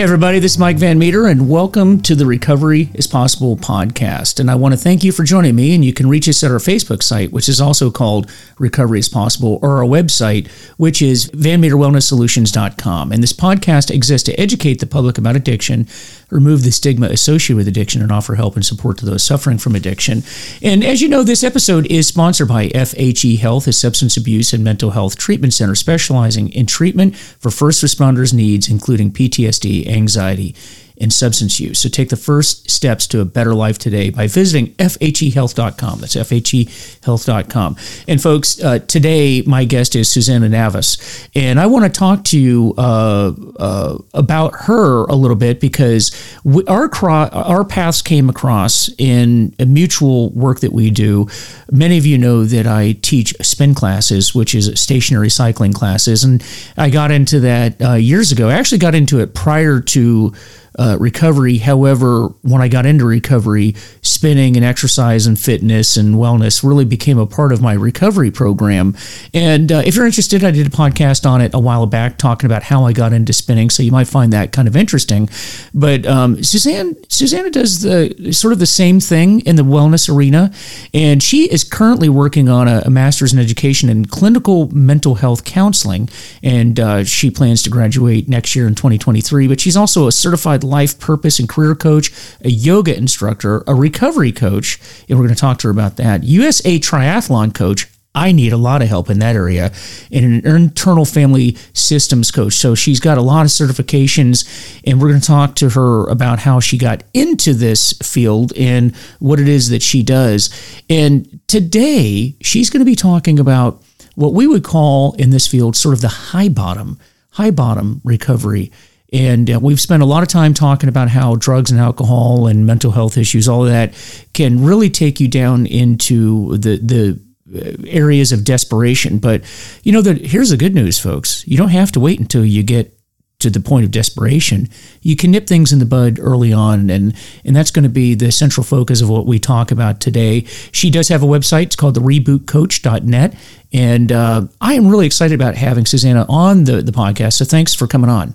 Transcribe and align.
Hey, 0.00 0.04
everybody, 0.04 0.38
this 0.38 0.52
is 0.52 0.58
Mike 0.58 0.78
Van 0.78 0.98
Meter, 0.98 1.26
and 1.26 1.46
welcome 1.46 2.00
to 2.00 2.14
the 2.14 2.24
Recovery 2.24 2.88
is 2.94 3.06
Possible 3.06 3.58
podcast. 3.58 4.40
And 4.40 4.50
I 4.50 4.54
want 4.54 4.72
to 4.72 4.80
thank 4.80 5.04
you 5.04 5.12
for 5.12 5.24
joining 5.24 5.54
me. 5.54 5.74
And 5.74 5.84
you 5.84 5.92
can 5.92 6.08
reach 6.08 6.26
us 6.26 6.42
at 6.42 6.50
our 6.50 6.56
Facebook 6.56 7.02
site, 7.02 7.32
which 7.32 7.50
is 7.50 7.60
also 7.60 7.90
called 7.90 8.30
Recovery 8.58 9.00
is 9.00 9.10
Possible, 9.10 9.58
or 9.60 9.76
our 9.76 9.84
website, 9.84 10.48
which 10.78 11.02
is 11.02 11.30
vanmeterwellnesssolutions.com. 11.32 13.12
And 13.12 13.22
this 13.22 13.34
podcast 13.34 13.94
exists 13.94 14.24
to 14.24 14.40
educate 14.40 14.80
the 14.80 14.86
public 14.86 15.18
about 15.18 15.36
addiction, 15.36 15.86
remove 16.30 16.62
the 16.62 16.70
stigma 16.70 17.08
associated 17.08 17.56
with 17.56 17.68
addiction, 17.68 18.02
and 18.02 18.12
offer 18.12 18.34
help 18.34 18.56
and 18.56 18.64
support 18.64 18.98
to 18.98 19.06
those 19.06 19.22
suffering 19.22 19.58
from 19.58 19.74
addiction. 19.74 20.22
And 20.62 20.84
as 20.84 21.02
you 21.02 21.08
know, 21.08 21.22
this 21.22 21.44
episode 21.44 21.86
is 21.86 22.06
sponsored 22.06 22.48
by 22.48 22.68
FHE 22.68 23.38
Health, 23.38 23.66
a 23.66 23.72
substance 23.72 24.16
abuse 24.16 24.52
and 24.52 24.64
mental 24.64 24.90
health 24.90 25.16
treatment 25.16 25.52
center 25.54 25.74
specializing 25.74 26.48
in 26.50 26.66
treatment 26.66 27.16
for 27.16 27.50
first 27.50 27.82
responders' 27.82 28.34
needs, 28.34 28.68
including 28.68 29.12
PTSD 29.12 29.86
anxiety, 29.86 30.54
and 31.00 31.12
substance 31.12 31.58
use. 31.58 31.80
So 31.80 31.88
take 31.88 32.10
the 32.10 32.16
first 32.16 32.70
steps 32.70 33.06
to 33.08 33.20
a 33.20 33.24
better 33.24 33.54
life 33.54 33.78
today 33.78 34.10
by 34.10 34.26
visiting 34.26 34.74
FHEHealth.com. 34.74 36.00
That's 36.00 36.14
FHEHealth.com. 36.14 37.76
And 38.06 38.22
folks, 38.22 38.62
uh, 38.62 38.80
today 38.80 39.42
my 39.42 39.64
guest 39.64 39.96
is 39.96 40.10
Susanna 40.10 40.48
Navas. 40.48 41.28
And 41.34 41.58
I 41.58 41.66
want 41.66 41.92
to 41.92 41.98
talk 41.98 42.24
to 42.24 42.38
you 42.38 42.74
uh, 42.76 43.32
uh, 43.58 43.98
about 44.12 44.54
her 44.66 45.04
a 45.04 45.14
little 45.14 45.36
bit 45.36 45.58
because 45.60 46.12
we, 46.44 46.64
our, 46.66 46.88
cro- 46.88 47.28
our 47.28 47.64
paths 47.64 48.02
came 48.02 48.28
across 48.28 48.90
in 48.98 49.54
a 49.58 49.64
mutual 49.64 50.30
work 50.30 50.60
that 50.60 50.72
we 50.72 50.90
do. 50.90 51.28
Many 51.70 51.96
of 51.96 52.04
you 52.04 52.18
know 52.18 52.44
that 52.44 52.66
I 52.66 52.92
teach 53.00 53.34
spin 53.40 53.74
classes, 53.74 54.34
which 54.34 54.54
is 54.54 54.78
stationary 54.78 55.30
cycling 55.30 55.72
classes. 55.72 56.24
And 56.24 56.44
I 56.76 56.90
got 56.90 57.10
into 57.10 57.40
that 57.40 57.80
uh, 57.80 57.94
years 57.94 58.32
ago. 58.32 58.48
I 58.48 58.54
actually 58.54 58.78
got 58.78 58.94
into 58.94 59.20
it 59.20 59.34
prior 59.34 59.80
to 59.80 60.34
uh, 60.78 60.96
recovery. 61.00 61.58
However, 61.58 62.28
when 62.42 62.62
I 62.62 62.68
got 62.68 62.86
into 62.86 63.04
recovery, 63.04 63.74
spinning 64.02 64.56
and 64.56 64.64
exercise 64.64 65.26
and 65.26 65.38
fitness 65.38 65.96
and 65.96 66.14
wellness 66.14 66.62
really 66.62 66.84
became 66.84 67.18
a 67.18 67.26
part 67.26 67.52
of 67.52 67.60
my 67.60 67.72
recovery 67.72 68.30
program. 68.30 68.96
And 69.34 69.72
uh, 69.72 69.82
if 69.84 69.96
you're 69.96 70.06
interested, 70.06 70.44
I 70.44 70.50
did 70.50 70.66
a 70.66 70.70
podcast 70.70 71.28
on 71.28 71.40
it 71.40 71.54
a 71.54 71.58
while 71.58 71.86
back 71.86 72.18
talking 72.18 72.46
about 72.46 72.62
how 72.64 72.84
I 72.84 72.92
got 72.92 73.12
into 73.12 73.32
spinning. 73.32 73.70
So 73.70 73.82
you 73.82 73.92
might 73.92 74.08
find 74.08 74.32
that 74.32 74.52
kind 74.52 74.68
of 74.68 74.76
interesting. 74.76 75.28
But 75.74 76.06
um, 76.06 76.42
Susanne, 76.42 76.96
Susanna 77.08 77.50
does 77.50 77.82
the 77.82 78.32
sort 78.32 78.52
of 78.52 78.58
the 78.58 78.66
same 78.66 79.00
thing 79.00 79.40
in 79.40 79.56
the 79.56 79.62
wellness 79.62 80.14
arena, 80.14 80.52
and 80.94 81.22
she 81.22 81.50
is 81.50 81.64
currently 81.64 82.08
working 82.08 82.48
on 82.48 82.68
a, 82.68 82.82
a 82.86 82.90
master's 82.90 83.32
in 83.32 83.38
education 83.38 83.88
in 83.88 84.04
clinical 84.04 84.68
mental 84.74 85.16
health 85.16 85.44
counseling, 85.44 86.08
and 86.42 86.78
uh, 86.78 87.04
she 87.04 87.30
plans 87.30 87.62
to 87.62 87.70
graduate 87.70 88.28
next 88.28 88.54
year 88.54 88.66
in 88.66 88.74
2023. 88.74 89.48
But 89.48 89.60
she's 89.60 89.76
also 89.76 90.06
a 90.06 90.12
certified 90.12 90.59
certified 90.60 90.70
life 90.70 90.98
purpose 90.98 91.38
and 91.38 91.48
career 91.48 91.74
coach, 91.74 92.10
a 92.44 92.50
yoga 92.50 92.96
instructor, 92.96 93.62
a 93.66 93.74
recovery 93.74 94.32
coach, 94.32 94.78
and 95.08 95.18
we're 95.18 95.26
going 95.26 95.34
to 95.34 95.40
talk 95.40 95.58
to 95.58 95.68
her 95.68 95.72
about 95.72 95.96
that. 95.96 96.24
USA 96.24 96.78
triathlon 96.78 97.54
coach. 97.54 97.86
I 98.12 98.32
need 98.32 98.52
a 98.52 98.56
lot 98.56 98.82
of 98.82 98.88
help 98.88 99.08
in 99.08 99.20
that 99.20 99.36
area, 99.36 99.70
and 100.10 100.44
an 100.44 100.56
internal 100.56 101.04
family 101.04 101.56
systems 101.72 102.32
coach. 102.32 102.54
So 102.54 102.74
she's 102.74 102.98
got 102.98 103.18
a 103.18 103.22
lot 103.22 103.42
of 103.42 103.52
certifications, 103.52 104.44
and 104.84 105.00
we're 105.00 105.10
going 105.10 105.20
to 105.20 105.26
talk 105.26 105.54
to 105.56 105.70
her 105.70 106.08
about 106.08 106.40
how 106.40 106.58
she 106.58 106.76
got 106.76 107.04
into 107.14 107.54
this 107.54 107.92
field 108.02 108.52
and 108.56 108.96
what 109.20 109.38
it 109.38 109.46
is 109.46 109.68
that 109.68 109.82
she 109.82 110.02
does. 110.02 110.50
And 110.90 111.38
today, 111.46 112.34
she's 112.40 112.68
going 112.68 112.80
to 112.80 112.90
be 112.90 112.96
talking 112.96 113.38
about 113.38 113.80
what 114.16 114.34
we 114.34 114.48
would 114.48 114.64
call 114.64 115.12
in 115.12 115.30
this 115.30 115.46
field 115.46 115.76
sort 115.76 115.94
of 115.94 116.00
the 116.00 116.32
high 116.32 116.48
bottom, 116.48 116.98
high 117.30 117.52
bottom 117.52 118.00
recovery. 118.02 118.72
And 119.12 119.50
uh, 119.50 119.58
we've 119.60 119.80
spent 119.80 120.02
a 120.02 120.06
lot 120.06 120.22
of 120.22 120.28
time 120.28 120.54
talking 120.54 120.88
about 120.88 121.08
how 121.08 121.34
drugs 121.34 121.70
and 121.70 121.80
alcohol 121.80 122.46
and 122.46 122.66
mental 122.66 122.92
health 122.92 123.16
issues, 123.16 123.48
all 123.48 123.64
of 123.64 123.70
that, 123.70 123.92
can 124.34 124.64
really 124.64 124.90
take 124.90 125.20
you 125.20 125.28
down 125.28 125.66
into 125.66 126.56
the 126.56 126.76
the 126.76 127.20
uh, 127.52 127.82
areas 127.88 128.30
of 128.30 128.44
desperation. 128.44 129.18
But 129.18 129.42
you 129.82 129.92
know 129.92 130.02
that 130.02 130.26
here's 130.26 130.50
the 130.50 130.56
good 130.56 130.74
news, 130.74 130.98
folks. 130.98 131.46
You 131.46 131.56
don't 131.56 131.70
have 131.70 131.90
to 131.92 132.00
wait 132.00 132.20
until 132.20 132.44
you 132.44 132.62
get 132.62 132.96
to 133.40 133.50
the 133.50 133.60
point 133.60 133.84
of 133.84 133.90
desperation. 133.90 134.68
You 135.00 135.16
can 135.16 135.30
nip 135.30 135.46
things 135.46 135.72
in 135.72 135.78
the 135.78 135.86
bud 135.86 136.18
early 136.20 136.52
on, 136.52 136.90
and 136.90 137.16
and 137.44 137.56
that's 137.56 137.70
going 137.70 137.82
to 137.82 137.88
be 137.88 138.14
the 138.14 138.30
central 138.30 138.62
focus 138.62 139.00
of 139.00 139.08
what 139.08 139.26
we 139.26 139.38
talk 139.38 139.72
about 139.72 140.00
today. 140.00 140.44
She 140.72 140.90
does 140.90 141.08
have 141.08 141.22
a 141.22 141.26
website. 141.26 141.64
It's 141.64 141.76
called 141.76 141.94
the 141.94 142.00
rebootcoach.net. 142.00 143.34
And 143.72 144.12
uh, 144.12 144.46
I 144.60 144.74
am 144.74 144.88
really 144.88 145.06
excited 145.06 145.34
about 145.34 145.54
having 145.54 145.86
Susanna 145.86 146.26
on 146.28 146.64
the, 146.64 146.82
the 146.82 146.92
podcast. 146.92 147.34
So 147.34 147.44
thanks 147.44 147.72
for 147.72 147.86
coming 147.86 148.10
on. 148.10 148.34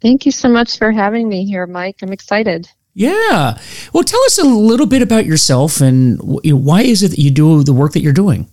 Thank 0.00 0.26
you 0.26 0.32
so 0.32 0.48
much 0.48 0.78
for 0.78 0.92
having 0.92 1.28
me 1.28 1.44
here, 1.44 1.66
Mike. 1.66 1.96
I'm 2.02 2.12
excited. 2.12 2.68
Yeah. 2.94 3.58
Well, 3.92 4.02
tell 4.02 4.22
us 4.24 4.38
a 4.38 4.44
little 4.44 4.86
bit 4.86 5.02
about 5.02 5.26
yourself 5.26 5.80
and 5.80 6.18
why 6.22 6.82
is 6.82 7.02
it 7.02 7.10
that 7.10 7.18
you 7.18 7.30
do 7.30 7.62
the 7.62 7.72
work 7.72 7.92
that 7.92 8.00
you're 8.00 8.12
doing? 8.12 8.48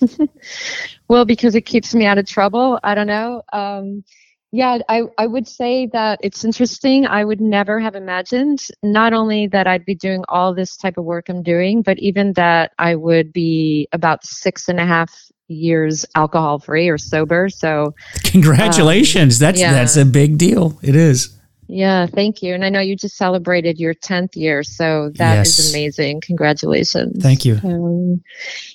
well, 1.08 1.24
because 1.24 1.54
it 1.54 1.62
keeps 1.62 1.94
me 1.94 2.06
out 2.06 2.18
of 2.18 2.26
trouble. 2.26 2.78
I 2.82 2.94
don't 2.94 3.06
know. 3.06 3.42
Um, 3.52 4.04
yeah, 4.52 4.78
I, 4.88 5.02
I 5.18 5.26
would 5.26 5.48
say 5.48 5.86
that 5.92 6.20
it's 6.22 6.44
interesting. 6.44 7.06
I 7.06 7.24
would 7.24 7.40
never 7.40 7.80
have 7.80 7.94
imagined 7.94 8.64
not 8.82 9.12
only 9.12 9.48
that 9.48 9.66
I'd 9.66 9.84
be 9.84 9.94
doing 9.94 10.24
all 10.28 10.54
this 10.54 10.76
type 10.76 10.96
of 10.96 11.04
work 11.04 11.28
I'm 11.28 11.42
doing, 11.42 11.82
but 11.82 11.98
even 11.98 12.32
that 12.34 12.72
I 12.78 12.94
would 12.94 13.32
be 13.32 13.88
about 13.92 14.24
six 14.24 14.68
and 14.68 14.78
a 14.78 14.86
half 14.86 15.12
years 15.48 16.04
alcohol 16.14 16.58
free 16.58 16.88
or 16.88 16.98
sober. 16.98 17.48
So 17.48 17.94
congratulations. 18.24 19.40
Um, 19.40 19.46
that's 19.46 19.60
yeah. 19.60 19.72
that's 19.72 19.96
a 19.96 20.04
big 20.04 20.38
deal. 20.38 20.78
It 20.82 20.96
is. 20.96 21.36
Yeah, 21.68 22.06
thank 22.06 22.42
you. 22.42 22.54
And 22.54 22.64
I 22.64 22.68
know 22.68 22.80
you 22.80 22.94
just 22.94 23.16
celebrated 23.16 23.80
your 23.80 23.92
10th 23.92 24.36
year, 24.36 24.62
so 24.62 25.10
that 25.16 25.34
yes. 25.34 25.58
is 25.58 25.74
amazing. 25.74 26.20
Congratulations. 26.20 27.20
Thank 27.20 27.44
you. 27.44 27.58
Um, 27.64 28.22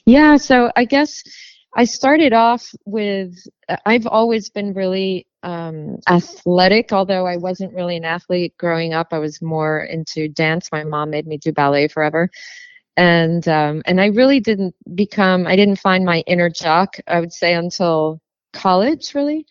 yeah, 0.05 0.35
so 0.35 0.71
I 0.75 0.83
guess 0.83 1.23
I 1.73 1.85
started 1.85 2.33
off 2.33 2.73
with 2.85 3.33
I've 3.85 4.07
always 4.07 4.49
been 4.49 4.73
really 4.73 5.25
um, 5.43 5.99
athletic, 6.09 6.91
although 6.91 7.25
I 7.25 7.38
wasn't 7.38 7.73
really 7.73 7.95
an 7.95 8.05
athlete 8.05 8.57
growing 8.57 8.93
up. 8.93 9.07
I 9.11 9.19
was 9.19 9.41
more 9.41 9.79
into 9.79 10.27
dance. 10.27 10.69
My 10.71 10.83
mom 10.83 11.11
made 11.11 11.27
me 11.27 11.38
do 11.38 11.53
ballet 11.53 11.88
forever 11.88 12.29
and 12.97 13.47
um, 13.47 13.81
and 13.85 14.02
I 14.02 14.07
really 14.07 14.40
didn't 14.40 14.75
become 14.96 15.47
I 15.47 15.56
didn't 15.56 15.79
find 15.79 16.06
my 16.06 16.24
inner 16.28 16.50
jock 16.50 16.97
I 17.07 17.19
would 17.19 17.34
say 17.34 17.53
until 17.53 18.19
college 18.53 19.13
really. 19.16 19.46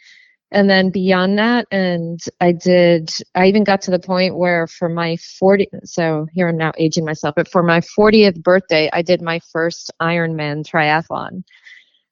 And 0.52 0.68
then 0.68 0.90
beyond 0.90 1.38
that 1.38 1.66
and 1.70 2.20
I 2.40 2.52
did 2.52 3.10
I 3.34 3.46
even 3.46 3.64
got 3.64 3.82
to 3.82 3.92
the 3.92 4.00
point 4.00 4.36
where 4.36 4.66
for 4.66 4.88
my 4.88 5.16
40 5.38 5.68
so 5.84 6.26
here 6.32 6.48
I'm 6.48 6.56
now 6.56 6.72
aging 6.76 7.04
myself 7.04 7.34
but 7.36 7.48
for 7.48 7.62
my 7.62 7.80
40th 7.80 8.42
birthday 8.42 8.90
I 8.92 9.02
did 9.02 9.22
my 9.22 9.40
first 9.52 9.92
Ironman 10.02 10.68
triathlon. 10.68 11.44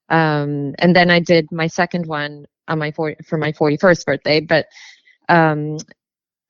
Um, 0.08 0.74
and 0.78 0.96
then 0.96 1.10
I 1.10 1.20
did 1.20 1.52
my 1.52 1.66
second 1.66 2.06
one 2.06 2.46
on 2.68 2.78
my 2.78 2.92
40, 2.92 3.24
for 3.24 3.38
my 3.38 3.52
41st 3.52 4.06
birthday 4.06 4.40
but 4.40 4.66
um, 5.28 5.76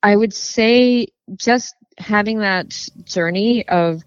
I 0.03 0.15
would 0.15 0.33
say 0.33 1.07
just 1.35 1.75
having 1.97 2.39
that 2.39 2.87
journey 3.03 3.67
of 3.67 4.03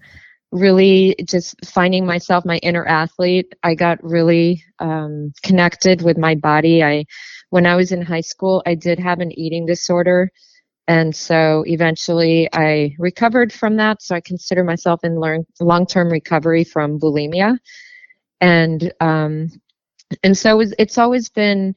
really 0.53 1.15
just 1.25 1.55
finding 1.65 2.05
myself 2.05 2.45
my 2.45 2.57
inner 2.59 2.85
athlete 2.85 3.53
i 3.63 3.73
got 3.75 4.01
really 4.03 4.63
um, 4.79 5.33
connected 5.43 6.01
with 6.03 6.17
my 6.17 6.35
body. 6.35 6.83
I 6.83 7.05
when 7.49 7.65
i 7.65 7.75
was 7.75 7.91
in 7.91 8.01
high 8.01 8.21
school 8.21 8.61
i 8.65 8.75
did 8.75 8.99
have 8.99 9.19
an 9.19 9.31
eating 9.37 9.65
disorder. 9.65 10.31
And 10.87 11.15
so 11.15 11.63
eventually 11.67 12.49
i 12.53 12.95
recovered 12.99 13.51
from 13.53 13.77
that. 13.77 14.01
So 14.03 14.15
i 14.15 14.21
consider 14.21 14.63
myself 14.63 15.01
in 15.03 15.19
long-term 15.59 16.09
recovery 16.09 16.63
from 16.63 16.99
bulimia. 16.99 17.57
And 18.41 18.93
um, 18.99 19.49
and 20.23 20.37
so 20.37 20.61
it's 20.77 20.99
always 20.99 21.29
been 21.29 21.75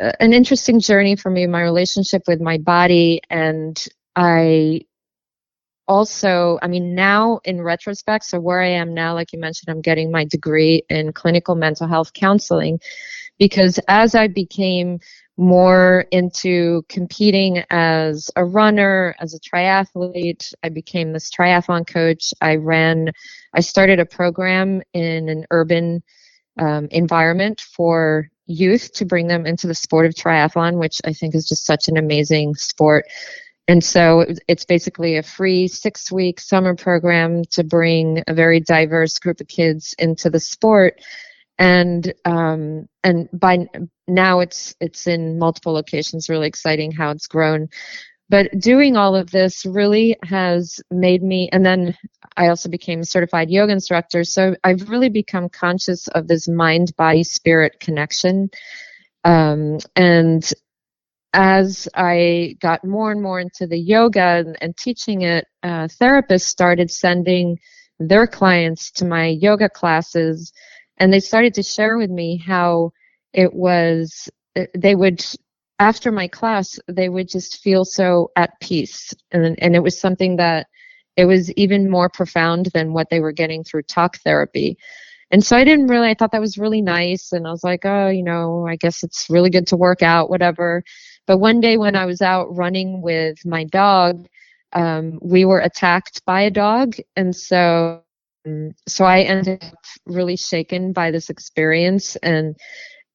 uh, 0.00 0.12
an 0.20 0.32
interesting 0.34 0.80
journey 0.80 1.16
for 1.16 1.30
me 1.30 1.46
my 1.46 1.62
relationship 1.62 2.22
with 2.28 2.40
my 2.40 2.58
body. 2.58 3.22
And 3.30 3.82
i 4.16 4.82
also, 5.88 6.58
I 6.62 6.68
mean, 6.68 6.94
now 6.94 7.40
in 7.44 7.62
retrospect, 7.62 8.24
so 8.24 8.40
where 8.40 8.60
I 8.60 8.68
am 8.68 8.94
now, 8.94 9.14
like 9.14 9.32
you 9.32 9.38
mentioned, 9.38 9.68
I'm 9.68 9.80
getting 9.80 10.10
my 10.10 10.24
degree 10.24 10.82
in 10.88 11.12
clinical 11.12 11.54
mental 11.54 11.86
health 11.86 12.12
counseling 12.12 12.80
because 13.38 13.78
as 13.88 14.14
I 14.14 14.28
became 14.28 14.98
more 15.36 16.06
into 16.10 16.82
competing 16.88 17.62
as 17.70 18.30
a 18.36 18.44
runner, 18.44 19.14
as 19.20 19.34
a 19.34 19.40
triathlete, 19.40 20.54
I 20.62 20.70
became 20.70 21.12
this 21.12 21.30
triathlon 21.30 21.86
coach. 21.86 22.32
I 22.40 22.56
ran, 22.56 23.12
I 23.52 23.60
started 23.60 24.00
a 24.00 24.06
program 24.06 24.82
in 24.94 25.28
an 25.28 25.44
urban 25.50 26.02
um, 26.58 26.88
environment 26.90 27.60
for 27.60 28.30
youth 28.46 28.92
to 28.94 29.04
bring 29.04 29.26
them 29.26 29.44
into 29.44 29.66
the 29.66 29.74
sport 29.74 30.06
of 30.06 30.14
triathlon, 30.14 30.78
which 30.78 31.00
I 31.04 31.12
think 31.12 31.34
is 31.34 31.46
just 31.46 31.66
such 31.66 31.88
an 31.88 31.98
amazing 31.98 32.54
sport 32.54 33.04
and 33.68 33.82
so 33.82 34.24
it's 34.48 34.64
basically 34.64 35.16
a 35.16 35.22
free 35.22 35.68
six 35.68 36.12
week 36.12 36.40
summer 36.40 36.74
program 36.74 37.44
to 37.50 37.64
bring 37.64 38.22
a 38.28 38.34
very 38.34 38.60
diverse 38.60 39.18
group 39.18 39.40
of 39.40 39.48
kids 39.48 39.94
into 39.98 40.30
the 40.30 40.40
sport. 40.40 41.00
and 41.58 42.12
um, 42.24 42.88
and 43.02 43.28
by 43.32 43.66
now 44.06 44.40
it's 44.40 44.74
it's 44.80 45.06
in 45.06 45.38
multiple 45.38 45.72
locations. 45.72 46.28
Really 46.28 46.48
exciting 46.48 46.92
how 46.92 47.10
it's 47.10 47.26
grown. 47.26 47.68
But 48.28 48.58
doing 48.58 48.96
all 48.96 49.14
of 49.14 49.30
this 49.30 49.64
really 49.64 50.16
has 50.24 50.80
made 50.90 51.22
me, 51.22 51.48
and 51.52 51.64
then 51.64 51.96
I 52.36 52.48
also 52.48 52.68
became 52.68 53.00
a 53.00 53.04
certified 53.04 53.50
yoga 53.50 53.72
instructor. 53.72 54.24
So 54.24 54.56
I've 54.64 54.88
really 54.90 55.08
become 55.08 55.48
conscious 55.48 56.08
of 56.08 56.26
this 56.28 56.48
mind 56.48 56.94
body 56.96 57.22
spirit 57.24 57.78
connection. 57.80 58.50
Um, 59.24 59.78
and 59.94 60.52
as 61.36 61.86
I 61.94 62.56
got 62.62 62.82
more 62.82 63.12
and 63.12 63.22
more 63.22 63.38
into 63.38 63.66
the 63.66 63.78
yoga 63.78 64.42
and, 64.46 64.56
and 64.62 64.76
teaching 64.76 65.20
it, 65.20 65.46
uh, 65.62 65.86
therapists 66.00 66.46
started 66.46 66.90
sending 66.90 67.58
their 67.98 68.26
clients 68.26 68.90
to 68.92 69.04
my 69.04 69.26
yoga 69.26 69.68
classes, 69.68 70.52
and 70.96 71.12
they 71.12 71.20
started 71.20 71.52
to 71.54 71.62
share 71.62 71.98
with 71.98 72.10
me 72.10 72.38
how 72.38 72.90
it 73.34 73.52
was. 73.52 74.30
They 74.74 74.94
would 74.94 75.22
after 75.78 76.10
my 76.10 76.26
class, 76.26 76.78
they 76.88 77.10
would 77.10 77.28
just 77.28 77.62
feel 77.62 77.84
so 77.84 78.30
at 78.36 78.58
peace, 78.60 79.12
and 79.30 79.62
and 79.62 79.76
it 79.76 79.82
was 79.82 80.00
something 80.00 80.36
that 80.36 80.66
it 81.16 81.26
was 81.26 81.52
even 81.52 81.90
more 81.90 82.08
profound 82.08 82.66
than 82.72 82.94
what 82.94 83.10
they 83.10 83.20
were 83.20 83.32
getting 83.32 83.62
through 83.62 83.82
talk 83.82 84.16
therapy. 84.18 84.78
And 85.30 85.44
so 85.44 85.56
I 85.56 85.64
didn't 85.64 85.88
really, 85.88 86.08
I 86.08 86.14
thought 86.14 86.32
that 86.32 86.40
was 86.40 86.58
really 86.58 86.82
nice. 86.82 87.32
And 87.32 87.46
I 87.48 87.50
was 87.50 87.64
like, 87.64 87.84
oh, 87.84 88.08
you 88.08 88.22
know, 88.22 88.66
I 88.66 88.76
guess 88.76 89.02
it's 89.02 89.28
really 89.28 89.50
good 89.50 89.66
to 89.68 89.76
work 89.76 90.02
out, 90.02 90.30
whatever. 90.30 90.84
But 91.26 91.38
one 91.38 91.60
day 91.60 91.76
when 91.76 91.96
I 91.96 92.06
was 92.06 92.22
out 92.22 92.54
running 92.54 93.02
with 93.02 93.44
my 93.44 93.64
dog, 93.64 94.26
um, 94.72 95.18
we 95.22 95.44
were 95.44 95.60
attacked 95.60 96.24
by 96.24 96.42
a 96.42 96.50
dog. 96.50 96.96
And 97.16 97.34
so, 97.34 98.02
um, 98.46 98.72
so 98.86 99.04
I 99.04 99.22
ended 99.22 99.64
up 99.64 99.84
really 100.06 100.36
shaken 100.36 100.92
by 100.92 101.10
this 101.10 101.30
experience. 101.30 102.16
And, 102.16 102.56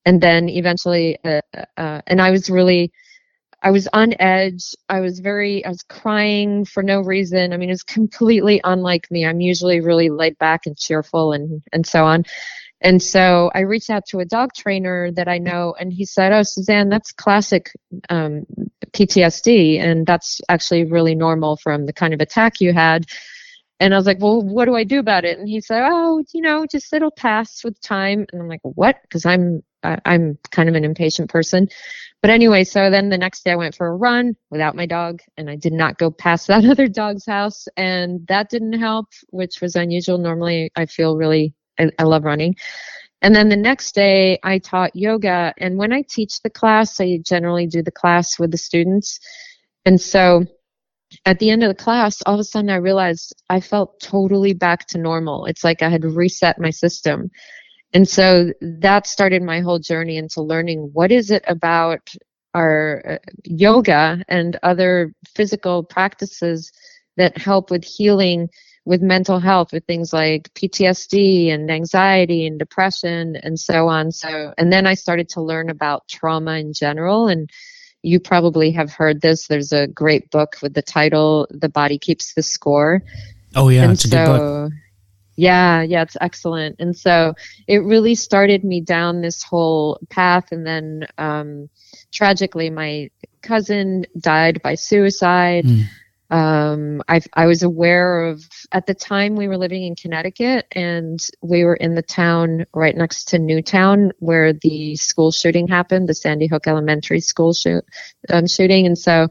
and 0.06 0.22
then 0.22 0.50
eventually, 0.50 1.18
uh, 1.24 1.42
uh, 1.78 2.02
and 2.08 2.22
I 2.22 2.32
was 2.32 2.50
really, 2.50 2.92
I 3.64 3.70
was 3.72 3.88
on 3.94 4.16
edge. 4.20 4.74
I 4.90 5.00
was 5.02 5.20
very, 5.20 5.64
I 5.64 5.70
was 5.70 5.84
crying 5.84 6.66
for 6.66 6.82
no 6.82 7.02
reason. 7.02 7.54
I 7.54 7.58
mean, 7.58 7.70
it 7.70 7.74
was 7.74 7.84
completely 7.84 8.60
unlike 8.64 9.10
me. 9.12 9.26
I'm 9.26 9.40
usually 9.40 9.82
really 9.82 10.10
laid 10.10 10.38
back 10.40 10.66
and 10.66 10.76
cheerful 10.78 11.32
and, 11.32 11.62
and 11.72 11.86
so 11.86 12.06
on. 12.06 12.26
And 12.82 13.02
so 13.02 13.52
I 13.54 13.62
reached 13.62 13.90
out 13.90 14.06
to 14.08 14.20
a 14.20 14.26
dog 14.26 14.54
trainer 14.56 15.12
that 15.12 15.28
I 15.28 15.38
know, 15.38 15.76
and 15.80 15.94
he 15.94 16.06
said, 16.06 16.34
Oh, 16.34 16.44
Susanne, 16.44 16.90
that's 16.90 17.12
classic 17.12 17.72
um, 18.10 18.46
PTSD, 18.92 19.80
and 19.80 20.06
that's 20.06 20.42
actually 20.50 20.86
really 20.86 21.16
normal 21.16 21.58
from 21.58 21.86
the 21.86 21.94
kind 21.94 22.14
of 22.14 22.22
attack 22.22 22.60
you 22.60 22.74
had. 22.74 23.06
And 23.80 23.94
I 23.94 23.98
was 23.98 24.06
like, 24.06 24.20
Well, 24.20 24.42
what 24.42 24.66
do 24.66 24.76
I 24.76 24.84
do 24.84 25.00
about 25.00 25.26
it? 25.26 25.38
And 25.38 25.48
he 25.48 25.62
said, 25.62 25.84
Oh, 25.86 26.24
you 26.34 26.42
know, 26.42 26.66
just 26.70 26.92
it'll 26.94 27.12
pass 27.12 27.64
with 27.64 27.80
time. 27.82 28.26
And 28.32 28.42
I'm 28.42 28.48
like, 28.48 28.62
What? 28.64 28.98
Because 29.04 29.26
I'm 29.26 29.64
I'm 29.84 30.38
kind 30.52 30.70
of 30.70 30.76
an 30.76 30.86
impatient 30.86 31.30
person. 31.30 31.68
But 32.22 32.30
anyway, 32.30 32.64
so 32.64 32.90
then 32.92 33.10
the 33.10 33.18
next 33.18 33.44
day 33.44 33.52
I 33.52 33.56
went 33.56 33.76
for 33.76 33.88
a 33.88 33.96
run 33.96 34.36
without 34.52 34.76
my 34.76 34.86
dog, 34.86 35.22
and 35.38 35.50
I 35.50 35.56
did 35.56 35.74
not 35.74 35.98
go 35.98 36.12
past 36.12 36.48
that 36.48 36.66
other 36.66 36.88
dog's 36.88 37.26
house, 37.26 37.68
and 37.78 38.26
that 38.28 38.50
didn't 38.50 38.74
help, 38.74 39.08
which 39.30 39.62
was 39.62 39.76
unusual. 39.76 40.18
Normally, 40.18 40.72
I 40.76 40.86
feel 40.86 41.18
really, 41.18 41.54
I, 41.80 41.90
I 42.00 42.04
love 42.04 42.24
running. 42.24 42.56
And 43.22 43.36
then 43.36 43.50
the 43.50 43.56
next 43.56 43.94
day, 43.94 44.40
I 44.44 44.58
taught 44.58 44.96
yoga, 44.96 45.54
and 45.58 45.78
when 45.78 45.94
I 45.94 46.02
teach 46.02 46.42
the 46.42 46.50
class, 46.50 47.00
I 47.00 47.20
generally 47.24 47.68
do 47.68 47.84
the 47.84 47.92
class 47.92 48.40
with 48.40 48.52
the 48.52 48.58
students. 48.58 49.20
And 49.86 50.02
so 50.02 50.46
at 51.26 51.40
the 51.40 51.50
end 51.50 51.64
of 51.64 51.70
the 51.70 51.84
class, 51.84 52.22
all 52.26 52.36
of 52.36 52.40
a 52.40 52.44
sudden 52.44 52.70
I 52.70 52.78
realized 52.78 53.36
I 53.50 53.60
felt 53.60 54.00
totally 54.00 54.54
back 54.54 54.88
to 54.88 54.98
normal. 54.98 55.46
It's 55.46 55.64
like 55.64 55.82
I 55.82 55.90
had 55.90 56.04
reset 56.04 56.60
my 56.60 56.70
system. 56.70 57.30
And 57.94 58.08
so 58.08 58.54
that 58.62 59.06
started 59.06 59.44
my 59.44 59.60
whole 59.60 59.80
journey 59.80 60.18
into 60.18 60.42
learning 60.42 60.90
what 60.94 61.12
is 61.12 61.30
it 61.30 61.44
about 61.48 62.10
our 62.54 63.04
uh, 63.06 63.18
yoga 63.44 64.24
and 64.28 64.58
other 64.64 65.14
physical 65.36 65.84
practices 65.84 66.72
that 67.18 67.38
help 67.38 67.70
with 67.70 67.84
healing 67.84 68.50
with 68.86 69.02
mental 69.02 69.40
health 69.40 69.72
with 69.72 69.86
things 69.86 70.12
like 70.12 70.52
PTSD 70.56 71.54
and 71.54 71.70
anxiety 71.70 72.48
and 72.48 72.58
depression 72.58 73.36
and 73.36 73.60
so 73.60 73.88
on 73.88 74.12
so 74.12 74.54
and 74.58 74.72
then 74.72 74.88
I 74.88 74.96
started 74.96 75.30
to 75.30 75.42
learn 75.42 75.70
about 75.70 76.08
trauma 76.08 76.54
in 76.54 76.74
general 76.74 77.28
and 77.28 77.50
you 78.04 78.20
probably 78.20 78.72
have 78.72 78.92
heard 78.92 79.22
this 79.22 79.48
there's 79.48 79.72
a 79.72 79.88
great 79.88 80.32
book 80.32 80.58
with 80.62 80.74
the 80.74 80.82
title 80.82 81.48
The 81.52 81.70
Body 81.70 82.00
Keeps 82.00 82.34
the 82.34 82.44
Score 82.44 83.04
Oh 83.56 83.70
yeah, 83.70 83.84
and 83.84 83.92
it's 83.92 84.06
a 84.06 84.10
good 84.10 84.26
book. 84.26 84.72
Yeah, 85.36 85.82
yeah, 85.82 86.04
it's 86.04 86.18
excellent. 86.22 86.76
And 86.80 86.96
so 86.96 87.34
it 87.68 87.80
really 87.80 88.16
started 88.16 88.64
me 88.64 88.82
down 88.82 89.22
this 89.22 89.44
whole 89.44 90.00
path. 90.10 90.52
And 90.52 90.66
then 90.66 91.08
um, 91.18 91.70
tragically, 92.12 92.70
my 92.70 93.10
cousin 93.42 94.06
died 94.20 94.62
by 94.62 94.76
suicide. 94.76 95.66
Mm. 95.66 95.86
Um, 96.32 97.04
I, 97.10 97.22
I 97.34 97.46
was 97.46 97.62
aware 97.62 98.26
of, 98.26 98.44
at 98.72 98.88
the 98.88 98.94
time, 98.94 99.36
we 99.36 99.48
were 99.48 99.58
living 99.58 99.84
in 99.84 99.96
Connecticut 99.96 100.66
and 100.72 101.20
we 101.42 101.66
were 101.66 101.76
in 101.76 101.94
the 101.94 102.02
town 102.02 102.66
right 102.74 102.96
next 102.96 103.26
to 103.30 103.40
Newtown 103.40 104.14
where 104.20 104.54
the 104.54 104.96
school 104.96 105.32
shooting 105.32 105.68
happened, 105.68 106.08
the 106.08 106.16
Sandy 106.16 106.48
Hook 106.48 106.68
Elementary 106.68 107.20
School 107.20 107.54
shoot, 107.54 107.84
um, 108.30 108.48
shooting. 108.48 108.86
And 108.86 108.98
so 108.98 109.28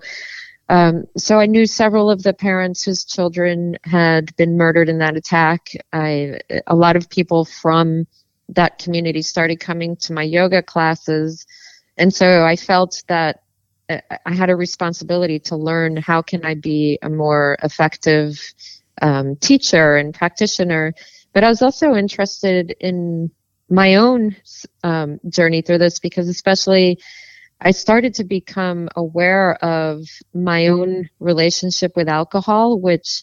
um, 0.70 1.06
so 1.16 1.40
I 1.40 1.46
knew 1.46 1.66
several 1.66 2.10
of 2.10 2.22
the 2.22 2.32
parents 2.32 2.84
whose 2.84 3.04
children 3.04 3.76
had 3.82 4.34
been 4.36 4.56
murdered 4.56 4.88
in 4.88 4.98
that 4.98 5.16
attack. 5.16 5.70
I, 5.92 6.38
a 6.68 6.76
lot 6.76 6.94
of 6.94 7.10
people 7.10 7.44
from 7.44 8.06
that 8.50 8.78
community 8.78 9.22
started 9.22 9.58
coming 9.58 9.96
to 9.96 10.12
my 10.12 10.22
yoga 10.22 10.62
classes, 10.62 11.44
and 11.96 12.14
so 12.14 12.44
I 12.44 12.54
felt 12.54 13.02
that 13.08 13.42
I 13.90 14.34
had 14.34 14.50
a 14.50 14.56
responsibility 14.56 15.38
to 15.40 15.56
learn 15.56 15.96
how 15.96 16.22
can 16.22 16.44
I 16.44 16.54
be 16.54 16.98
a 17.02 17.08
more 17.08 17.56
effective 17.62 18.40
um, 19.02 19.36
teacher 19.36 19.96
and 19.96 20.14
practitioner. 20.14 20.94
But 21.32 21.44
I 21.44 21.48
was 21.48 21.62
also 21.62 21.94
interested 21.94 22.74
in 22.80 23.30
my 23.68 23.96
own 23.96 24.36
um, 24.82 25.20
journey 25.28 25.62
through 25.62 25.78
this 25.78 25.98
because, 25.98 26.28
especially 26.28 26.98
I 27.60 27.72
started 27.72 28.14
to 28.14 28.24
become 28.24 28.88
aware 28.96 29.54
of 29.62 30.06
my 30.32 30.68
own 30.68 31.10
relationship 31.18 31.92
with 31.94 32.08
alcohol, 32.08 32.80
which 32.80 33.22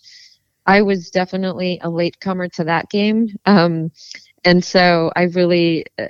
I 0.65 0.83
was 0.83 1.09
definitely 1.09 1.79
a 1.81 1.89
latecomer 1.89 2.49
to 2.49 2.65
that 2.65 2.89
game. 2.89 3.29
Um, 3.45 3.91
and 4.43 4.63
so 4.63 5.11
I 5.15 5.23
really, 5.23 5.85
uh, 5.97 6.07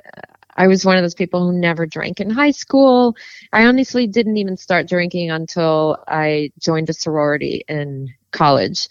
I 0.58 0.68
was 0.68 0.86
one 0.86 0.98
of 0.98 1.04
those 1.04 1.16
people 1.16 1.46
who 1.46 1.58
never 1.58 1.86
drank 1.86 2.20
in 2.20 2.30
high 2.30 2.52
school. 2.52 3.16
I 3.54 3.66
honestly 3.66 4.08
didn't 4.08 4.38
even 4.38 4.58
start 4.58 4.88
drinking 4.88 5.32
until 5.32 6.04
I 6.08 6.52
joined 6.60 6.90
a 6.90 6.94
sorority 6.94 7.64
in 7.68 8.14
college. 8.32 8.90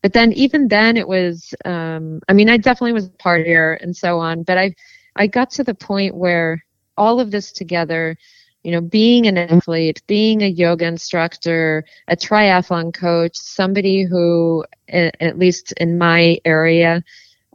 But 0.00 0.12
then, 0.12 0.32
even 0.34 0.68
then, 0.68 0.96
it 0.96 1.08
was, 1.08 1.54
um, 1.64 2.20
I 2.28 2.32
mean, 2.32 2.48
I 2.48 2.56
definitely 2.56 2.92
was 2.92 3.06
a 3.06 3.10
partier 3.10 3.82
and 3.82 3.96
so 3.96 4.20
on. 4.20 4.44
But 4.44 4.56
I, 4.56 4.74
I 5.16 5.26
got 5.26 5.50
to 5.52 5.64
the 5.64 5.74
point 5.74 6.14
where 6.14 6.64
all 6.96 7.18
of 7.18 7.32
this 7.32 7.50
together, 7.50 8.16
you 8.62 8.70
know, 8.70 8.80
being 8.80 9.26
an 9.26 9.38
athlete, 9.38 10.02
being 10.06 10.42
a 10.42 10.48
yoga 10.48 10.86
instructor, 10.86 11.84
a 12.06 12.16
triathlon 12.16 12.94
coach, 12.94 13.36
somebody 13.36 14.04
who, 14.04 14.64
at 14.88 15.38
least 15.38 15.72
in 15.72 15.98
my 15.98 16.38
area, 16.44 17.02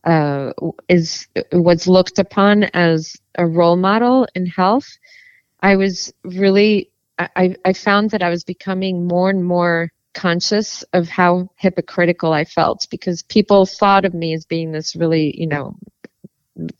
uh, 0.03 0.51
is 0.89 1.27
was 1.51 1.87
looked 1.87 2.19
upon 2.19 2.63
as 2.73 3.15
a 3.35 3.45
role 3.45 3.75
model 3.75 4.27
in 4.35 4.45
health. 4.45 4.97
I 5.61 5.77
was 5.77 6.13
really, 6.23 6.91
I, 7.17 7.55
I 7.63 7.73
found 7.73 8.11
that 8.11 8.21
I 8.21 8.29
was 8.29 8.43
becoming 8.43 9.07
more 9.07 9.29
and 9.29 9.45
more 9.45 9.91
conscious 10.13 10.83
of 10.93 11.07
how 11.07 11.49
hypocritical 11.55 12.33
I 12.33 12.43
felt 12.43 12.85
because 12.91 13.23
people 13.23 13.65
thought 13.65 14.03
of 14.03 14.13
me 14.13 14.33
as 14.33 14.45
being 14.45 14.71
this 14.71 14.95
really, 14.95 15.39
you 15.39 15.47
know, 15.47 15.77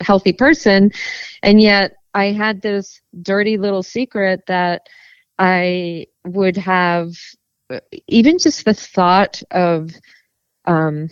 healthy 0.02 0.34
person, 0.34 0.92
and 1.42 1.62
yet 1.62 1.94
I 2.14 2.26
had 2.26 2.62
this 2.62 3.02
dirty 3.22 3.58
little 3.58 3.84
secret 3.84 4.42
that 4.48 4.88
I 5.40 6.08
would 6.26 6.58
have 6.58 7.14
even 8.08 8.38
just 8.38 8.66
the 8.66 8.74
thought 8.74 9.42
of 9.52 9.92
um, 10.66 11.10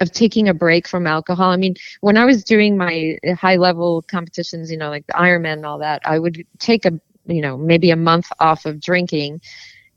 of 0.00 0.12
taking 0.12 0.48
a 0.48 0.54
break 0.54 0.88
from 0.88 1.06
alcohol. 1.06 1.50
I 1.50 1.56
mean, 1.56 1.74
when 2.00 2.16
I 2.16 2.24
was 2.24 2.44
doing 2.44 2.76
my 2.76 3.18
high 3.38 3.56
level 3.56 4.02
competitions, 4.02 4.70
you 4.70 4.76
know, 4.78 4.88
like 4.88 5.06
the 5.06 5.12
Ironman 5.12 5.54
and 5.54 5.66
all 5.66 5.78
that, 5.78 6.02
I 6.04 6.18
would 6.18 6.44
take 6.58 6.84
a 6.84 6.98
you 7.26 7.42
know 7.42 7.56
maybe 7.56 7.90
a 7.90 7.96
month 7.96 8.30
off 8.40 8.66
of 8.66 8.80
drinking. 8.80 9.40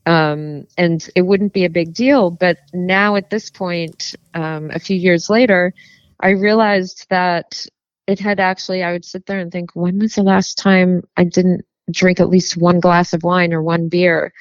Um, 0.05 0.67
and 0.77 1.07
it 1.15 1.21
wouldn't 1.21 1.53
be 1.53 1.63
a 1.63 1.69
big 1.69 1.93
deal. 1.93 2.29
But 2.29 2.57
now 2.73 3.15
at 3.15 3.29
this 3.29 3.49
point, 3.49 4.15
um, 4.33 4.69
a 4.71 4.79
few 4.79 4.97
years 4.97 5.29
later, 5.29 5.73
I 6.19 6.31
realized 6.31 7.07
that 7.09 7.65
it 8.07 8.19
had 8.19 8.39
actually, 8.39 8.83
I 8.83 8.91
would 8.91 9.05
sit 9.05 9.25
there 9.25 9.39
and 9.39 9.51
think, 9.51 9.71
when 9.75 9.99
was 9.99 10.15
the 10.15 10.23
last 10.23 10.57
time 10.57 11.03
I 11.15 11.23
didn't 11.23 11.65
drink 11.91 12.19
at 12.19 12.29
least 12.29 12.57
one 12.57 12.79
glass 12.79 13.13
of 13.13 13.23
wine 13.23 13.53
or 13.53 13.61
one 13.61 13.87
beer? 13.87 14.33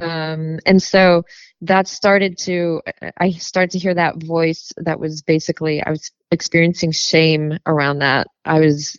Um, 0.00 0.58
and 0.66 0.82
so 0.82 1.24
that 1.62 1.88
started 1.88 2.38
to, 2.38 2.82
I 3.18 3.30
started 3.32 3.70
to 3.72 3.78
hear 3.78 3.94
that 3.94 4.22
voice 4.22 4.72
that 4.76 5.00
was 5.00 5.22
basically, 5.22 5.82
I 5.82 5.90
was 5.90 6.10
experiencing 6.30 6.92
shame 6.92 7.58
around 7.66 7.98
that. 8.00 8.28
I 8.44 8.60
was 8.60 8.98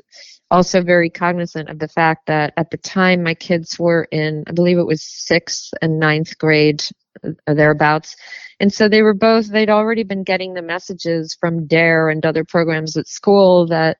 also 0.51 0.81
very 0.81 1.09
cognizant 1.09 1.69
of 1.69 1.79
the 1.79 1.87
fact 1.87 2.25
that 2.25 2.53
at 2.57 2.71
the 2.71 2.77
time 2.77 3.23
my 3.23 3.33
kids 3.35 3.77
were 3.77 4.07
in, 4.11 4.43
I 4.47 4.51
believe 4.51 4.77
it 4.77 4.83
was 4.83 5.03
sixth 5.03 5.71
and 5.81 5.99
ninth 5.99 6.37
grade, 6.37 6.83
uh, 7.23 7.53
thereabouts. 7.53 8.15
And 8.59 8.73
so 8.73 8.89
they 8.89 9.01
were 9.01 9.13
both, 9.13 9.47
they'd 9.47 9.69
already 9.69 10.03
been 10.03 10.23
getting 10.23 10.53
the 10.53 10.61
messages 10.61 11.37
from 11.39 11.67
DARE 11.67 12.09
and 12.09 12.25
other 12.25 12.43
programs 12.43 12.97
at 12.97 13.07
school 13.07 13.67
that, 13.67 13.97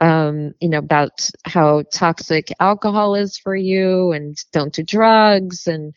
um, 0.00 0.54
you 0.60 0.68
know, 0.68 0.78
about 0.78 1.28
how 1.44 1.82
toxic 1.92 2.52
alcohol 2.60 3.16
is 3.16 3.36
for 3.38 3.56
you 3.56 4.12
and 4.12 4.36
don't 4.52 4.72
do 4.72 4.84
drugs 4.84 5.66
and 5.66 5.94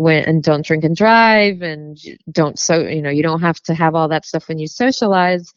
when, 0.00 0.24
and 0.24 0.42
don't 0.42 0.64
drink 0.64 0.82
and 0.84 0.96
drive 0.96 1.60
and 1.60 1.98
don't, 2.32 2.58
so, 2.58 2.80
you 2.80 3.02
know, 3.02 3.10
you 3.10 3.22
don't 3.22 3.42
have 3.42 3.60
to 3.60 3.74
have 3.74 3.94
all 3.94 4.08
that 4.08 4.24
stuff 4.24 4.48
when 4.48 4.58
you 4.58 4.66
socialize. 4.66 5.52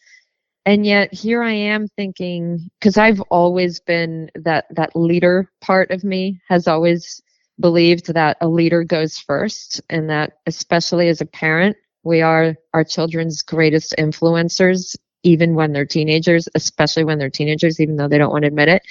And 0.66 0.86
yet 0.86 1.14
here 1.14 1.44
i 1.44 1.52
am 1.52 1.90
thinking 1.90 2.70
because 2.80 2.98
i've 2.98 3.20
always 3.30 3.82
been 3.82 4.30
that 4.36 4.64
that 4.70 4.96
leader 4.96 5.52
part 5.60 5.92
of 5.92 6.06
me 6.06 6.40
has 6.48 6.70
always 6.70 7.22
believed 7.60 8.14
that 8.14 8.38
a 8.40 8.48
leader 8.48 8.86
goes 8.86 9.18
first 9.18 9.82
and 9.90 10.10
that 10.10 10.38
especially 10.46 11.10
as 11.10 11.20
a 11.20 11.26
parent 11.26 11.76
we 12.04 12.22
are 12.22 12.56
our 12.74 12.86
children's 12.86 13.42
greatest 13.42 13.94
influencers 14.00 14.96
even 15.24 15.54
when 15.54 15.74
they're 15.74 15.86
teenagers 15.86 16.48
especially 16.56 17.04
when 17.04 17.20
they're 17.20 17.30
teenagers 17.30 17.82
even 17.82 17.98
though 17.98 18.08
they 18.08 18.18
don't 18.18 18.32
want 18.32 18.44
to 18.44 18.48
admit 18.48 18.70
it. 18.70 18.84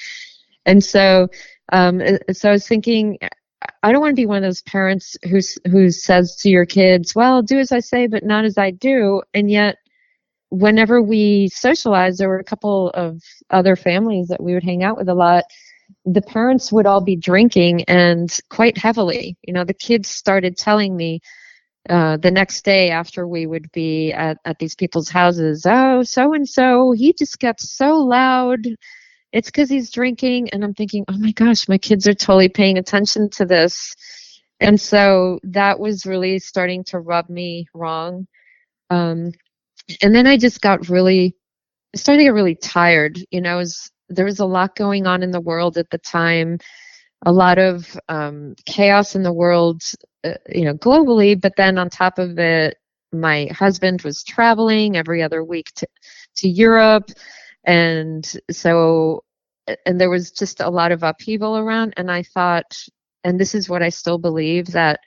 And 0.66 0.84
so 0.84 1.28
um, 1.72 2.02
so 2.32 2.50
i 2.50 2.52
was 2.52 2.68
thinking 2.68 3.18
I 3.82 3.92
don't 3.92 4.00
want 4.00 4.12
to 4.12 4.20
be 4.20 4.26
one 4.26 4.38
of 4.38 4.42
those 4.42 4.62
parents 4.62 5.16
who 5.24 5.40
who 5.70 5.90
says 5.90 6.36
to 6.36 6.48
your 6.50 6.66
kids, 6.66 7.14
"Well, 7.14 7.42
do 7.42 7.58
as 7.58 7.72
I 7.72 7.80
say, 7.80 8.06
but 8.06 8.24
not 8.24 8.44
as 8.44 8.58
I 8.58 8.70
do," 8.70 9.22
and 9.34 9.50
yet 9.50 9.76
whenever 10.50 11.00
we 11.00 11.48
socialized, 11.48 12.18
there 12.18 12.28
were 12.28 12.38
a 12.38 12.44
couple 12.44 12.90
of 12.90 13.22
other 13.50 13.74
families 13.74 14.28
that 14.28 14.42
we 14.42 14.54
would 14.54 14.62
hang 14.62 14.84
out 14.84 14.98
with 14.98 15.08
a 15.08 15.14
lot. 15.14 15.44
The 16.04 16.22
parents 16.22 16.70
would 16.72 16.86
all 16.86 17.00
be 17.00 17.16
drinking 17.16 17.84
and 17.84 18.30
quite 18.50 18.76
heavily. 18.76 19.36
You 19.42 19.54
know, 19.54 19.64
the 19.64 19.74
kids 19.74 20.10
started 20.10 20.58
telling 20.58 20.94
me 20.96 21.20
uh, 21.88 22.16
the 22.18 22.30
next 22.30 22.64
day 22.64 22.90
after 22.90 23.26
we 23.26 23.46
would 23.46 23.70
be 23.72 24.12
at, 24.12 24.38
at 24.44 24.58
these 24.58 24.74
people's 24.74 25.08
houses, 25.08 25.66
oh, 25.68 26.02
so 26.02 26.34
and 26.34 26.48
so, 26.48 26.92
he 26.92 27.12
just 27.12 27.38
gets 27.38 27.70
so 27.70 27.96
loud. 27.96 28.60
It's 29.32 29.48
because 29.48 29.70
he's 29.70 29.90
drinking. 29.90 30.50
And 30.50 30.62
I'm 30.62 30.74
thinking, 30.74 31.04
oh 31.08 31.18
my 31.18 31.32
gosh, 31.32 31.68
my 31.68 31.78
kids 31.78 32.06
are 32.06 32.14
totally 32.14 32.48
paying 32.48 32.78
attention 32.78 33.30
to 33.30 33.44
this. 33.44 33.94
And 34.60 34.80
so 34.80 35.40
that 35.42 35.80
was 35.80 36.06
really 36.06 36.38
starting 36.38 36.84
to 36.84 37.00
rub 37.00 37.28
me 37.28 37.66
wrong. 37.74 38.26
Um, 38.90 39.32
and 40.02 40.14
then 40.14 40.26
I 40.26 40.36
just 40.36 40.60
got 40.60 40.88
really, 40.88 41.34
I 41.94 41.98
started 41.98 42.18
to 42.18 42.24
get 42.24 42.34
really 42.34 42.54
tired. 42.54 43.18
You 43.30 43.40
know, 43.40 43.56
was, 43.56 43.90
there 44.08 44.26
was 44.26 44.40
a 44.40 44.46
lot 44.46 44.76
going 44.76 45.06
on 45.06 45.22
in 45.22 45.30
the 45.30 45.40
world 45.40 45.78
at 45.78 45.90
the 45.90 45.98
time, 45.98 46.58
a 47.24 47.32
lot 47.32 47.58
of 47.58 47.98
um, 48.08 48.54
chaos 48.66 49.16
in 49.16 49.22
the 49.22 49.32
world, 49.32 49.82
uh, 50.24 50.34
you 50.48 50.64
know, 50.64 50.74
globally. 50.74 51.40
But 51.40 51.56
then 51.56 51.78
on 51.78 51.88
top 51.88 52.18
of 52.18 52.38
it, 52.38 52.76
my 53.12 53.48
husband 53.50 54.02
was 54.02 54.22
traveling 54.22 54.96
every 54.96 55.22
other 55.22 55.42
week 55.42 55.72
to, 55.76 55.86
to 56.36 56.48
Europe. 56.48 57.10
And 57.64 58.30
so, 58.50 59.24
and 59.86 60.00
there 60.00 60.10
was 60.10 60.30
just 60.30 60.60
a 60.60 60.70
lot 60.70 60.92
of 60.92 61.02
upheaval 61.02 61.56
around. 61.56 61.94
And 61.96 62.10
I 62.10 62.22
thought, 62.22 62.76
and 63.24 63.38
this 63.38 63.54
is 63.54 63.68
what 63.68 63.82
I 63.82 63.88
still 63.88 64.18
believe 64.18 64.66
that 64.68 65.00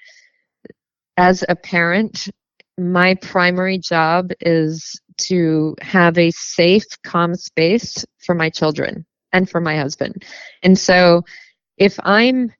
as 1.17 1.43
a 1.47 1.55
parent, 1.55 2.29
my 2.77 3.15
primary 3.15 3.77
job 3.77 4.31
is 4.41 4.99
to 5.17 5.75
have 5.81 6.17
a 6.17 6.31
safe, 6.31 6.83
calm 7.03 7.35
space 7.35 8.05
for 8.19 8.35
my 8.35 8.49
children 8.49 9.05
and 9.31 9.49
for 9.49 9.61
my 9.61 9.77
husband. 9.77 10.25
And 10.61 10.77
so 10.77 11.23
if 11.77 11.97
I'm 12.03 12.51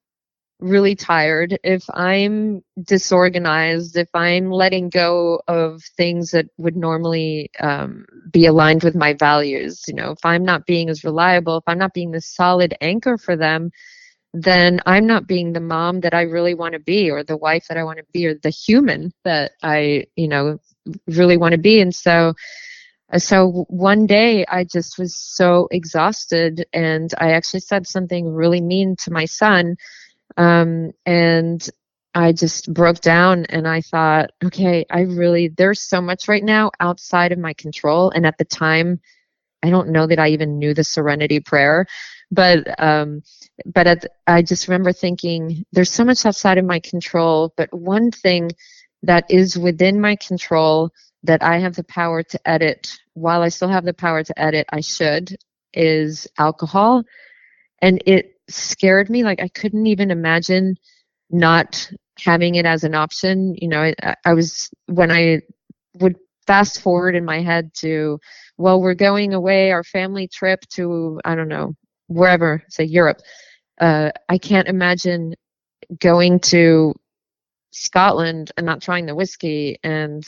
really 0.66 0.96
tired, 0.96 1.58
if 1.64 1.84
I'm 1.94 2.64
disorganized, 2.84 3.96
if 3.98 4.10
I'm 4.14 4.50
letting 4.52 4.90
go 4.90 5.42
of 5.48 5.84
things 5.96 6.32
that 6.32 6.48
would 6.58 6.76
normally 6.76 7.52
um, 7.60 8.06
be 8.32 8.46
aligned 8.48 8.84
with 8.84 8.96
my 8.96 9.14
values, 9.14 9.84
you 9.88 9.94
know, 9.94 10.12
if 10.12 10.26
I'm 10.26 10.44
not 10.44 10.66
being 10.66 10.90
as 10.90 11.04
reliable, 11.04 11.58
if 11.58 11.64
I'm 11.68 11.78
not 11.78 11.94
being 11.94 12.12
the 12.12 12.22
solid 12.22 12.76
anchor 12.82 13.18
for 13.18 13.36
them, 13.36 13.72
then 14.34 14.82
I'm 14.86 15.08
not 15.08 15.28
being 15.28 15.54
the 15.54 15.62
mom 15.62 16.02
that 16.02 16.14
I 16.14 16.24
really 16.24 16.56
want 16.56 16.74
to 16.74 16.80
be, 16.80 17.10
or 17.10 17.24
the 17.24 17.38
wife 17.38 17.68
that 17.70 17.78
I 17.78 17.84
want 17.84 18.00
to 18.00 18.06
be, 18.12 18.26
or 18.26 18.36
the 18.36 18.50
human 18.50 19.14
that 19.24 19.52
I, 19.64 20.06
you 20.16 20.28
know, 20.28 20.58
really 21.08 21.38
want 21.38 21.54
to 21.54 21.58
be. 21.58 21.80
And 21.80 21.96
so, 21.96 22.34
so 23.18 23.66
one 23.70 24.08
day 24.08 24.46
I 24.48 24.66
just 24.66 24.98
was 24.98 25.16
so 25.16 25.68
exhausted, 25.72 26.66
and 26.74 27.14
I 27.20 27.32
actually 27.32 27.62
said 27.62 27.88
something 27.88 28.28
really 28.28 28.62
mean 28.62 28.96
to 29.04 29.12
my 29.12 29.26
son, 29.26 29.78
um, 30.38 30.92
and 31.06 31.68
I 32.14 32.32
just 32.32 32.74
broke 32.74 33.02
down 33.02 33.46
and 33.50 33.68
I 33.68 33.82
thought, 33.82 34.32
okay, 34.44 34.86
I 34.90 35.02
really, 35.02 35.50
there's 35.50 35.82
so 35.82 36.00
much 36.00 36.28
right 36.28 36.44
now 36.44 36.72
outside 36.80 37.32
of 37.32 37.40
my 37.40 37.54
control. 37.54 38.10
And 38.10 38.26
at 38.26 38.38
the 38.38 38.46
time, 38.46 39.02
I 39.62 39.70
don't 39.70 39.90
know 39.90 40.08
that 40.08 40.20
I 40.20 40.30
even 40.30 40.58
knew 40.58 40.74
the 40.74 40.84
serenity 40.84 41.40
prayer, 41.42 41.88
but 42.32 42.80
um, 42.82 43.22
but 43.66 43.88
at, 43.88 44.06
I 44.28 44.42
just 44.42 44.68
remember 44.68 44.94
thinking, 44.94 45.66
there's 45.72 45.92
so 45.92 46.04
much 46.06 46.26
outside 46.26 46.58
of 46.58 46.66
my 46.66 46.80
control, 46.80 47.54
but 47.58 47.74
one 47.74 48.12
thing 48.12 48.52
that 49.04 49.26
is 49.30 49.58
within 49.58 50.00
my 50.00 50.16
control 50.16 50.92
that 51.24 51.42
I 51.42 51.60
have 51.60 51.76
the 51.76 51.84
power 51.84 52.24
to 52.24 52.48
edit, 52.48 52.98
while 53.14 53.42
I 53.42 53.50
still 53.50 53.70
have 53.70 53.86
the 53.86 53.94
power 53.94 54.24
to 54.24 54.40
edit, 54.40 54.68
I 54.72 54.82
should, 54.82 55.36
is 55.74 56.28
alcohol. 56.38 57.04
And 57.82 58.02
it 58.06 58.35
scared 58.50 59.10
me. 59.10 59.24
Like 59.24 59.42
I 59.42 59.48
couldn't 59.50 59.88
even 59.88 60.12
imagine 60.12 60.76
not 61.30 61.90
having 62.20 62.56
it 62.56 62.66
as 62.66 62.84
an 62.84 62.96
option. 62.96 63.56
You 63.56 63.68
know, 63.68 63.92
I, 64.02 64.16
I 64.26 64.34
was, 64.34 64.70
when 64.88 65.12
I 65.12 65.42
would 66.00 66.16
fast 66.48 66.82
forward 66.82 67.16
in 67.16 67.26
my 67.26 67.42
head 67.42 67.74
to, 67.76 68.20
well, 68.58 68.82
we're 68.82 68.94
going 68.94 69.34
away, 69.34 69.72
our 69.72 69.84
family 69.84 70.28
trip 70.28 70.62
to, 70.76 71.20
I 71.26 71.36
don't 71.36 71.48
know, 71.48 71.74
wherever, 72.08 72.64
say 72.70 72.84
Europe. 72.84 73.20
Uh, 73.82 74.12
I 74.30 74.38
can't 74.38 74.68
imagine 74.68 75.36
going 76.00 76.40
to 76.40 76.94
Scotland 77.76 78.52
and 78.58 78.66
not 78.66 78.82
trying 78.82 79.06
the 79.06 79.16
whiskey 79.16 79.78
and 79.84 80.26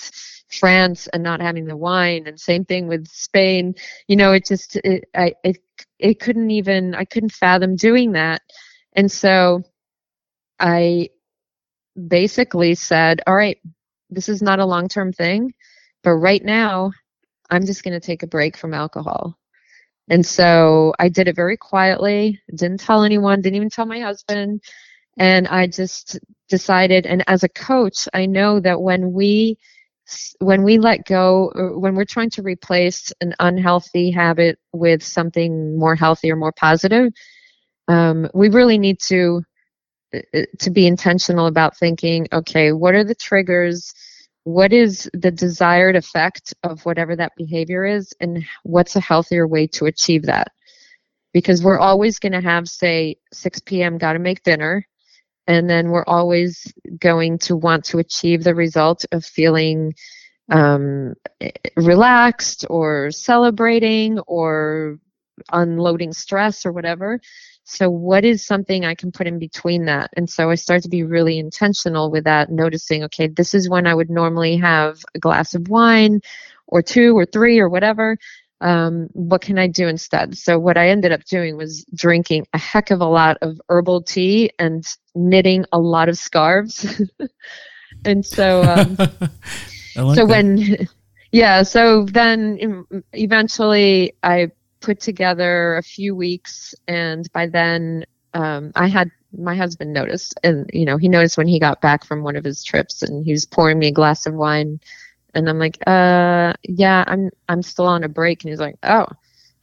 France 0.50 1.08
and 1.08 1.24
not 1.24 1.42
having 1.42 1.66
the 1.66 1.78
wine 1.78 2.28
and 2.28 2.40
same 2.40 2.66
thing 2.66 2.88
with 2.88 3.08
Spain. 3.08 3.74
You 4.08 4.18
know, 4.18 4.34
it 4.34 4.46
just 4.46 4.76
it 4.78 5.06
I 5.16 5.34
it 5.44 5.58
it 6.00 6.20
couldn't 6.20 6.52
even 6.52 6.94
I 6.94 7.06
couldn't 7.06 7.32
fathom 7.32 7.76
doing 7.76 8.12
that. 8.14 8.42
And 8.94 9.12
so 9.12 9.64
I 10.60 11.10
basically 12.08 12.76
said, 12.76 13.22
"All 13.28 13.36
right, 13.36 13.60
this 14.10 14.30
is 14.30 14.42
not 14.42 14.60
a 14.60 14.66
long-term 14.66 15.14
thing, 15.14 15.54
but 16.04 16.14
right 16.14 16.44
now 16.44 16.92
I'm 17.50 17.66
just 17.66 17.84
going 17.84 17.94
to 18.00 18.06
take 18.06 18.24
a 18.24 18.28
break 18.28 18.58
from 18.58 18.74
alcohol." 18.74 19.38
And 20.10 20.26
so 20.26 20.94
I 21.00 21.10
did 21.10 21.28
it 21.28 21.36
very 21.36 21.58
quietly, 21.58 22.42
didn't 22.56 22.80
tell 22.80 23.04
anyone, 23.04 23.42
didn't 23.42 23.58
even 23.58 23.70
tell 23.70 23.86
my 23.86 24.00
husband. 24.00 24.64
And 25.18 25.48
I 25.48 25.68
just 25.68 26.20
decided, 26.50 27.06
and 27.06 27.24
as 27.28 27.44
a 27.44 27.50
coach, 27.50 28.08
I 28.14 28.26
know 28.28 28.60
that 28.60 28.82
when 28.82 29.14
we 29.14 29.58
when 30.40 30.64
we 30.64 30.78
let 30.78 31.06
go 31.06 31.52
when 31.78 31.96
we're 31.96 32.06
trying 32.06 32.30
to 32.30 32.42
replace 32.42 33.12
an 33.22 33.36
unhealthy 33.40 34.12
habit 34.12 34.58
with 34.72 35.04
something 35.04 35.78
more 35.78 35.96
healthy 35.96 36.32
or 36.32 36.38
more 36.38 36.54
positive 36.54 37.12
um, 37.88 38.30
we 38.34 38.50
really 38.50 38.78
need 38.78 39.00
to 39.02 39.42
uh, 40.14 40.20
uh, 40.36 40.42
to 40.60 40.70
be 40.70 40.88
intentional 40.88 41.48
about 41.48 41.78
thinking 41.78 42.28
okay 42.34 42.72
what 42.72 42.96
are 42.96 43.04
the 43.04 43.16
triggers? 43.16 43.94
What 44.44 44.72
is 44.72 45.10
the 45.14 45.32
desired 45.32 45.98
effect 45.98 46.54
of 46.64 46.86
whatever 46.86 47.18
that 47.18 47.34
behavior 47.36 47.86
is? 47.86 48.14
And 48.22 48.46
what's 48.64 48.96
a 48.96 49.02
healthier 49.02 49.46
way 49.46 49.68
to 49.68 49.88
achieve 49.88 50.24
that? 50.24 50.54
Because 51.34 51.62
we're 51.62 51.80
always 51.80 52.20
going 52.20 52.32
to 52.32 52.42
have 52.42 52.70
say 52.70 53.18
6 53.34 53.60
p.m 53.62 53.98
got 53.98 54.14
to 54.14 54.20
make 54.20 54.44
dinner 54.44 54.86
and 55.48 55.70
then 55.70 55.90
we're 55.90 56.06
always 56.06 56.72
going 57.00 57.38
to 57.40 57.56
want 57.56 57.86
to 57.86 58.00
achieve 58.00 58.44
the 58.44 58.56
result 58.56 59.06
of 59.12 59.26
feeling 59.26 59.94
um, 60.50 61.14
relaxed 61.76 62.66
or 62.70 63.12
celebrating 63.12 64.20
or 64.20 65.00
unloading 65.52 66.14
stress 66.14 66.66
or 66.66 66.72
whatever 66.72 67.20
so, 67.70 67.90
what 67.90 68.24
is 68.24 68.46
something 68.46 68.86
I 68.86 68.96
can 68.96 69.12
put 69.12 69.28
in 69.28 69.40
between 69.40 69.86
that? 69.86 70.12
And 70.16 70.30
so 70.30 70.50
I 70.50 70.56
start 70.56 70.84
to 70.84 70.90
be 70.90 71.04
really 71.04 71.38
intentional 71.38 72.10
with 72.10 72.24
that, 72.24 72.50
noticing, 72.50 73.04
okay, 73.04 73.28
this 73.28 73.54
is 73.54 73.68
when 73.68 73.86
I 73.86 73.94
would 73.94 74.10
normally 74.10 74.56
have 74.56 75.04
a 75.14 75.20
glass 75.20 75.54
of 75.54 75.68
wine 75.68 76.22
or 76.68 76.82
two 76.82 77.18
or 77.18 77.26
three 77.26 77.60
or 77.60 77.68
whatever. 77.68 78.18
Um, 78.62 79.08
what 79.14 79.42
can 79.42 79.60
I 79.60 79.68
do 79.68 79.88
instead? 79.88 80.38
So 80.38 80.58
what 80.58 80.78
I 80.78 80.90
ended 80.90 81.12
up 81.12 81.24
doing 81.26 81.58
was 81.58 81.86
drinking 81.94 82.48
a 82.54 82.58
heck 82.58 82.92
of 82.92 83.02
a 83.02 83.06
lot 83.06 83.38
of 83.42 83.62
herbal 83.70 84.04
tea 84.04 84.52
and 84.58 84.86
knitting 85.16 85.66
a 85.72 85.80
lot 85.80 86.10
of 86.10 86.18
scarves. 86.18 87.02
and 88.06 88.26
so, 88.26 88.64
um, 88.64 88.96
like 89.96 90.16
so 90.16 90.26
that. 90.26 90.28
when, 90.28 90.88
yeah, 91.32 91.64
so 91.64 92.06
then 92.06 92.86
eventually 93.14 94.14
I 94.24 94.52
put 94.80 95.00
together 95.00 95.78
a 95.78 95.84
few 95.84 96.16
weeks, 96.16 96.74
and 96.88 97.32
by 97.34 97.48
then 97.48 98.06
um, 98.34 98.72
I 98.76 98.88
had 98.88 99.12
my 99.38 99.56
husband 99.56 99.94
noticed, 99.94 100.40
and 100.44 100.70
you 100.74 100.86
know 100.86 100.98
he 100.98 101.10
noticed 101.10 101.38
when 101.38 101.48
he 101.48 101.60
got 101.60 101.82
back 101.82 102.06
from 102.06 102.24
one 102.24 102.36
of 102.36 102.44
his 102.44 102.64
trips, 102.64 103.04
and 103.04 103.24
he 103.24 103.32
was 103.32 103.46
pouring 103.46 103.78
me 103.78 103.88
a 103.88 103.92
glass 103.92 104.26
of 104.26 104.34
wine 104.34 104.80
and 105.34 105.50
I'm 105.50 105.60
like, 105.60 105.78
uh, 105.88 106.54
yeah, 106.64 107.04
I'm 107.08 107.30
I'm 107.50 107.62
still 107.62 107.86
on 107.86 108.04
a 108.04 108.10
break. 108.10 108.44
And 108.44 108.50
he's 108.50 108.60
like, 108.60 108.78
oh, 108.84 109.08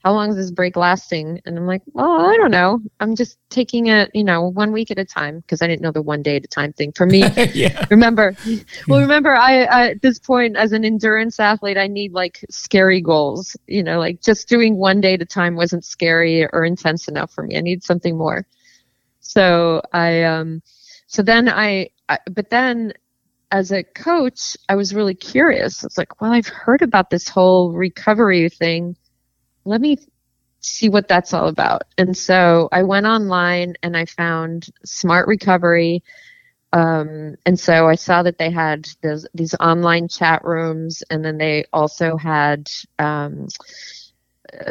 how 0.05 0.13
long 0.13 0.29
is 0.29 0.35
this 0.35 0.51
break 0.51 0.75
lasting? 0.75 1.41
And 1.47 1.57
I'm 1.57 1.65
like, 1.65 1.81
well, 1.93 2.27
I 2.27 2.37
don't 2.37 2.51
know. 2.51 2.79
I'm 2.99 3.15
just 3.15 3.39
taking 3.49 3.87
it, 3.87 4.11
you 4.13 4.23
know, 4.23 4.43
one 4.43 4.71
week 4.71 4.91
at 4.91 4.99
a 4.99 5.03
time 5.03 5.39
because 5.39 5.63
I 5.63 5.67
didn't 5.67 5.81
know 5.81 5.91
the 5.91 6.03
one 6.03 6.21
day 6.21 6.35
at 6.35 6.45
a 6.45 6.47
time 6.47 6.73
thing. 6.73 6.91
For 6.91 7.07
me, 7.07 7.23
yeah. 7.55 7.83
remember, 7.89 8.35
well, 8.87 8.99
remember, 8.99 9.35
I, 9.35 9.63
I 9.63 9.89
at 9.89 10.03
this 10.03 10.19
point 10.19 10.57
as 10.57 10.73
an 10.73 10.85
endurance 10.85 11.39
athlete, 11.39 11.79
I 11.79 11.87
need 11.87 12.13
like 12.13 12.45
scary 12.51 13.01
goals. 13.01 13.57
You 13.65 13.81
know, 13.81 13.97
like 13.97 14.21
just 14.21 14.47
doing 14.47 14.77
one 14.77 15.01
day 15.01 15.15
at 15.15 15.23
a 15.23 15.25
time 15.25 15.55
wasn't 15.55 15.83
scary 15.83 16.47
or 16.53 16.63
intense 16.63 17.07
enough 17.07 17.31
for 17.31 17.43
me. 17.43 17.57
I 17.57 17.61
need 17.61 17.83
something 17.83 18.15
more. 18.15 18.45
So 19.21 19.81
I, 19.91 20.21
um, 20.21 20.61
so 21.07 21.23
then 21.23 21.49
I, 21.49 21.89
I 22.09 22.19
but 22.29 22.51
then 22.51 22.93
as 23.55 23.71
a 23.71 23.83
coach, 23.83 24.57
I 24.67 24.75
was 24.75 24.93
really 24.93 25.15
curious. 25.15 25.85
It's 25.85 25.97
like, 25.97 26.19
well, 26.19 26.33
I've 26.33 26.47
heard 26.47 26.81
about 26.81 27.09
this 27.09 27.29
whole 27.29 27.71
recovery 27.71 28.49
thing. 28.49 28.97
Let 29.63 29.79
me 29.79 29.97
see 30.59 30.89
what 30.89 31.07
that's 31.07 31.33
all 31.33 31.47
about. 31.47 31.83
And 31.97 32.17
so 32.17 32.67
I 32.73 32.83
went 32.83 33.05
online 33.05 33.75
and 33.81 33.95
I 33.95 34.07
found 34.07 34.67
Smart 34.83 35.29
Recovery. 35.29 36.03
Um, 36.73 37.35
and 37.45 37.57
so 37.57 37.87
I 37.87 37.95
saw 37.95 38.23
that 38.23 38.37
they 38.37 38.51
had 38.51 38.89
this, 39.01 39.25
these 39.33 39.55
online 39.55 40.09
chat 40.09 40.43
rooms, 40.43 41.01
and 41.09 41.23
then 41.23 41.37
they 41.37 41.63
also 41.71 42.17
had 42.17 42.69
um, 42.99 43.47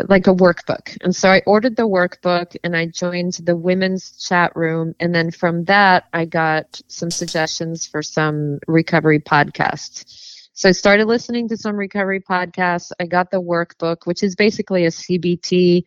like 0.09 0.27
a 0.27 0.35
workbook. 0.35 0.97
And 1.03 1.15
so 1.15 1.29
I 1.29 1.43
ordered 1.47 1.77
the 1.77 1.89
workbook 1.89 2.57
and 2.63 2.77
I 2.77 2.87
joined 2.87 3.35
the 3.35 3.57
women's 3.57 4.13
chat 4.25 4.55
room. 4.55 4.95
And 5.01 5.15
then 5.15 5.31
from 5.31 5.65
that, 5.65 6.05
I 6.13 6.25
got 6.25 6.81
some 6.89 7.11
suggestions 7.11 7.87
for 7.87 8.03
some 8.03 8.59
recovery 8.67 9.21
podcasts. 9.21 10.49
So 10.53 10.69
I 10.69 10.73
started 10.73 11.07
listening 11.07 11.49
to 11.49 11.57
some 11.57 11.77
recovery 11.77 12.21
podcasts. 12.21 12.93
I 13.01 13.07
got 13.07 13.31
the 13.31 13.43
workbook, 13.43 14.07
which 14.07 14.23
is 14.23 14.37
basically 14.37 14.85
a 14.85 14.91
CBT 14.91 15.83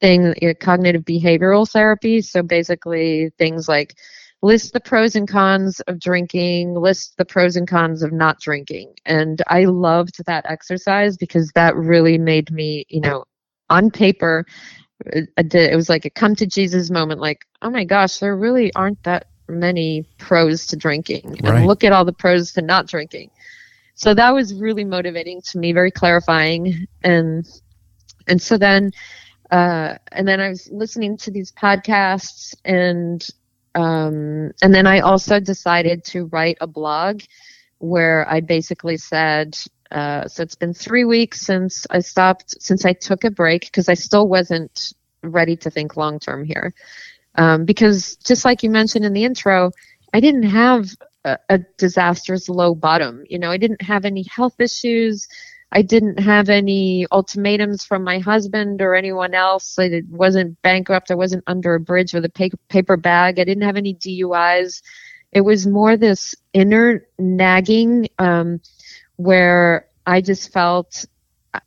thing, 0.00 0.34
cognitive 0.60 1.02
behavioral 1.02 1.68
therapy. 1.68 2.20
So 2.20 2.42
basically, 2.42 3.30
things 3.38 3.68
like 3.68 3.96
list 4.42 4.72
the 4.72 4.80
pros 4.80 5.16
and 5.16 5.28
cons 5.28 5.80
of 5.80 5.98
drinking, 5.98 6.74
list 6.74 7.16
the 7.16 7.24
pros 7.24 7.56
and 7.56 7.66
cons 7.66 8.02
of 8.02 8.12
not 8.12 8.40
drinking. 8.40 8.94
And 9.04 9.42
I 9.48 9.64
loved 9.64 10.24
that 10.26 10.46
exercise 10.48 11.16
because 11.16 11.50
that 11.54 11.74
really 11.76 12.18
made 12.18 12.50
me, 12.50 12.84
you 12.88 13.00
know, 13.00 13.24
on 13.70 13.90
paper, 13.90 14.44
it 15.04 15.76
was 15.76 15.88
like 15.88 16.04
a 16.04 16.10
come 16.10 16.34
to 16.36 16.46
Jesus 16.46 16.90
moment 16.90 17.20
like, 17.20 17.44
oh 17.62 17.70
my 17.70 17.84
gosh, 17.84 18.18
there 18.18 18.36
really 18.36 18.72
aren't 18.74 19.02
that 19.02 19.26
many 19.48 20.04
pros 20.18 20.66
to 20.66 20.76
drinking. 20.76 21.38
Right. 21.42 21.56
And 21.56 21.66
look 21.66 21.84
at 21.84 21.92
all 21.92 22.04
the 22.04 22.12
pros 22.12 22.52
to 22.52 22.62
not 22.62 22.86
drinking. 22.86 23.30
So 23.94 24.12
that 24.14 24.30
was 24.30 24.54
really 24.54 24.84
motivating 24.84 25.40
to 25.42 25.58
me, 25.58 25.72
very 25.72 25.90
clarifying. 25.90 26.86
And 27.02 27.48
and 28.26 28.40
so 28.40 28.58
then 28.58 28.92
uh, 29.50 29.96
and 30.12 30.26
then 30.26 30.40
I 30.40 30.48
was 30.48 30.68
listening 30.70 31.16
to 31.18 31.30
these 31.30 31.52
podcasts 31.52 32.54
and 32.64 33.26
um, 33.76 34.52
and 34.62 34.74
then 34.74 34.86
I 34.86 35.00
also 35.00 35.38
decided 35.38 36.02
to 36.06 36.24
write 36.26 36.56
a 36.62 36.66
blog 36.66 37.20
where 37.78 38.26
I 38.28 38.40
basically 38.40 38.96
said, 38.96 39.56
uh, 39.90 40.26
so 40.26 40.42
it's 40.42 40.54
been 40.54 40.72
three 40.72 41.04
weeks 41.04 41.42
since 41.42 41.86
I 41.90 42.00
stopped, 42.00 42.60
since 42.60 42.86
I 42.86 42.94
took 42.94 43.24
a 43.24 43.30
break, 43.30 43.66
because 43.66 43.90
I 43.90 43.94
still 43.94 44.28
wasn't 44.28 44.94
ready 45.22 45.56
to 45.56 45.70
think 45.70 45.96
long 45.96 46.18
term 46.18 46.42
here. 46.44 46.72
Um, 47.34 47.66
because 47.66 48.16
just 48.16 48.46
like 48.46 48.62
you 48.62 48.70
mentioned 48.70 49.04
in 49.04 49.12
the 49.12 49.24
intro, 49.24 49.72
I 50.14 50.20
didn't 50.20 50.44
have 50.44 50.88
a, 51.26 51.38
a 51.50 51.58
disastrous 51.76 52.48
low 52.48 52.74
bottom. 52.74 53.24
You 53.28 53.38
know, 53.38 53.50
I 53.50 53.58
didn't 53.58 53.82
have 53.82 54.06
any 54.06 54.22
health 54.22 54.58
issues. 54.58 55.28
I 55.72 55.82
didn't 55.82 56.20
have 56.20 56.48
any 56.48 57.06
ultimatums 57.10 57.84
from 57.84 58.04
my 58.04 58.18
husband 58.18 58.80
or 58.80 58.94
anyone 58.94 59.34
else. 59.34 59.78
I 59.78 60.02
wasn't 60.08 60.60
bankrupt. 60.62 61.10
I 61.10 61.16
wasn't 61.16 61.44
under 61.46 61.74
a 61.74 61.80
bridge 61.80 62.14
with 62.14 62.24
a 62.24 62.56
paper 62.68 62.96
bag. 62.96 63.38
I 63.38 63.44
didn't 63.44 63.64
have 63.64 63.76
any 63.76 63.94
DUIs. 63.94 64.82
It 65.32 65.40
was 65.40 65.66
more 65.66 65.96
this 65.96 66.34
inner 66.52 67.06
nagging 67.18 68.08
um, 68.18 68.60
where 69.16 69.88
I 70.06 70.20
just 70.20 70.52
felt 70.52 71.04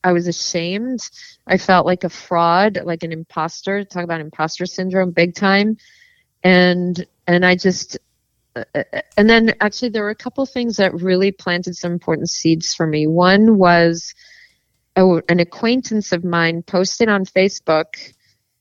I 0.03 0.11
was 0.13 0.27
ashamed. 0.27 1.01
I 1.45 1.57
felt 1.57 1.85
like 1.85 2.03
a 2.03 2.09
fraud, 2.09 2.79
like 2.83 3.03
an 3.03 3.11
imposter. 3.11 3.83
Talk 3.83 4.03
about 4.03 4.21
imposter 4.21 4.65
syndrome, 4.65 5.11
big 5.11 5.35
time. 5.35 5.77
And 6.43 7.05
and 7.27 7.45
I 7.45 7.55
just 7.55 7.97
and 8.55 9.29
then 9.29 9.53
actually 9.61 9.89
there 9.89 10.03
were 10.03 10.09
a 10.09 10.15
couple 10.15 10.45
things 10.45 10.77
that 10.77 10.93
really 10.93 11.31
planted 11.31 11.75
some 11.75 11.91
important 11.91 12.29
seeds 12.29 12.73
for 12.73 12.87
me. 12.87 13.07
One 13.07 13.57
was 13.57 14.13
a, 14.95 15.05
an 15.29 15.39
acquaintance 15.39 16.11
of 16.11 16.23
mine 16.23 16.63
posted 16.63 17.09
on 17.09 17.25
Facebook 17.25 18.13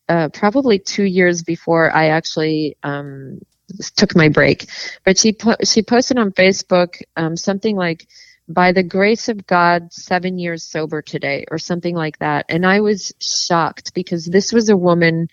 uh, 0.08 0.28
probably 0.30 0.78
two 0.78 1.04
years 1.04 1.42
before 1.42 1.94
I 1.94 2.08
actually 2.08 2.76
um, 2.82 3.40
took 3.96 4.16
my 4.16 4.28
break, 4.28 4.70
but 5.04 5.18
she 5.18 5.32
po- 5.32 5.56
she 5.64 5.82
posted 5.82 6.18
on 6.18 6.32
Facebook 6.32 7.00
um, 7.16 7.36
something 7.36 7.76
like 7.76 8.06
by 8.48 8.72
the 8.72 8.82
grace 8.82 9.28
of 9.28 9.46
God, 9.46 9.92
seven 9.92 10.38
years 10.38 10.64
sober 10.64 11.02
today, 11.02 11.44
or 11.50 11.58
something 11.58 11.94
like 11.94 12.18
that. 12.20 12.46
And 12.48 12.64
I 12.64 12.80
was 12.80 13.12
shocked 13.20 13.92
because 13.92 14.24
this 14.24 14.52
was 14.52 14.70
a 14.70 14.76
woman 14.76 15.28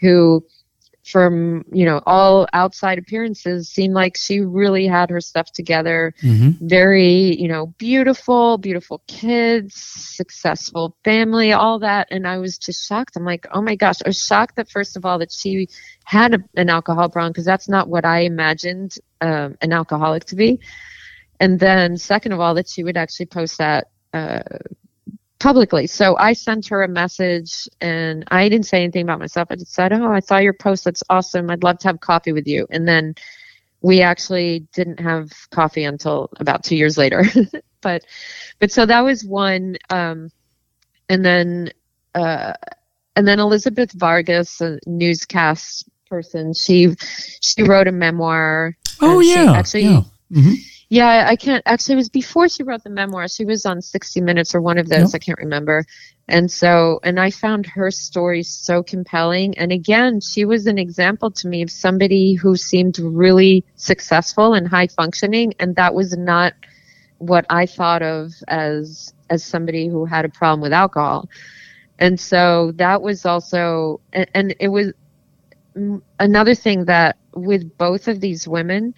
who 0.00 0.44
from 1.12 1.64
you 1.70 1.84
know 1.84 2.00
all 2.06 2.48
outside 2.54 2.98
appearances 2.98 3.68
seemed 3.68 3.94
like 3.94 4.16
she 4.16 4.40
really 4.40 4.86
had 4.86 5.10
her 5.10 5.20
stuff 5.20 5.52
together. 5.52 6.14
Mm-hmm. 6.22 6.66
very 6.66 7.38
you 7.40 7.48
know 7.48 7.66
beautiful 7.78 8.58
beautiful 8.58 9.02
kids 9.06 9.74
successful 9.74 10.96
family 11.04 11.52
all 11.52 11.78
that. 11.80 12.08
And 12.10 12.26
i 12.26 12.38
was 12.38 12.58
just 12.58 12.88
shocked. 12.88 13.16
I'm 13.16 13.24
like 13.24 13.46
oh 13.52 13.60
my 13.60 13.76
gosh 13.76 13.98
i 14.04 14.08
was 14.08 14.18
shocked 14.18 14.56
that 14.56 14.70
first 14.70 14.96
of 14.96 15.04
all 15.04 15.18
that 15.18 15.30
she 15.30 15.68
had 16.04 16.34
a, 16.34 16.38
an 16.56 16.70
alcohol 16.70 17.08
problem 17.10 17.32
because 17.32 17.44
that's 17.44 17.68
not 17.68 17.88
what 17.88 18.04
i 18.04 18.20
imagined 18.20 18.94
um, 19.20 19.56
an 19.60 19.72
alcoholic 19.72 20.24
to 20.26 20.36
be. 20.36 20.60
And 21.38 21.58
then 21.58 21.96
second 21.96 22.32
of 22.32 22.40
all 22.40 22.54
that 22.54 22.68
she 22.68 22.84
would 22.84 22.96
actually 22.96 23.26
post 23.26 23.58
that 23.58 23.88
uh, 24.14 24.42
publicly. 25.42 25.88
So 25.88 26.16
I 26.18 26.34
sent 26.34 26.68
her 26.68 26.82
a 26.82 26.88
message 26.88 27.68
and 27.80 28.24
I 28.30 28.48
didn't 28.48 28.66
say 28.66 28.82
anything 28.84 29.02
about 29.02 29.18
myself. 29.18 29.48
I 29.50 29.56
just 29.56 29.74
said, 29.74 29.92
Oh, 29.92 30.12
I 30.12 30.20
saw 30.20 30.38
your 30.38 30.52
post. 30.52 30.84
That's 30.84 31.02
awesome. 31.10 31.50
I'd 31.50 31.64
love 31.64 31.78
to 31.80 31.88
have 31.88 31.98
coffee 31.98 32.30
with 32.30 32.46
you. 32.46 32.66
And 32.70 32.86
then 32.86 33.16
we 33.80 34.02
actually 34.02 34.60
didn't 34.72 35.00
have 35.00 35.32
coffee 35.50 35.82
until 35.82 36.30
about 36.38 36.62
two 36.62 36.76
years 36.76 36.96
later. 36.96 37.24
but, 37.80 38.04
but 38.60 38.70
so 38.70 38.86
that 38.86 39.00
was 39.00 39.24
one. 39.24 39.76
Um, 39.90 40.30
and 41.08 41.24
then, 41.24 41.72
uh, 42.14 42.52
and 43.16 43.26
then 43.26 43.40
Elizabeth 43.40 43.90
Vargas, 43.92 44.60
a 44.60 44.78
newscast 44.86 45.88
person, 46.08 46.54
she, 46.54 46.94
she 47.40 47.64
wrote 47.64 47.88
a 47.88 47.92
memoir. 47.92 48.76
Oh 49.00 49.18
yeah. 49.18 49.54
Actually, 49.56 49.82
yeah. 49.82 50.02
Mm-hmm 50.30 50.54
yeah, 50.92 51.24
I 51.26 51.36
can't 51.36 51.62
actually. 51.64 51.94
It 51.94 51.96
was 51.96 52.10
before 52.10 52.50
she 52.50 52.64
wrote 52.64 52.84
the 52.84 52.90
memoir. 52.90 53.26
She 53.26 53.46
was 53.46 53.64
on 53.64 53.80
60 53.80 54.20
Minutes 54.20 54.54
or 54.54 54.60
one 54.60 54.76
of 54.76 54.90
those. 54.90 55.14
Yep. 55.14 55.22
I 55.22 55.24
can't 55.24 55.38
remember. 55.38 55.86
And 56.28 56.50
so, 56.50 57.00
and 57.02 57.18
I 57.18 57.30
found 57.30 57.64
her 57.64 57.90
story 57.90 58.42
so 58.42 58.82
compelling. 58.82 59.56
And 59.56 59.72
again, 59.72 60.20
she 60.20 60.44
was 60.44 60.66
an 60.66 60.76
example 60.76 61.30
to 61.30 61.48
me 61.48 61.62
of 61.62 61.70
somebody 61.70 62.34
who 62.34 62.56
seemed 62.56 62.98
really 62.98 63.64
successful 63.74 64.52
and 64.52 64.68
high 64.68 64.86
functioning, 64.86 65.54
and 65.58 65.76
that 65.76 65.94
was 65.94 66.14
not 66.14 66.52
what 67.16 67.46
I 67.48 67.64
thought 67.64 68.02
of 68.02 68.34
as 68.48 69.14
as 69.30 69.42
somebody 69.42 69.88
who 69.88 70.04
had 70.04 70.26
a 70.26 70.28
problem 70.28 70.60
with 70.60 70.74
alcohol. 70.74 71.26
And 71.98 72.20
so 72.20 72.72
that 72.72 73.00
was 73.00 73.24
also, 73.24 74.02
and, 74.12 74.28
and 74.34 74.54
it 74.60 74.68
was 74.68 74.92
another 76.18 76.54
thing 76.54 76.84
that 76.84 77.16
with 77.32 77.78
both 77.78 78.08
of 78.08 78.20
these 78.20 78.46
women 78.46 78.92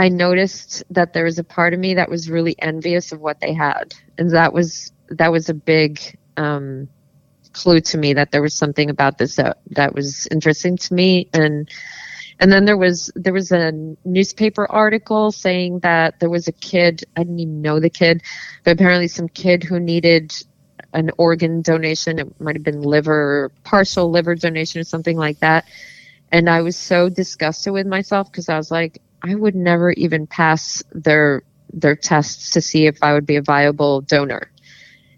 I 0.00 0.08
noticed 0.08 0.82
that 0.88 1.12
there 1.12 1.24
was 1.24 1.38
a 1.38 1.44
part 1.44 1.74
of 1.74 1.78
me 1.78 1.92
that 1.92 2.08
was 2.08 2.30
really 2.30 2.56
envious 2.58 3.12
of 3.12 3.20
what 3.20 3.38
they 3.40 3.52
had, 3.52 3.94
and 4.16 4.30
that 4.30 4.54
was 4.54 4.92
that 5.10 5.30
was 5.30 5.50
a 5.50 5.54
big 5.54 6.00
um, 6.38 6.88
clue 7.52 7.82
to 7.82 7.98
me 7.98 8.14
that 8.14 8.32
there 8.32 8.40
was 8.40 8.54
something 8.54 8.88
about 8.88 9.18
this 9.18 9.36
that 9.36 9.58
that 9.72 9.94
was 9.94 10.26
interesting 10.30 10.78
to 10.78 10.94
me, 10.94 11.28
and 11.34 11.68
and 12.38 12.50
then 12.50 12.64
there 12.64 12.78
was 12.78 13.12
there 13.14 13.34
was 13.34 13.52
a 13.52 13.72
newspaper 14.06 14.64
article 14.72 15.32
saying 15.32 15.80
that 15.80 16.18
there 16.18 16.30
was 16.30 16.48
a 16.48 16.52
kid 16.52 17.04
I 17.18 17.24
didn't 17.24 17.40
even 17.40 17.60
know 17.60 17.78
the 17.78 17.90
kid, 17.90 18.22
but 18.64 18.70
apparently 18.70 19.06
some 19.06 19.28
kid 19.28 19.62
who 19.62 19.78
needed 19.78 20.32
an 20.94 21.10
organ 21.18 21.60
donation. 21.60 22.18
It 22.18 22.40
might 22.40 22.56
have 22.56 22.64
been 22.64 22.80
liver, 22.80 23.52
partial 23.64 24.10
liver 24.10 24.34
donation, 24.34 24.80
or 24.80 24.84
something 24.84 25.18
like 25.18 25.40
that. 25.40 25.66
And 26.32 26.48
I 26.48 26.62
was 26.62 26.76
so 26.76 27.10
disgusted 27.10 27.74
with 27.74 27.86
myself 27.86 28.32
because 28.32 28.48
I 28.48 28.56
was 28.56 28.70
like, 28.70 29.02
I 29.22 29.34
would 29.34 29.54
never 29.54 29.90
even 29.92 30.26
pass 30.26 30.82
their 30.92 31.42
their 31.72 31.96
tests 31.96 32.50
to 32.50 32.60
see 32.60 32.86
if 32.86 32.98
I 33.02 33.12
would 33.12 33.26
be 33.26 33.36
a 33.36 33.42
viable 33.42 34.00
donor. 34.00 34.50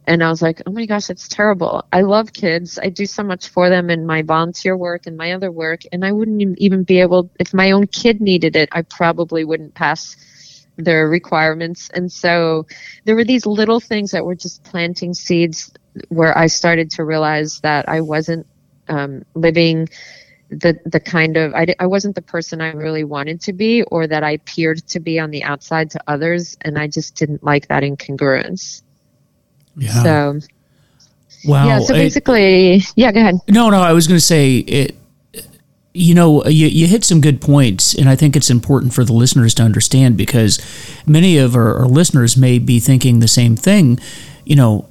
And 0.06 0.22
I 0.22 0.28
was 0.28 0.42
like, 0.42 0.60
oh 0.66 0.72
my 0.72 0.84
gosh, 0.84 1.06
that's 1.06 1.28
terrible. 1.28 1.84
I 1.92 2.00
love 2.02 2.32
kids. 2.32 2.78
I 2.82 2.88
do 2.88 3.06
so 3.06 3.22
much 3.22 3.48
for 3.48 3.68
them 3.70 3.88
in 3.88 4.04
my 4.04 4.22
volunteer 4.22 4.76
work 4.76 5.06
and 5.06 5.16
my 5.16 5.32
other 5.32 5.50
work. 5.50 5.82
And 5.92 6.04
I 6.04 6.10
wouldn't 6.10 6.58
even 6.58 6.82
be 6.82 7.00
able, 7.00 7.30
if 7.38 7.54
my 7.54 7.70
own 7.70 7.86
kid 7.86 8.20
needed 8.20 8.56
it, 8.56 8.68
I 8.72 8.82
probably 8.82 9.44
wouldn't 9.44 9.74
pass 9.74 10.66
their 10.76 11.08
requirements. 11.08 11.88
And 11.90 12.10
so 12.10 12.66
there 13.04 13.14
were 13.14 13.24
these 13.24 13.46
little 13.46 13.78
things 13.78 14.10
that 14.10 14.24
were 14.24 14.34
just 14.34 14.64
planting 14.64 15.14
seeds 15.14 15.72
where 16.08 16.36
I 16.36 16.48
started 16.48 16.90
to 16.92 17.04
realize 17.04 17.60
that 17.60 17.88
I 17.88 18.00
wasn't 18.00 18.46
um, 18.88 19.24
living 19.34 19.88
the 20.52 20.78
the 20.84 21.00
kind 21.00 21.36
of 21.36 21.54
I, 21.54 21.74
I 21.78 21.86
wasn't 21.86 22.14
the 22.14 22.22
person 22.22 22.60
I 22.60 22.72
really 22.72 23.04
wanted 23.04 23.40
to 23.42 23.52
be 23.52 23.82
or 23.84 24.06
that 24.06 24.22
I 24.22 24.32
appeared 24.32 24.86
to 24.88 25.00
be 25.00 25.18
on 25.18 25.30
the 25.30 25.42
outside 25.42 25.90
to 25.92 26.00
others 26.06 26.56
and 26.60 26.78
I 26.78 26.86
just 26.86 27.16
didn't 27.16 27.42
like 27.42 27.68
that 27.68 27.82
incongruence. 27.82 28.82
Yeah. 29.76 30.02
So 30.02 30.40
wow. 31.46 31.66
yeah, 31.66 31.78
so 31.80 31.94
It- 31.94 31.98
basically, 31.98 32.82
yeah, 32.96 33.12
go 33.12 33.20
ahead. 33.20 33.36
No, 33.48 33.70
no, 33.70 33.80
I 33.80 33.92
was 33.92 34.06
going 34.06 34.18
to 34.18 34.24
say 34.24 34.58
it. 34.58 34.96
You 35.94 36.14
know, 36.14 36.42
you, 36.46 36.68
you 36.68 36.86
hit 36.86 37.04
some 37.04 37.20
good 37.20 37.42
points, 37.42 37.92
and 37.94 38.08
I 38.08 38.16
think 38.16 38.34
it's 38.34 38.48
important 38.48 38.94
for 38.94 39.04
the 39.04 39.12
listeners 39.12 39.52
to 39.56 39.62
understand 39.62 40.16
because 40.16 40.58
many 41.06 41.36
of 41.36 41.54
our, 41.54 41.76
our 41.80 41.86
listeners 41.86 42.34
may 42.34 42.58
be 42.58 42.80
thinking 42.80 43.18
the 43.18 43.28
same 43.28 43.56
thing. 43.56 43.98
You 44.46 44.56
know, 44.56 44.88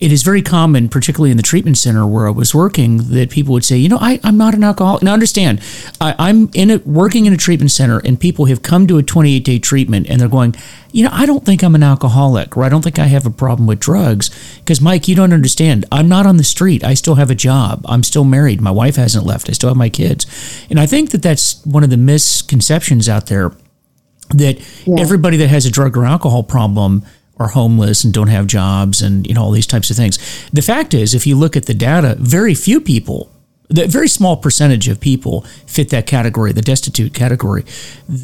it 0.00 0.12
is 0.12 0.22
very 0.22 0.42
common, 0.42 0.88
particularly 0.88 1.32
in 1.32 1.36
the 1.36 1.42
treatment 1.42 1.76
center 1.76 2.06
where 2.06 2.28
I 2.28 2.30
was 2.30 2.54
working, 2.54 2.98
that 3.10 3.30
people 3.30 3.52
would 3.54 3.64
say, 3.64 3.76
you 3.76 3.88
know, 3.88 3.98
I, 4.00 4.20
I'm 4.22 4.36
not 4.36 4.54
an 4.54 4.62
alcoholic. 4.62 5.02
Now, 5.02 5.12
understand, 5.12 5.60
I, 6.00 6.14
I'm 6.18 6.50
in 6.54 6.70
a, 6.70 6.78
working 6.78 7.26
in 7.26 7.32
a 7.32 7.36
treatment 7.36 7.72
center, 7.72 7.98
and 7.98 8.18
people 8.18 8.44
have 8.44 8.62
come 8.62 8.86
to 8.86 8.98
a 8.98 9.02
28 9.02 9.44
day 9.44 9.58
treatment, 9.58 10.08
and 10.08 10.20
they're 10.20 10.28
going, 10.28 10.54
you 10.92 11.02
know, 11.02 11.10
I 11.12 11.26
don't 11.26 11.44
think 11.44 11.64
I'm 11.64 11.74
an 11.74 11.82
alcoholic, 11.82 12.56
or 12.56 12.62
I 12.62 12.68
don't 12.68 12.82
think 12.82 13.00
I 13.00 13.06
have 13.06 13.26
a 13.26 13.30
problem 13.30 13.66
with 13.66 13.80
drugs. 13.80 14.30
Because, 14.60 14.80
Mike, 14.80 15.08
you 15.08 15.16
don't 15.16 15.32
understand. 15.32 15.84
I'm 15.90 16.08
not 16.08 16.26
on 16.26 16.36
the 16.36 16.44
street. 16.44 16.84
I 16.84 16.94
still 16.94 17.16
have 17.16 17.30
a 17.30 17.34
job. 17.34 17.84
I'm 17.88 18.04
still 18.04 18.24
married. 18.24 18.60
My 18.60 18.70
wife 18.70 18.94
hasn't 18.96 19.26
left. 19.26 19.50
I 19.50 19.52
still 19.52 19.70
have 19.70 19.76
my 19.76 19.88
kids. 19.88 20.26
And 20.70 20.78
I 20.78 20.86
think 20.86 21.10
that 21.10 21.22
that's 21.22 21.64
one 21.66 21.82
of 21.82 21.90
the 21.90 21.96
misconceptions 21.96 23.08
out 23.08 23.26
there 23.26 23.52
that 24.30 24.58
everybody 24.98 25.38
that 25.38 25.48
has 25.48 25.66
a 25.66 25.70
drug 25.70 25.96
or 25.96 26.04
alcohol 26.04 26.42
problem 26.42 27.02
are 27.38 27.48
homeless 27.48 28.04
and 28.04 28.12
don't 28.12 28.28
have 28.28 28.46
jobs 28.46 29.02
and 29.02 29.26
you 29.26 29.34
know 29.34 29.42
all 29.42 29.50
these 29.50 29.66
types 29.66 29.90
of 29.90 29.96
things. 29.96 30.18
The 30.52 30.62
fact 30.62 30.94
is, 30.94 31.14
if 31.14 31.26
you 31.26 31.36
look 31.36 31.56
at 31.56 31.66
the 31.66 31.74
data, 31.74 32.16
very 32.18 32.54
few 32.54 32.80
people, 32.80 33.30
the 33.68 33.86
very 33.86 34.08
small 34.08 34.36
percentage 34.36 34.88
of 34.88 35.00
people 35.00 35.42
fit 35.66 35.90
that 35.90 36.06
category, 36.06 36.52
the 36.52 36.62
destitute 36.62 37.14
category. 37.14 37.64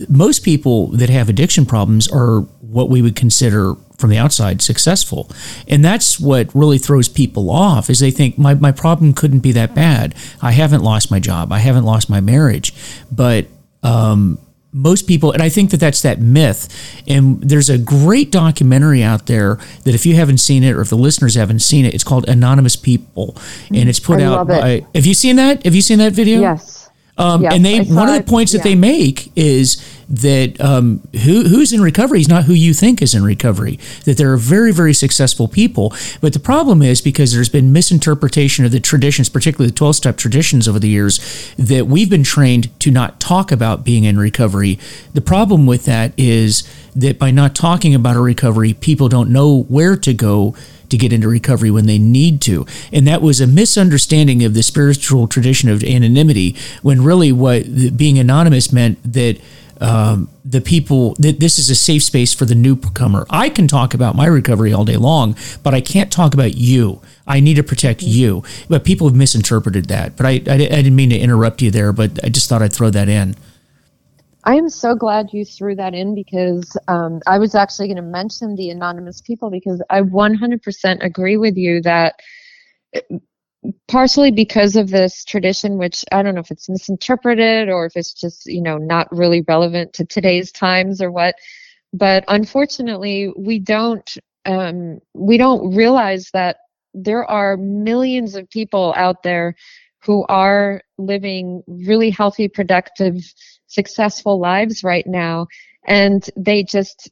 Most 0.08 0.40
people 0.40 0.88
that 0.88 1.10
have 1.10 1.28
addiction 1.28 1.66
problems 1.66 2.08
are 2.08 2.40
what 2.60 2.88
we 2.88 3.02
would 3.02 3.14
consider 3.14 3.74
from 3.98 4.10
the 4.10 4.18
outside 4.18 4.60
successful. 4.60 5.30
And 5.68 5.84
that's 5.84 6.18
what 6.18 6.52
really 6.54 6.78
throws 6.78 7.08
people 7.08 7.50
off 7.50 7.88
is 7.88 8.00
they 8.00 8.10
think 8.10 8.36
my, 8.36 8.54
my 8.54 8.72
problem 8.72 9.12
couldn't 9.12 9.40
be 9.40 9.52
that 9.52 9.74
bad. 9.74 10.14
I 10.42 10.50
haven't 10.50 10.82
lost 10.82 11.10
my 11.10 11.20
job. 11.20 11.52
I 11.52 11.58
haven't 11.58 11.84
lost 11.84 12.10
my 12.10 12.20
marriage. 12.20 12.74
But 13.12 13.46
um, 13.84 14.38
most 14.74 15.06
people, 15.06 15.30
and 15.32 15.40
I 15.40 15.48
think 15.48 15.70
that 15.70 15.78
that's 15.78 16.02
that 16.02 16.20
myth. 16.20 16.68
And 17.06 17.40
there's 17.40 17.70
a 17.70 17.78
great 17.78 18.30
documentary 18.30 19.02
out 19.02 19.26
there 19.26 19.58
that 19.84 19.94
if 19.94 20.04
you 20.04 20.16
haven't 20.16 20.38
seen 20.38 20.64
it 20.64 20.72
or 20.72 20.80
if 20.80 20.90
the 20.90 20.96
listeners 20.96 21.36
haven't 21.36 21.60
seen 21.60 21.84
it, 21.84 21.94
it's 21.94 22.04
called 22.04 22.28
Anonymous 22.28 22.76
People, 22.76 23.36
and 23.72 23.88
it's 23.88 24.00
put 24.00 24.20
I 24.20 24.24
out 24.24 24.48
love 24.48 24.50
it. 24.50 24.84
Have 24.94 25.06
you 25.06 25.14
seen 25.14 25.36
that? 25.36 25.64
Have 25.64 25.74
you 25.74 25.82
seen 25.82 25.98
that 25.98 26.12
video? 26.12 26.40
Yes. 26.40 26.90
Um, 27.16 27.42
Yes, 27.42 27.54
and 27.54 27.64
they 27.64 27.78
one 27.82 28.08
of 28.08 28.14
the 28.14 28.20
it, 28.20 28.26
points 28.26 28.50
that 28.52 28.64
they 28.64 28.74
make 28.74 29.30
is 29.36 29.80
that 30.08 30.60
um, 30.60 31.00
who 31.24 31.44
who's 31.48 31.72
in 31.72 31.80
recovery 31.80 32.20
is 32.20 32.28
not 32.28 32.44
who 32.44 32.52
you 32.52 32.74
think 32.74 33.00
is 33.00 33.14
in 33.14 33.24
recovery. 33.24 33.78
That 34.04 34.16
there 34.16 34.32
are 34.32 34.36
very 34.36 34.72
very 34.72 34.94
successful 34.94 35.48
people, 35.48 35.92
but 36.20 36.32
the 36.32 36.40
problem 36.40 36.82
is 36.82 37.00
because 37.00 37.32
there's 37.32 37.48
been 37.48 37.72
misinterpretation 37.72 38.64
of 38.64 38.72
the 38.72 38.80
traditions, 38.80 39.28
particularly 39.28 39.70
the 39.70 39.76
twelve 39.76 39.96
step 39.96 40.16
traditions 40.16 40.68
over 40.68 40.78
the 40.78 40.88
years, 40.88 41.54
that 41.56 41.86
we've 41.86 42.10
been 42.10 42.24
trained 42.24 42.78
to 42.80 42.90
not 42.90 43.20
talk 43.20 43.52
about 43.52 43.84
being 43.84 44.04
in 44.04 44.18
recovery. 44.18 44.78
The 45.12 45.20
problem 45.20 45.66
with 45.66 45.84
that 45.86 46.12
is 46.16 46.62
that 46.94 47.18
by 47.18 47.30
not 47.30 47.54
talking 47.54 47.94
about 47.94 48.16
a 48.16 48.20
recovery, 48.20 48.72
people 48.74 49.08
don't 49.08 49.30
know 49.30 49.62
where 49.64 49.96
to 49.96 50.14
go 50.14 50.54
to 50.90 50.98
get 50.98 51.12
into 51.12 51.28
recovery 51.28 51.70
when 51.70 51.86
they 51.86 51.98
need 51.98 52.40
to. 52.42 52.66
And 52.92 53.06
that 53.08 53.22
was 53.22 53.40
a 53.40 53.46
misunderstanding 53.46 54.44
of 54.44 54.54
the 54.54 54.62
spiritual 54.62 55.26
tradition 55.26 55.68
of 55.68 55.82
anonymity, 55.82 56.54
when 56.82 57.02
really 57.02 57.32
what 57.32 57.96
being 57.96 58.18
anonymous 58.18 58.72
meant 58.72 58.98
that 59.12 59.40
um, 59.80 60.28
the 60.44 60.60
people 60.60 61.14
that 61.18 61.40
this 61.40 61.58
is 61.58 61.70
a 61.70 61.74
safe 61.74 62.02
space 62.02 62.32
for 62.34 62.44
the 62.44 62.54
newcomer. 62.54 63.26
I 63.30 63.48
can 63.48 63.66
talk 63.66 63.94
about 63.94 64.14
my 64.14 64.26
recovery 64.26 64.72
all 64.72 64.84
day 64.84 64.96
long, 64.96 65.36
but 65.62 65.74
I 65.74 65.80
can't 65.80 66.12
talk 66.12 66.34
about 66.34 66.54
you. 66.54 67.00
I 67.26 67.40
need 67.40 67.54
to 67.54 67.62
protect 67.62 68.02
you. 68.02 68.42
But 68.68 68.84
people 68.84 69.08
have 69.08 69.16
misinterpreted 69.16 69.86
that. 69.86 70.16
But 70.16 70.26
I, 70.26 70.30
I, 70.30 70.54
I 70.54 70.56
didn't 70.56 70.96
mean 70.96 71.10
to 71.10 71.18
interrupt 71.18 71.62
you 71.62 71.70
there, 71.70 71.92
but 71.92 72.22
I 72.24 72.28
just 72.28 72.48
thought 72.48 72.62
I'd 72.62 72.72
throw 72.72 72.90
that 72.90 73.08
in. 73.08 73.36
I 74.44 74.56
am 74.56 74.68
so 74.68 74.94
glad 74.94 75.32
you 75.32 75.44
threw 75.44 75.74
that 75.76 75.94
in 75.94 76.14
because 76.14 76.76
um, 76.86 77.20
I 77.26 77.38
was 77.38 77.54
actually 77.54 77.88
going 77.88 77.96
to 77.96 78.02
mention 78.02 78.56
the 78.56 78.68
anonymous 78.70 79.22
people 79.22 79.50
because 79.50 79.82
I 79.88 80.02
100% 80.02 81.02
agree 81.02 81.38
with 81.38 81.56
you 81.56 81.80
that 81.82 82.20
partially 83.88 84.30
because 84.30 84.76
of 84.76 84.90
this 84.90 85.24
tradition, 85.24 85.78
which 85.78 86.04
I 86.12 86.22
don't 86.22 86.34
know 86.34 86.40
if 86.40 86.50
it's 86.50 86.68
misinterpreted 86.68 87.68
or 87.68 87.86
if 87.86 87.96
it's 87.96 88.12
just, 88.12 88.46
you 88.46 88.62
know, 88.62 88.78
not 88.78 89.10
really 89.10 89.42
relevant 89.46 89.92
to 89.94 90.04
today's 90.04 90.52
times 90.52 91.00
or 91.00 91.10
what, 91.10 91.34
but 91.92 92.24
unfortunately, 92.28 93.32
we 93.36 93.58
don't 93.58 94.16
um, 94.46 94.98
we 95.14 95.38
don't 95.38 95.74
realize 95.74 96.30
that 96.34 96.58
there 96.92 97.24
are 97.24 97.56
millions 97.56 98.34
of 98.34 98.50
people 98.50 98.92
out 98.96 99.22
there 99.22 99.54
who 100.02 100.24
are 100.28 100.82
living 100.98 101.62
really 101.66 102.10
healthy, 102.10 102.46
productive, 102.46 103.16
successful 103.68 104.38
lives 104.38 104.84
right 104.84 105.06
now, 105.06 105.46
and 105.86 106.28
they 106.36 106.62
just 106.62 107.08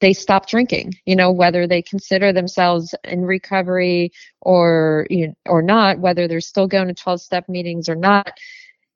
they 0.00 0.12
stop 0.12 0.48
drinking. 0.48 0.94
You 1.06 1.16
know, 1.16 1.32
whether 1.32 1.66
they 1.66 1.82
consider 1.82 2.32
themselves 2.32 2.94
in 3.04 3.22
recovery 3.22 4.12
or 4.40 5.06
you 5.10 5.28
know, 5.28 5.34
or 5.46 5.62
not, 5.62 5.98
whether 5.98 6.28
they're 6.28 6.40
still 6.40 6.66
going 6.66 6.88
to 6.88 6.94
twelve 6.94 7.20
step 7.20 7.48
meetings 7.48 7.88
or 7.88 7.96
not. 7.96 8.32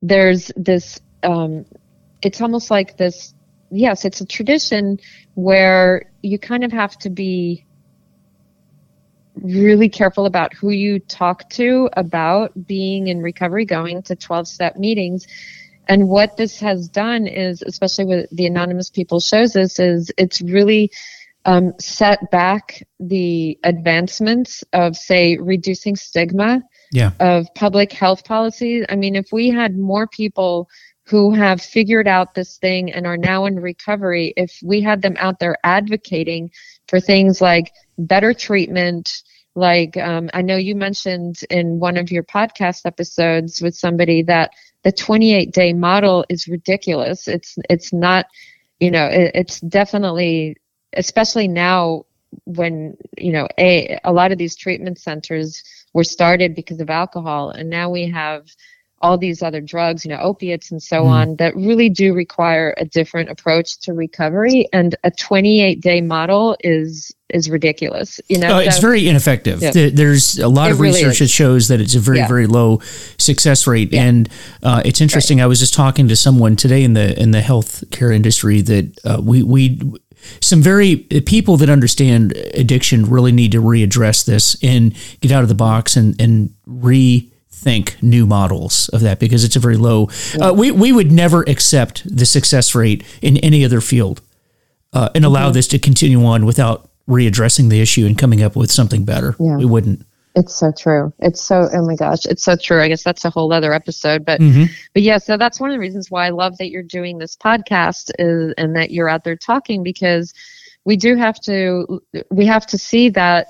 There's 0.03 0.51
this. 0.57 1.01
Um, 1.23 1.65
it's 2.23 2.41
almost 2.41 2.71
like 2.71 2.97
this. 2.97 3.35
Yes, 3.71 4.05
it's 4.05 4.21
a 4.21 4.27
tradition 4.27 4.99
where 5.35 6.13
you 6.23 6.39
kind 6.39 6.65
of 6.65 6.73
have 6.73 6.97
to 6.99 7.11
be 7.11 7.67
really 9.37 9.89
careful 9.89 10.27
about 10.27 10.55
who 10.55 10.71
you 10.71 10.99
talk 11.01 11.49
to 11.51 11.89
about 11.97 12.67
being 12.67 13.09
in 13.09 13.21
recovery, 13.21 13.65
going 13.65 14.03
to 14.03 14.15
12 14.17 14.47
step 14.47 14.77
meetings. 14.77 15.27
And 15.89 16.09
what 16.09 16.37
this 16.37 16.59
has 16.61 16.89
done 16.89 17.27
is, 17.27 17.63
especially 17.63 18.07
with 18.07 18.27
the 18.31 18.47
anonymous 18.47 18.91
people 18.91 19.21
shows 19.21 19.57
us, 19.57 19.79
is 19.79 20.11
it's 20.17 20.41
really 20.43 20.91
um, 21.45 21.73
set 21.79 22.31
back 22.31 22.83
the 22.99 23.59
advancements 23.65 24.65
of, 24.73 24.97
say, 24.97 25.37
reducing 25.37 25.95
stigma 25.97 26.63
Yeah. 26.93 27.11
of 27.21 27.47
public 27.55 27.93
health 27.93 28.25
policies. 28.25 28.87
I 28.89 28.97
mean, 28.97 29.15
if 29.15 29.27
we 29.33 29.51
had 29.51 29.77
more 29.77 30.07
people 30.07 30.69
who 31.07 31.33
have 31.35 31.61
figured 31.61 32.09
out 32.09 32.35
this 32.35 32.57
thing 32.57 32.91
and 32.91 33.07
are 33.07 33.19
now 33.19 33.45
in 33.45 33.61
recovery, 33.61 34.33
if 34.39 34.59
we 34.63 34.81
had 34.81 35.03
them 35.03 35.17
out 35.19 35.39
there 35.39 35.57
advocating 35.63 36.51
for 36.89 36.99
things 36.99 37.43
like 37.43 37.73
better 37.99 38.33
treatment, 38.33 39.11
like 39.55 39.99
um, 39.99 40.31
I 40.33 40.41
know 40.41 40.57
you 40.57 40.75
mentioned 40.75 41.41
in 41.51 41.79
one 41.79 41.99
of 41.99 42.11
your 42.11 42.23
podcast 42.23 42.87
episodes 42.87 43.61
with 43.61 43.75
somebody 43.75 44.23
that 44.23 44.51
the 44.85 44.93
28 44.93 45.53
day 45.53 45.73
model 45.73 46.25
is 46.29 46.47
ridiculous. 46.47 47.27
It's 47.27 47.57
it's 47.71 47.93
not, 47.93 48.27
you 48.81 48.91
know, 48.91 49.07
it, 49.07 49.33
it's 49.35 49.61
definitely, 49.61 50.57
especially 50.93 51.49
now 51.49 52.05
when 52.45 52.97
you 53.17 53.33
know 53.33 53.49
a 53.59 53.99
a 54.05 54.13
lot 54.13 54.33
of 54.33 54.39
these 54.39 54.57
treatment 54.57 54.99
centers 54.99 55.63
were 55.95 56.05
started 56.05 56.55
because 56.55 56.81
of 56.81 56.91
alcohol, 56.91 57.51
and 57.51 57.71
now 57.71 57.91
we 57.91 58.09
have 58.11 58.47
all 59.05 59.19
these 59.19 59.43
other 59.43 59.61
drugs, 59.61 60.05
you 60.05 60.11
know, 60.11 60.19
opiates 60.19 60.71
and 60.71 60.83
so 60.83 61.03
Mm. 61.03 61.07
on, 61.19 61.37
that 61.37 61.55
really 61.55 61.91
do 61.91 62.15
require 62.15 62.75
a 62.79 62.87
different 62.87 63.29
approach 63.29 63.79
to 63.81 63.93
recovery. 63.93 64.67
And 64.73 64.97
a 65.05 65.11
28 65.11 65.81
day 65.83 66.01
model 66.01 66.57
is 66.65 67.13
is 67.31 67.51
ridiculous. 67.51 68.21
You 68.29 68.39
know, 68.39 68.57
Oh, 68.57 68.59
it's 68.59 68.77
So- 68.77 68.81
very 68.83 69.09
ineffective. 69.09 69.61
Yeah. 69.61 69.73
There's 69.93 70.39
a 70.39 70.47
lot 70.49 70.69
It 70.69 70.75
of 70.75 70.81
really 70.81 70.99
research 71.03 71.15
is. 71.15 71.19
that 71.21 71.31
shows 71.31 71.69
that 71.69 71.81
it's 71.81 71.95
a 71.97 71.99
very, 71.99 72.19
Yeah. 72.19 72.29
very 72.29 72.47
low 72.47 72.81
success 73.19 73.67
rate. 73.67 73.93
And 73.93 74.29
uh, 74.63 74.83
it's 74.85 75.01
interesting. 75.01 75.41
I 75.41 75.47
was 75.47 75.59
just 75.59 75.75
talking 75.75 76.07
to 76.09 76.17
someone 76.17 76.55
today 76.57 76.83
in 76.85 76.93
the 76.95 77.19
in 77.21 77.33
the 77.33 77.41
healthcare 77.41 78.15
industry 78.15 78.61
that 78.63 78.87
uh, 79.05 79.21
we 79.23 79.43
we 79.43 79.81
some 80.41 80.63
very 80.63 81.05
uh, 81.15 81.21
people 81.27 81.57
that 81.59 81.69
understand 81.69 82.33
addiction 82.55 83.05
really 83.11 83.33
need 83.33 83.53
to 83.53 83.61
readdress 83.61 84.25
this 84.25 84.57
and 84.63 84.95
get 85.21 85.31
out 85.33 85.43
of 85.43 85.49
the 85.49 85.55
box 85.69 85.97
and 85.97 86.15
and 86.21 86.51
rethink 87.65 88.01
new 88.03 88.27
models 88.27 88.89
of 88.91 89.01
that 89.01 89.19
because 89.19 89.45
it's 89.45 89.57
a 89.57 89.61
very 89.61 89.77
low. 89.77 90.09
Uh, 90.41 90.53
we 90.57 90.71
we 90.71 90.93
would 90.93 91.11
never 91.11 91.43
accept 91.43 92.03
the 92.05 92.27
success 92.27 92.75
rate 92.75 93.05
in 93.23 93.37
any 93.39 93.65
other 93.65 93.81
field 93.81 94.21
uh, 94.93 95.09
and 95.15 95.25
allow 95.25 95.47
mm-hmm. 95.47 95.55
this 95.55 95.69
to 95.69 95.79
continue 95.79 96.25
on 96.25 96.47
without 96.47 96.89
readdressing 97.09 97.69
the 97.69 97.81
issue 97.81 98.07
and 98.07 98.19
coming 98.19 98.43
up 98.43 98.57
with 98.57 98.71
something 98.71 99.05
better. 99.05 99.37
Yeah. 99.39 99.57
We 99.57 99.65
wouldn't. 99.65 100.07
It's 100.37 100.55
so 100.55 100.73
true. 100.77 101.13
It's 101.21 101.41
so 101.41 101.69
oh 101.73 101.87
my 101.87 101.95
gosh, 101.95 102.25
it's 102.27 102.43
so 102.43 102.57
true. 102.57 102.83
I 102.83 102.89
guess 102.89 103.05
that's 103.05 103.25
a 103.25 103.31
whole 103.31 103.53
other 103.53 103.73
episode, 103.73 104.25
but 104.25 104.41
mm-hmm. 104.41 104.65
but 104.93 105.03
yeah. 105.03 105.19
So 105.19 105.37
that's 105.37 105.61
one 105.61 105.71
of 105.71 105.75
the 105.75 105.81
reasons 105.81 106.11
why 106.11 106.27
I 106.27 106.31
love 106.31 106.59
that 106.59 106.71
you're 106.71 106.83
doing 106.83 107.19
this 107.19 107.37
podcast 107.37 108.11
is, 108.19 108.53
and 108.59 108.75
that 108.75 108.91
you're 108.91 109.09
out 109.09 109.23
there 109.25 109.37
talking 109.37 109.85
because 109.85 110.35
we 110.85 110.97
do 110.97 111.15
have 111.17 111.41
to 111.43 112.03
we 112.31 112.47
have 112.47 112.67
to 112.67 112.79
see 112.79 113.11
that 113.11 113.47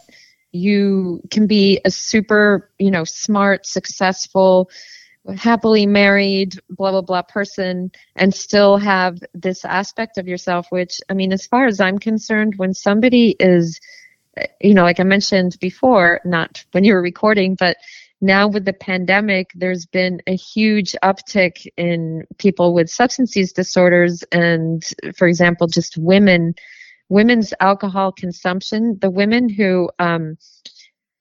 you 0.55 1.21
can 1.31 1.47
be 1.47 1.81
a 1.85 1.91
super 1.91 2.71
you 2.79 2.91
know 2.91 3.05
smart, 3.05 3.67
successful, 3.67 4.71
happily 5.37 5.87
married, 5.87 6.59
blah 6.71 6.93
blah 6.93 7.03
blah 7.03 7.23
person, 7.23 7.91
and 8.17 8.33
still 8.33 8.77
have 8.77 9.19
this 9.35 9.65
aspect 9.65 10.17
of 10.17 10.29
yourself. 10.29 10.67
Which 10.71 11.01
I 11.11 11.15
mean, 11.15 11.33
as 11.33 11.47
far 11.47 11.67
as 11.67 11.81
I'm 11.81 11.99
concerned, 11.99 12.55
when 12.57 12.73
somebody 12.73 13.37
is 13.41 13.81
you 14.61 14.75
know, 14.75 14.83
like 14.83 15.01
I 15.01 15.05
mentioned 15.05 15.57
before, 15.61 16.21
not 16.25 16.65
when 16.73 16.85
you 16.85 16.95
were 16.95 17.03
recording, 17.03 17.55
but 17.55 17.77
now 18.21 18.49
with 18.49 18.65
the 18.65 18.73
pandemic, 18.73 19.51
there's 19.55 19.87
been 19.87 20.21
a 20.27 20.35
huge 20.35 20.97
uptick 21.03 21.67
in 21.77 22.27
people 22.39 22.75
with 22.75 22.89
substance 22.89 23.37
use 23.37 23.53
disorders, 23.53 24.23
and 24.33 24.85
for 25.17 25.29
example, 25.29 25.67
just 25.67 25.99
women, 25.99 26.55
women's 27.09 27.53
alcohol 27.61 28.13
consumption. 28.13 28.99
The 29.01 29.11
women 29.11 29.49
who 29.49 29.91
um, 29.99 30.37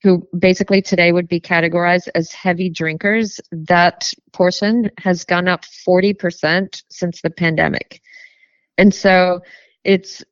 who 0.04 0.28
basically 0.38 0.82
today 0.82 1.14
would 1.14 1.30
be 1.30 1.40
categorized 1.40 2.10
as 2.14 2.34
heavy 2.34 2.70
drinkers, 2.70 3.40
that 3.52 4.12
portion 4.34 4.92
has 4.98 5.24
gone 5.24 5.48
up 5.48 5.64
40% 5.88 6.84
since 6.90 7.22
the 7.22 7.30
pandemic. 7.30 8.02
And 8.78 8.94
so 8.94 9.40
it's 9.86 10.24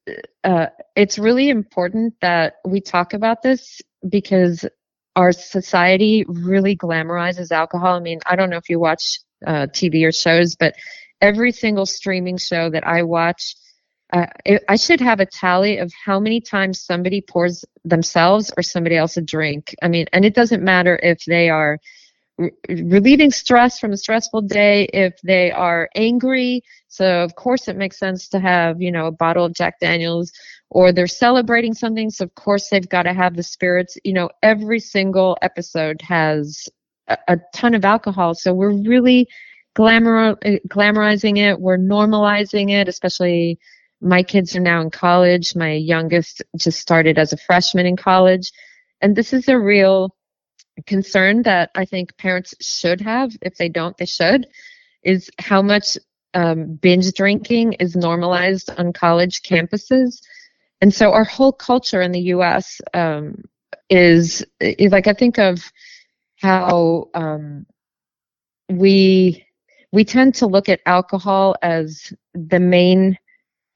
uh, 0.44 0.68
it's 0.96 1.18
really 1.18 1.50
important 1.50 2.16
that 2.22 2.56
we 2.66 2.82
talk 2.82 3.14
about 3.14 3.42
this 3.42 3.82
because 4.08 4.66
our 5.16 5.32
society 5.32 6.26
really 6.28 6.76
glamorizes 6.76 7.52
alcohol. 7.52 7.96
I 7.96 8.00
mean, 8.00 8.20
I 8.26 8.36
don't 8.36 8.50
know 8.50 8.58
if 8.58 8.70
you 8.70 8.80
watch 8.80 9.20
uh, 9.46 9.68
TV 9.68 10.06
or 10.06 10.12
shows, 10.12 10.56
but 10.56 10.76
every 11.22 11.52
single 11.52 11.86
streaming 11.86 12.38
show 12.38 12.70
that 12.70 12.86
I 12.86 13.04
watch, 13.04 13.56
uh, 14.12 14.26
I 14.68 14.76
should 14.76 15.00
have 15.00 15.20
a 15.20 15.26
tally 15.26 15.78
of 15.78 15.92
how 16.06 16.20
many 16.20 16.42
times 16.42 16.82
somebody 16.82 17.22
pours 17.22 17.64
themselves 17.86 18.52
or 18.58 18.64
somebody 18.64 18.98
else 18.98 19.18
a 19.18 19.22
drink. 19.22 19.74
I 19.82 19.88
mean, 19.88 20.06
and 20.12 20.26
it 20.26 20.36
doesn't 20.36 20.64
matter 20.64 21.00
if 21.02 21.24
they 21.26 21.50
are 21.50 21.80
relieving 22.70 23.32
stress 23.32 23.80
from 23.80 23.92
a 23.92 23.98
stressful 23.98 24.42
day 24.42 24.86
if 24.94 25.14
they 25.24 25.52
are 25.52 25.90
angry. 25.96 26.64
So 26.88 27.24
of 27.24 27.36
course 27.36 27.68
it 27.68 27.78
makes 27.78 28.00
sense 28.00 28.28
to 28.30 28.40
have 28.40 28.82
you 28.82 28.92
know 28.92 29.08
a 29.08 29.12
bottle 29.12 29.46
of 29.46 29.54
jack 29.54 29.80
daniels 29.80 30.32
or 30.70 30.92
they're 30.92 31.08
celebrating 31.08 31.74
something. 31.74 32.10
So 32.10 32.26
of 32.26 32.36
course 32.36 32.70
they've 32.70 32.88
got 32.88 33.04
to 33.04 33.14
have 33.14 33.36
the 33.36 33.44
spirits. 33.44 33.98
You 34.04 34.14
know 34.14 34.30
every 34.44 34.80
single 34.80 35.38
episode 35.42 36.02
has 36.02 36.68
a, 37.08 37.18
a 37.28 37.38
ton 37.54 37.76
of 37.76 37.86
alcohol. 37.86 38.34
So 38.34 38.54
we're 38.54 38.74
really 38.82 39.28
glamour 39.76 40.36
glamorizing 40.68 41.38
it. 41.38 41.60
We're 41.60 41.78
normalizing 41.78 42.72
it 42.72 42.88
especially 42.88 43.60
my 44.02 44.24
kids 44.24 44.56
are 44.56 44.62
now 44.62 44.82
in 44.82 44.90
college. 44.90 45.56
My 45.56 45.74
youngest 45.74 46.42
just 46.58 46.80
started 46.80 47.18
as 47.18 47.34
a 47.34 47.38
freshman 47.38 47.86
in 47.86 47.96
college. 47.96 48.52
And 49.00 49.16
this 49.16 49.34
is 49.34 49.48
a 49.48 49.60
real 49.60 50.16
concern 50.86 51.44
that 51.44 51.70
I 51.76 51.86
think 51.86 52.18
parents 52.18 52.54
should 52.60 53.02
have, 53.02 53.32
if 53.42 53.56
they 53.56 53.70
don't, 53.70 53.96
they 53.98 54.06
should, 54.06 54.48
is 55.04 55.30
how 55.40 55.62
much 55.62 55.98
um, 56.34 56.76
binge 56.76 57.12
drinking 57.14 57.74
is 57.74 57.96
normalized 57.96 58.70
on 58.78 58.94
college 58.94 59.42
campuses. 59.42 60.22
And 60.82 60.94
so 60.94 61.12
our 61.12 61.24
whole 61.24 61.52
culture 61.52 62.02
in 62.02 62.12
the 62.12 62.22
US 62.36 62.82
um, 62.94 63.44
is, 63.90 64.46
is, 64.60 64.92
like, 64.92 65.08
I 65.08 65.14
think 65.14 65.38
of 65.38 65.72
how 66.38 67.10
um, 67.14 67.68
we 68.70 69.46
we 69.92 70.06
tend 70.06 70.36
to 70.36 70.48
look 70.48 70.70
at 70.70 70.80
alcohol 70.86 71.56
as 71.62 72.14
the 72.34 72.60
main 72.60 73.18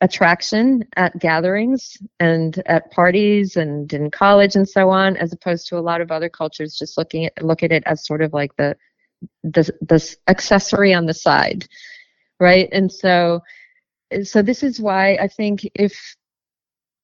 attraction 0.02 0.84
at 0.98 1.18
gatherings 1.20 1.98
and 2.20 2.62
at 2.66 2.92
parties 2.92 3.56
and 3.56 3.92
in 3.94 4.12
college 4.12 4.56
and 4.56 4.68
so 4.68 4.90
on 4.90 5.16
as 5.18 5.32
opposed 5.32 5.68
to 5.68 5.78
a 5.78 5.80
lot 5.80 6.02
of 6.02 6.12
other 6.12 6.30
cultures 6.30 6.78
just 6.78 6.98
looking 6.98 7.26
at 7.26 7.44
look 7.44 7.64
at 7.64 7.72
it 7.72 7.84
as 7.86 8.06
sort 8.06 8.22
of 8.22 8.34
like 8.34 8.56
the 8.58 8.76
the 9.44 9.70
this 9.82 10.18
accessory 10.28 10.94
on 10.94 11.06
the 11.06 11.14
side 11.14 11.68
right? 12.40 12.70
And 12.72 12.92
so 12.92 13.42
so 14.24 14.44
this 14.44 14.62
is 14.62 14.80
why 14.80 15.16
i 15.16 15.28
think 15.28 15.68
if 15.74 16.16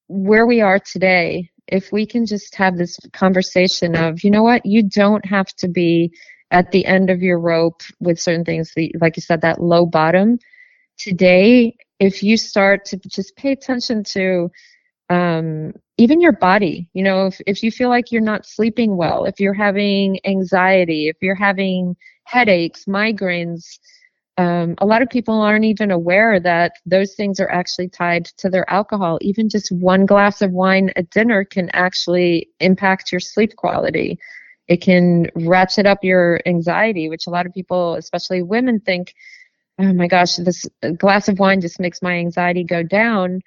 where 0.06 0.46
we 0.46 0.60
are 0.60 0.78
today 0.78 1.50
if 1.66 1.90
we 1.90 2.06
can 2.06 2.24
just 2.24 2.54
have 2.54 2.76
this 2.76 2.96
conversation 3.12 3.96
of 3.96 4.22
you 4.22 4.30
know 4.30 4.44
what 4.44 4.64
you 4.64 4.82
don't 4.82 5.24
have 5.26 5.46
to 5.56 5.68
be 5.68 6.12
at 6.52 6.70
the 6.70 6.86
end 6.86 7.10
of 7.10 7.22
your 7.22 7.40
rope 7.40 7.82
with 7.98 8.20
certain 8.20 8.44
things 8.44 8.72
like 9.00 9.16
you 9.16 9.22
said 9.22 9.40
that 9.40 9.60
low 9.60 9.84
bottom. 9.84 10.38
Today 10.98 11.74
if 12.02 12.20
you 12.20 12.36
start 12.36 12.84
to 12.84 12.96
just 12.96 13.36
pay 13.36 13.52
attention 13.52 14.02
to 14.02 14.50
um, 15.08 15.72
even 15.98 16.20
your 16.20 16.32
body, 16.32 16.88
you 16.94 17.04
know, 17.04 17.26
if, 17.26 17.40
if 17.46 17.62
you 17.62 17.70
feel 17.70 17.88
like 17.88 18.10
you're 18.10 18.20
not 18.20 18.44
sleeping 18.44 18.96
well, 18.96 19.24
if 19.24 19.38
you're 19.38 19.54
having 19.54 20.18
anxiety, 20.24 21.06
if 21.06 21.16
you're 21.20 21.36
having 21.36 21.94
headaches, 22.24 22.86
migraines, 22.86 23.78
um, 24.36 24.74
a 24.78 24.86
lot 24.86 25.00
of 25.00 25.10
people 25.10 25.40
aren't 25.40 25.64
even 25.64 25.92
aware 25.92 26.40
that 26.40 26.72
those 26.84 27.14
things 27.14 27.38
are 27.38 27.50
actually 27.50 27.88
tied 27.88 28.24
to 28.38 28.50
their 28.50 28.68
alcohol. 28.68 29.18
Even 29.20 29.48
just 29.48 29.70
one 29.70 30.04
glass 30.04 30.42
of 30.42 30.50
wine 30.50 30.90
at 30.96 31.08
dinner 31.10 31.44
can 31.44 31.70
actually 31.72 32.48
impact 32.58 33.12
your 33.12 33.20
sleep 33.20 33.54
quality. 33.54 34.18
It 34.66 34.78
can 34.78 35.28
ratchet 35.36 35.86
up 35.86 36.02
your 36.02 36.40
anxiety, 36.46 37.08
which 37.08 37.28
a 37.28 37.30
lot 37.30 37.46
of 37.46 37.54
people, 37.54 37.94
especially 37.94 38.42
women, 38.42 38.80
think 38.80 39.14
oh 39.78 39.92
my 39.92 40.06
gosh, 40.06 40.36
this 40.36 40.66
glass 40.98 41.28
of 41.28 41.38
wine 41.38 41.60
just 41.60 41.80
makes 41.80 42.02
my 42.02 42.14
anxiety 42.14 42.64
go 42.64 42.82
down. 42.82 43.40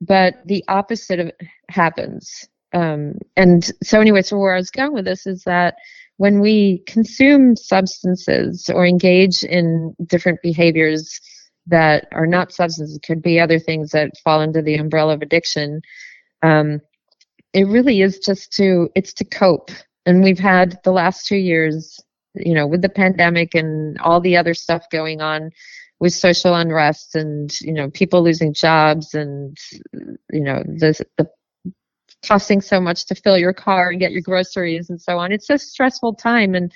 But 0.00 0.34
the 0.46 0.64
opposite 0.68 1.20
of 1.20 1.30
happens. 1.68 2.46
Um, 2.72 3.14
and 3.36 3.70
so, 3.82 4.00
anyway, 4.00 4.22
so 4.22 4.36
where 4.36 4.54
I 4.54 4.58
was 4.58 4.70
going 4.70 4.92
with 4.92 5.04
this 5.04 5.26
is 5.26 5.44
that 5.44 5.76
when 6.16 6.40
we 6.40 6.82
consume 6.86 7.56
substances 7.56 8.68
or 8.72 8.86
engage 8.86 9.42
in 9.42 9.94
different 10.06 10.40
behaviors 10.42 11.20
that 11.66 12.06
are 12.12 12.26
not 12.26 12.52
substances, 12.52 12.98
could 13.04 13.22
be 13.22 13.40
other 13.40 13.58
things 13.58 13.90
that 13.90 14.10
fall 14.22 14.40
under 14.40 14.60
the 14.60 14.74
umbrella 14.74 15.14
of 15.14 15.22
addiction. 15.22 15.80
Um, 16.42 16.80
it 17.52 17.66
really 17.66 18.02
is 18.02 18.18
just 18.18 18.52
to 18.54 18.90
it's 18.94 19.12
to 19.14 19.24
cope. 19.24 19.70
And 20.06 20.22
we've 20.22 20.38
had 20.38 20.78
the 20.84 20.92
last 20.92 21.26
two 21.26 21.36
years 21.36 21.98
you 22.34 22.54
know, 22.54 22.66
with 22.66 22.82
the 22.82 22.88
pandemic 22.88 23.54
and 23.54 23.98
all 24.00 24.20
the 24.20 24.36
other 24.36 24.54
stuff 24.54 24.84
going 24.90 25.20
on 25.20 25.50
with 26.00 26.12
social 26.12 26.54
unrest 26.54 27.14
and, 27.14 27.58
you 27.60 27.72
know, 27.72 27.90
people 27.90 28.22
losing 28.22 28.52
jobs 28.52 29.14
and, 29.14 29.56
you 30.32 30.40
know, 30.40 30.62
the, 30.66 31.04
the 31.16 31.28
costing 32.26 32.60
so 32.60 32.80
much 32.80 33.06
to 33.06 33.14
fill 33.14 33.38
your 33.38 33.52
car 33.52 33.90
and 33.90 34.00
get 34.00 34.12
your 34.12 34.22
groceries 34.22 34.90
and 34.90 35.00
so 35.00 35.18
on. 35.18 35.30
It's 35.30 35.50
a 35.50 35.58
stressful 35.58 36.14
time. 36.14 36.54
And, 36.54 36.72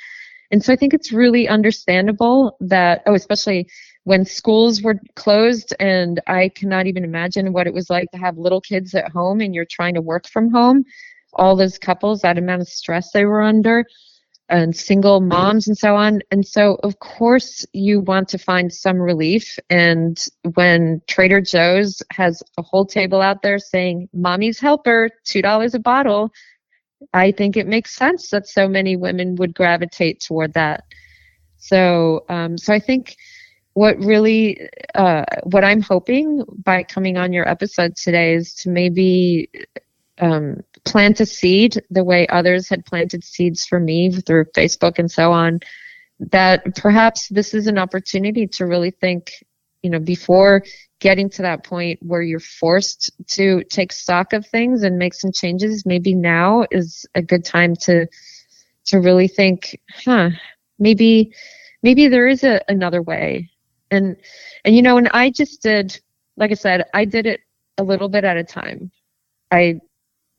and 0.50 0.64
so 0.64 0.72
I 0.72 0.76
think 0.76 0.94
it's 0.94 1.12
really 1.12 1.48
understandable 1.48 2.56
that, 2.60 3.02
oh, 3.06 3.14
especially 3.14 3.68
when 4.04 4.24
schools 4.24 4.80
were 4.82 5.00
closed 5.16 5.74
and 5.80 6.20
I 6.26 6.48
cannot 6.50 6.86
even 6.86 7.04
imagine 7.04 7.52
what 7.52 7.66
it 7.66 7.74
was 7.74 7.90
like 7.90 8.10
to 8.12 8.18
have 8.18 8.38
little 8.38 8.60
kids 8.60 8.94
at 8.94 9.10
home 9.10 9.40
and 9.40 9.54
you're 9.54 9.66
trying 9.66 9.94
to 9.94 10.00
work 10.00 10.28
from 10.28 10.50
home. 10.50 10.84
All 11.34 11.56
those 11.56 11.78
couples, 11.78 12.22
that 12.22 12.38
amount 12.38 12.62
of 12.62 12.68
stress 12.68 13.10
they 13.10 13.26
were 13.26 13.42
under 13.42 13.84
and 14.48 14.74
single 14.74 15.20
moms 15.20 15.68
and 15.68 15.76
so 15.76 15.94
on. 15.94 16.20
And 16.30 16.46
so, 16.46 16.78
of 16.82 16.98
course, 17.00 17.66
you 17.72 18.00
want 18.00 18.28
to 18.28 18.38
find 18.38 18.72
some 18.72 18.98
relief. 18.98 19.58
And 19.68 20.18
when 20.54 21.02
Trader 21.06 21.40
Joe's 21.40 22.02
has 22.10 22.42
a 22.56 22.62
whole 22.62 22.86
table 22.86 23.20
out 23.20 23.42
there 23.42 23.58
saying, 23.58 24.08
Mommy's 24.12 24.58
Helper, 24.58 25.10
$2 25.26 25.74
a 25.74 25.78
bottle, 25.78 26.30
I 27.12 27.32
think 27.32 27.56
it 27.56 27.66
makes 27.66 27.94
sense 27.94 28.30
that 28.30 28.48
so 28.48 28.68
many 28.68 28.96
women 28.96 29.36
would 29.36 29.54
gravitate 29.54 30.20
toward 30.20 30.54
that. 30.54 30.84
So, 31.58 32.24
um, 32.28 32.56
so 32.56 32.72
I 32.72 32.78
think 32.78 33.16
what 33.74 33.98
really, 33.98 34.68
uh, 34.94 35.24
what 35.44 35.62
I'm 35.62 35.82
hoping 35.82 36.42
by 36.64 36.82
coming 36.82 37.16
on 37.16 37.32
your 37.32 37.48
episode 37.48 37.96
today 37.96 38.34
is 38.34 38.54
to 38.54 38.70
maybe 38.70 39.50
um, 40.20 40.62
plant 40.84 41.20
a 41.20 41.26
seed 41.26 41.82
the 41.90 42.04
way 42.04 42.26
others 42.28 42.68
had 42.68 42.84
planted 42.84 43.24
seeds 43.24 43.66
for 43.66 43.80
me 43.80 44.10
through 44.10 44.44
Facebook 44.56 44.98
and 44.98 45.10
so 45.10 45.32
on, 45.32 45.60
that 46.18 46.74
perhaps 46.76 47.28
this 47.28 47.54
is 47.54 47.66
an 47.66 47.78
opportunity 47.78 48.46
to 48.46 48.66
really 48.66 48.90
think, 48.90 49.32
you 49.82 49.90
know, 49.90 50.00
before 50.00 50.64
getting 51.00 51.30
to 51.30 51.42
that 51.42 51.64
point 51.64 52.00
where 52.02 52.22
you're 52.22 52.40
forced 52.40 53.12
to 53.28 53.62
take 53.64 53.92
stock 53.92 54.32
of 54.32 54.46
things 54.46 54.82
and 54.82 54.98
make 54.98 55.14
some 55.14 55.30
changes, 55.30 55.86
maybe 55.86 56.14
now 56.14 56.64
is 56.70 57.06
a 57.14 57.22
good 57.22 57.44
time 57.44 57.76
to 57.76 58.06
to 58.86 59.00
really 59.00 59.28
think, 59.28 59.78
huh, 60.04 60.30
maybe 60.78 61.32
maybe 61.82 62.08
there 62.08 62.26
is 62.26 62.42
a, 62.42 62.60
another 62.68 63.02
way. 63.02 63.50
And 63.90 64.16
and 64.64 64.74
you 64.74 64.82
know, 64.82 64.96
and 64.96 65.08
I 65.12 65.30
just 65.30 65.62
did 65.62 66.00
like 66.36 66.50
I 66.50 66.54
said, 66.54 66.84
I 66.94 67.04
did 67.04 67.26
it 67.26 67.40
a 67.78 67.82
little 67.82 68.08
bit 68.08 68.24
at 68.24 68.36
a 68.36 68.44
time. 68.44 68.90
I 69.50 69.80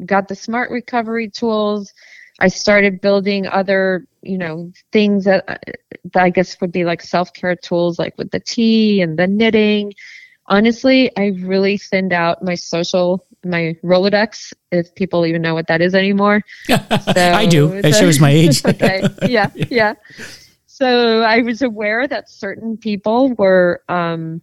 got 0.05 0.27
the 0.27 0.35
smart 0.35 0.71
recovery 0.71 1.29
tools. 1.29 1.93
I 2.39 2.47
started 2.47 3.01
building 3.01 3.47
other, 3.47 4.05
you 4.21 4.37
know, 4.37 4.71
things 4.91 5.25
that, 5.25 5.45
that 6.13 6.23
I 6.23 6.29
guess 6.29 6.59
would 6.61 6.71
be 6.71 6.85
like 6.85 7.01
self 7.01 7.33
care 7.33 7.55
tools, 7.55 7.99
like 7.99 8.17
with 8.17 8.31
the 8.31 8.39
tea 8.39 9.01
and 9.01 9.17
the 9.17 9.27
knitting. 9.27 9.93
Honestly, 10.47 11.11
I 11.15 11.27
really 11.41 11.77
thinned 11.77 12.13
out 12.13 12.43
my 12.43 12.55
social, 12.55 13.25
my 13.45 13.75
Rolodex, 13.83 14.53
if 14.71 14.93
people 14.95 15.25
even 15.25 15.41
know 15.41 15.53
what 15.53 15.67
that 15.67 15.81
is 15.81 15.93
anymore. 15.93 16.41
So, 16.69 17.31
I 17.33 17.45
do. 17.45 17.73
It 17.73 17.93
so, 17.93 18.01
shows 18.01 18.19
my 18.19 18.29
age. 18.29 18.65
okay. 18.65 19.03
Yeah. 19.27 19.49
Yeah. 19.69 19.93
So 20.65 21.21
I 21.23 21.41
was 21.41 21.61
aware 21.61 22.07
that 22.07 22.29
certain 22.29 22.77
people 22.77 23.33
were, 23.33 23.83
um, 23.89 24.41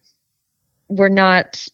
were 0.89 1.09
not 1.09 1.67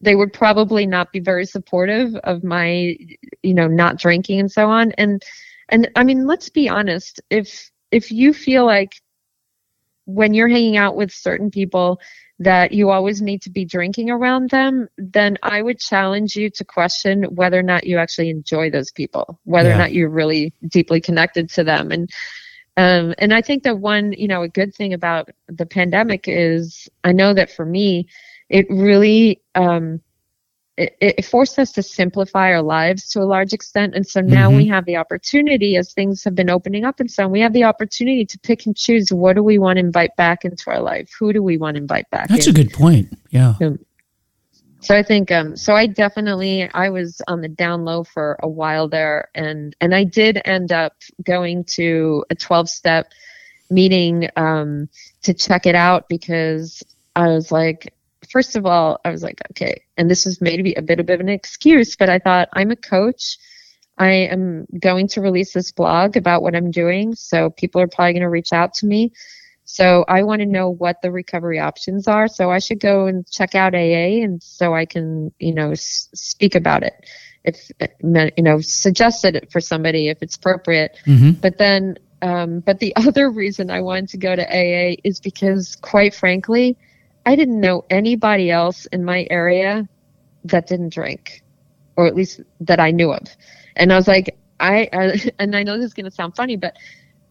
they 0.00 0.14
would 0.14 0.32
probably 0.32 0.86
not 0.86 1.12
be 1.12 1.20
very 1.20 1.44
supportive 1.44 2.14
of 2.16 2.44
my 2.44 2.96
you 3.42 3.54
know 3.54 3.66
not 3.66 3.96
drinking 3.98 4.40
and 4.40 4.50
so 4.50 4.68
on. 4.68 4.92
And 4.92 5.22
and 5.68 5.90
i 5.96 6.04
mean 6.04 6.26
let's 6.26 6.48
be 6.48 6.68
honest. 6.68 7.20
If 7.30 7.70
if 7.90 8.10
you 8.10 8.32
feel 8.32 8.64
like 8.64 9.00
when 10.04 10.34
you're 10.34 10.48
hanging 10.48 10.76
out 10.76 10.96
with 10.96 11.12
certain 11.12 11.50
people 11.50 12.00
that 12.40 12.72
you 12.72 12.90
always 12.90 13.20
need 13.20 13.42
to 13.42 13.50
be 13.50 13.64
drinking 13.64 14.10
around 14.10 14.48
them 14.48 14.88
then 14.96 15.36
i 15.42 15.60
would 15.60 15.78
challenge 15.78 16.36
you 16.36 16.48
to 16.48 16.64
question 16.64 17.24
whether 17.24 17.58
or 17.58 17.64
not 17.64 17.84
you 17.84 17.98
actually 17.98 18.30
enjoy 18.30 18.70
those 18.70 18.92
people 18.92 19.38
whether 19.44 19.70
yeah. 19.70 19.74
or 19.74 19.78
not 19.78 19.92
you're 19.92 20.08
really 20.08 20.52
deeply 20.68 21.00
connected 21.00 21.50
to 21.50 21.64
them. 21.64 21.90
And 21.90 22.10
um, 22.78 23.12
and 23.18 23.34
I 23.34 23.42
think 23.42 23.64
that 23.64 23.80
one, 23.80 24.12
you 24.12 24.28
know, 24.28 24.42
a 24.42 24.48
good 24.48 24.72
thing 24.72 24.94
about 24.94 25.30
the 25.48 25.66
pandemic 25.66 26.26
is 26.28 26.88
I 27.02 27.10
know 27.10 27.34
that 27.34 27.50
for 27.50 27.66
me, 27.66 28.06
it 28.48 28.66
really 28.70 29.40
um, 29.54 30.00
it, 30.78 30.96
it, 31.00 31.24
forced 31.24 31.58
us 31.58 31.72
to 31.72 31.82
simplify 31.82 32.52
our 32.52 32.62
lives 32.62 33.08
to 33.10 33.20
a 33.20 33.24
large 33.24 33.52
extent. 33.52 33.94
And 33.96 34.06
so 34.06 34.20
now 34.20 34.48
mm-hmm. 34.48 34.58
we 34.58 34.68
have 34.68 34.84
the 34.84 34.96
opportunity, 34.96 35.76
as 35.76 35.92
things 35.92 36.22
have 36.22 36.36
been 36.36 36.48
opening 36.48 36.84
up 36.84 37.00
and 37.00 37.10
so 37.10 37.24
on, 37.24 37.32
we 37.32 37.40
have 37.40 37.52
the 37.52 37.64
opportunity 37.64 38.24
to 38.24 38.38
pick 38.38 38.64
and 38.64 38.76
choose 38.76 39.12
what 39.12 39.34
do 39.34 39.42
we 39.42 39.58
want 39.58 39.78
to 39.78 39.80
invite 39.80 40.14
back 40.16 40.44
into 40.44 40.70
our 40.70 40.80
life? 40.80 41.10
Who 41.18 41.32
do 41.32 41.42
we 41.42 41.58
want 41.58 41.74
to 41.74 41.82
invite 41.82 42.08
back? 42.10 42.28
That's 42.28 42.46
in? 42.46 42.54
a 42.54 42.54
good 42.54 42.72
point. 42.72 43.12
Yeah. 43.30 43.54
So 44.80 44.94
I 44.94 45.02
think 45.02 45.32
um 45.32 45.56
so 45.56 45.74
I 45.74 45.86
definitely 45.86 46.70
I 46.72 46.90
was 46.90 47.20
on 47.26 47.40
the 47.40 47.48
down 47.48 47.84
low 47.84 48.04
for 48.04 48.38
a 48.40 48.48
while 48.48 48.88
there 48.88 49.28
and 49.34 49.74
and 49.80 49.92
I 49.92 50.04
did 50.04 50.40
end 50.44 50.70
up 50.70 50.94
going 51.24 51.64
to 51.64 52.24
a 52.30 52.36
12 52.36 52.68
step 52.68 53.10
meeting 53.70 54.28
um 54.36 54.88
to 55.22 55.34
check 55.34 55.66
it 55.66 55.74
out 55.74 56.08
because 56.08 56.84
I 57.16 57.26
was 57.28 57.50
like 57.50 57.92
first 58.30 58.56
of 58.56 58.66
all 58.66 59.00
I 59.04 59.10
was 59.10 59.22
like 59.22 59.40
okay 59.52 59.82
and 59.96 60.10
this 60.10 60.24
was 60.24 60.40
maybe 60.40 60.74
a 60.74 60.82
bit 60.82 61.00
of 61.00 61.08
an 61.08 61.28
excuse 61.28 61.96
but 61.96 62.08
I 62.08 62.18
thought 62.18 62.48
I'm 62.52 62.70
a 62.70 62.76
coach 62.76 63.38
I 63.96 64.10
am 64.10 64.66
going 64.78 65.08
to 65.08 65.20
release 65.20 65.52
this 65.52 65.72
blog 65.72 66.16
about 66.16 66.42
what 66.42 66.54
I'm 66.54 66.70
doing 66.70 67.14
so 67.14 67.50
people 67.50 67.80
are 67.80 67.88
probably 67.88 68.12
going 68.12 68.22
to 68.22 68.28
reach 68.28 68.52
out 68.52 68.74
to 68.74 68.86
me 68.86 69.12
so 69.70 70.02
I 70.08 70.22
want 70.22 70.40
to 70.40 70.46
know 70.46 70.70
what 70.70 71.02
the 71.02 71.10
recovery 71.10 71.60
options 71.60 72.08
are. 72.08 72.26
So 72.26 72.50
I 72.50 72.58
should 72.58 72.80
go 72.80 73.06
and 73.06 73.30
check 73.30 73.54
out 73.54 73.74
AA, 73.74 74.24
and 74.24 74.42
so 74.42 74.74
I 74.74 74.86
can, 74.86 75.30
you 75.38 75.52
know, 75.52 75.72
s- 75.72 76.08
speak 76.14 76.54
about 76.54 76.82
it. 76.82 76.94
If 77.44 77.70
you 77.78 78.42
know, 78.42 78.62
suggested 78.62 79.36
it 79.36 79.52
for 79.52 79.60
somebody 79.60 80.08
if 80.08 80.22
it's 80.22 80.36
appropriate. 80.36 80.96
Mm-hmm. 81.04 81.32
But 81.32 81.58
then, 81.58 81.98
um, 82.22 82.60
but 82.60 82.78
the 82.78 82.96
other 82.96 83.30
reason 83.30 83.70
I 83.70 83.82
wanted 83.82 84.08
to 84.08 84.16
go 84.16 84.34
to 84.34 84.42
AA 84.42 84.96
is 85.04 85.20
because, 85.20 85.76
quite 85.76 86.14
frankly, 86.14 86.78
I 87.28 87.36
didn't 87.36 87.60
know 87.60 87.84
anybody 87.90 88.50
else 88.50 88.86
in 88.86 89.04
my 89.04 89.26
area 89.28 89.86
that 90.44 90.66
didn't 90.66 90.94
drink, 90.94 91.42
or 91.94 92.06
at 92.06 92.14
least 92.14 92.40
that 92.62 92.80
I 92.80 92.90
knew 92.90 93.12
of. 93.12 93.28
And 93.76 93.92
I 93.92 93.96
was 93.96 94.08
like, 94.08 94.38
I, 94.58 94.88
I 94.94 95.30
and 95.38 95.54
I 95.54 95.62
know 95.62 95.76
this 95.76 95.88
is 95.88 95.92
going 95.92 96.06
to 96.06 96.10
sound 96.10 96.36
funny, 96.36 96.56
but 96.56 96.78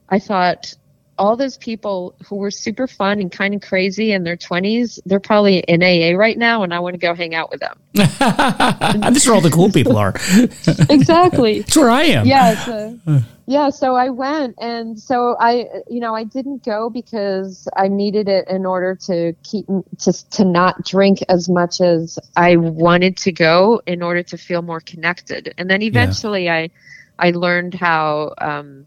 I 0.07 0.19
thought 0.19 0.75
all 1.17 1.35
those 1.35 1.57
people 1.57 2.15
who 2.25 2.35
were 2.35 2.51
super 2.51 2.87
fun 2.87 3.19
and 3.19 3.31
kind 3.31 3.53
of 3.53 3.61
crazy 3.61 4.11
in 4.11 4.23
their 4.23 4.37
20s, 4.37 4.99
they're 5.05 5.19
probably 5.19 5.59
in 5.59 5.81
AA 5.81 6.17
right 6.17 6.37
now, 6.37 6.63
and 6.63 6.73
I 6.73 6.79
want 6.79 6.93
to 6.93 6.99
go 6.99 7.13
hang 7.13 7.33
out 7.33 7.49
with 7.49 7.59
them. 7.59 7.79
this 7.93 9.23
is 9.23 9.27
where 9.27 9.35
all 9.35 9.41
the 9.41 9.51
cool 9.51 9.71
people 9.71 9.97
are. 9.97 10.09
exactly. 10.89 11.61
That's 11.61 11.77
where 11.77 11.89
I 11.89 12.03
am. 12.03 12.25
Yeah. 12.25 12.65
So, 12.65 12.99
yeah. 13.47 13.69
So 13.69 13.95
I 13.95 14.09
went, 14.09 14.55
and 14.59 14.99
so 14.99 15.35
I, 15.39 15.67
you 15.89 15.99
know, 15.99 16.15
I 16.15 16.23
didn't 16.23 16.63
go 16.63 16.89
because 16.89 17.67
I 17.75 17.87
needed 17.87 18.27
it 18.27 18.47
in 18.49 18.65
order 18.65 18.95
to 19.07 19.33
keep 19.43 19.65
to 19.99 20.29
to 20.31 20.45
not 20.45 20.85
drink 20.85 21.19
as 21.29 21.49
much 21.49 21.81
as 21.81 22.19
I 22.35 22.57
wanted 22.57 23.17
to 23.17 23.31
go 23.31 23.81
in 23.87 24.03
order 24.03 24.23
to 24.23 24.37
feel 24.37 24.61
more 24.61 24.81
connected. 24.81 25.53
And 25.57 25.69
then 25.69 25.81
eventually, 25.81 26.45
yeah. 26.45 26.55
I 26.55 26.69
I 27.19 27.31
learned 27.31 27.73
how. 27.73 28.33
Um, 28.37 28.85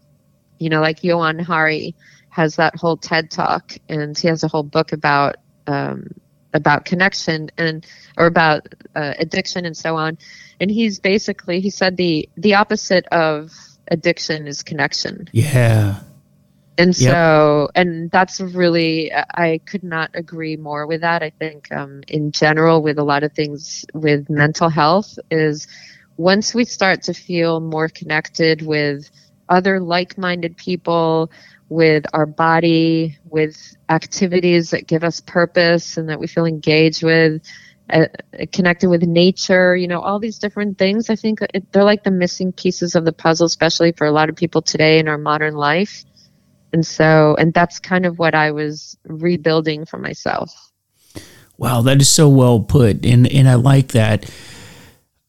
you 0.61 0.69
know, 0.69 0.79
like 0.79 1.03
Johann 1.03 1.39
Hari, 1.39 1.95
has 2.31 2.55
that 2.55 2.75
whole 2.75 2.97
TED 2.97 3.29
talk, 3.29 3.77
and 3.87 4.17
he 4.17 4.27
has 4.27 4.43
a 4.43 4.47
whole 4.47 4.63
book 4.63 4.91
about 4.93 5.35
um, 5.67 6.07
about 6.53 6.85
connection 6.85 7.51
and 7.57 7.85
or 8.17 8.25
about 8.25 8.67
uh, 8.95 9.13
addiction 9.19 9.65
and 9.65 9.77
so 9.77 9.95
on. 9.95 10.17
And 10.59 10.71
he's 10.71 10.99
basically 10.99 11.59
he 11.59 11.69
said 11.69 11.97
the 11.97 12.27
the 12.35 12.55
opposite 12.55 13.05
of 13.07 13.51
addiction 13.87 14.47
is 14.47 14.63
connection. 14.63 15.29
Yeah. 15.31 15.99
And 16.77 16.95
so, 16.95 17.69
yep. 17.75 17.85
and 17.85 18.09
that's 18.09 18.39
really, 18.39 19.11
I 19.13 19.59
could 19.65 19.83
not 19.83 20.11
agree 20.15 20.55
more 20.55 20.87
with 20.87 21.01
that. 21.01 21.21
I 21.21 21.29
think, 21.29 21.71
um, 21.71 22.01
in 22.07 22.31
general, 22.31 22.81
with 22.81 22.97
a 22.97 23.03
lot 23.03 23.23
of 23.23 23.33
things 23.33 23.85
with 23.93 24.29
mental 24.29 24.69
health, 24.69 25.19
is 25.29 25.67
once 26.17 26.55
we 26.55 26.63
start 26.63 27.03
to 27.03 27.13
feel 27.13 27.59
more 27.59 27.89
connected 27.89 28.65
with 28.65 29.11
other 29.49 29.79
like 29.81 30.17
minded 30.17 30.55
people, 30.57 31.29
with 31.71 32.03
our 32.11 32.25
body, 32.25 33.17
with 33.23 33.77
activities 33.87 34.71
that 34.71 34.87
give 34.87 35.05
us 35.05 35.21
purpose 35.21 35.95
and 35.95 36.09
that 36.09 36.19
we 36.19 36.27
feel 36.27 36.45
engaged 36.45 37.01
with, 37.01 37.41
uh, 37.89 38.07
connected 38.51 38.89
with 38.89 39.03
nature, 39.03 39.73
you 39.73 39.87
know, 39.87 40.01
all 40.01 40.19
these 40.19 40.37
different 40.37 40.77
things. 40.77 41.09
I 41.09 41.15
think 41.15 41.39
it, 41.53 41.71
they're 41.71 41.85
like 41.85 42.03
the 42.03 42.11
missing 42.11 42.51
pieces 42.51 42.93
of 42.93 43.05
the 43.05 43.13
puzzle, 43.13 43.45
especially 43.45 43.93
for 43.93 44.05
a 44.05 44.11
lot 44.11 44.27
of 44.27 44.35
people 44.35 44.61
today 44.61 44.99
in 44.99 45.07
our 45.07 45.17
modern 45.17 45.53
life. 45.53 46.03
And 46.73 46.85
so, 46.85 47.37
and 47.39 47.53
that's 47.53 47.79
kind 47.79 48.05
of 48.05 48.19
what 48.19 48.35
I 48.35 48.51
was 48.51 48.97
rebuilding 49.05 49.85
for 49.85 49.97
myself. 49.97 50.53
Wow, 51.57 51.83
that 51.83 52.01
is 52.01 52.09
so 52.09 52.27
well 52.27 52.59
put. 52.59 53.05
And, 53.05 53.31
and 53.31 53.47
I 53.47 53.53
like 53.55 53.93
that. 53.93 54.29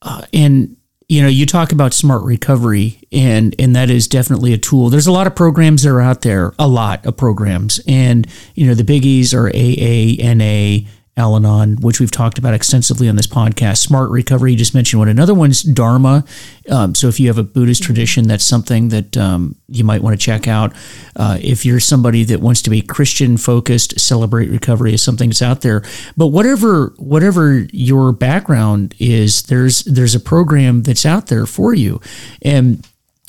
Uh, 0.02 0.22
and 0.32 0.76
you 1.12 1.20
know, 1.20 1.28
you 1.28 1.44
talk 1.44 1.72
about 1.72 1.92
smart 1.92 2.22
recovery, 2.22 2.98
and 3.12 3.54
and 3.58 3.76
that 3.76 3.90
is 3.90 4.08
definitely 4.08 4.54
a 4.54 4.58
tool. 4.58 4.88
There's 4.88 5.06
a 5.06 5.12
lot 5.12 5.26
of 5.26 5.36
programs 5.36 5.82
that 5.82 5.90
are 5.90 6.00
out 6.00 6.22
there, 6.22 6.54
a 6.58 6.66
lot 6.66 7.04
of 7.04 7.18
programs, 7.18 7.78
and 7.86 8.26
you 8.54 8.66
know, 8.66 8.72
the 8.72 8.82
biggies 8.82 9.34
are 9.34 9.48
AA, 9.48 10.16
NA, 10.34 10.88
Al 11.16 11.36
Anon, 11.36 11.76
which 11.76 12.00
we've 12.00 12.10
talked 12.10 12.38
about 12.38 12.54
extensively 12.54 13.06
on 13.06 13.16
this 13.16 13.26
podcast. 13.26 13.78
Smart 13.78 14.10
recovery, 14.10 14.52
you 14.52 14.56
just 14.56 14.74
mentioned 14.74 14.98
one. 14.98 15.08
Another 15.08 15.34
one's 15.34 15.62
Dharma. 15.62 16.24
Um, 16.70 16.94
so 16.94 17.08
if 17.08 17.20
you 17.20 17.28
have 17.28 17.36
a 17.36 17.42
Buddhist 17.42 17.82
tradition, 17.82 18.28
that's 18.28 18.44
something 18.44 18.88
that 18.88 19.14
um, 19.18 19.54
you 19.68 19.84
might 19.84 20.02
want 20.02 20.18
to 20.18 20.24
check 20.24 20.48
out. 20.48 20.72
Uh, 21.14 21.36
if 21.42 21.66
you're 21.66 21.80
somebody 21.80 22.24
that 22.24 22.40
wants 22.40 22.62
to 22.62 22.70
be 22.70 22.80
Christian 22.80 23.36
focused, 23.36 24.00
Celebrate 24.00 24.48
Recovery 24.48 24.94
is 24.94 25.02
something 25.02 25.28
that's 25.28 25.42
out 25.42 25.60
there. 25.60 25.82
But 26.16 26.28
whatever 26.28 26.94
whatever 26.96 27.66
your 27.72 28.12
background 28.12 28.94
is, 28.98 29.42
there's 29.42 29.84
there's 29.84 30.14
a 30.14 30.20
program 30.20 30.82
that's 30.82 31.04
out 31.04 31.26
there 31.26 31.44
for 31.44 31.74
you, 31.74 32.00
and 32.40 32.86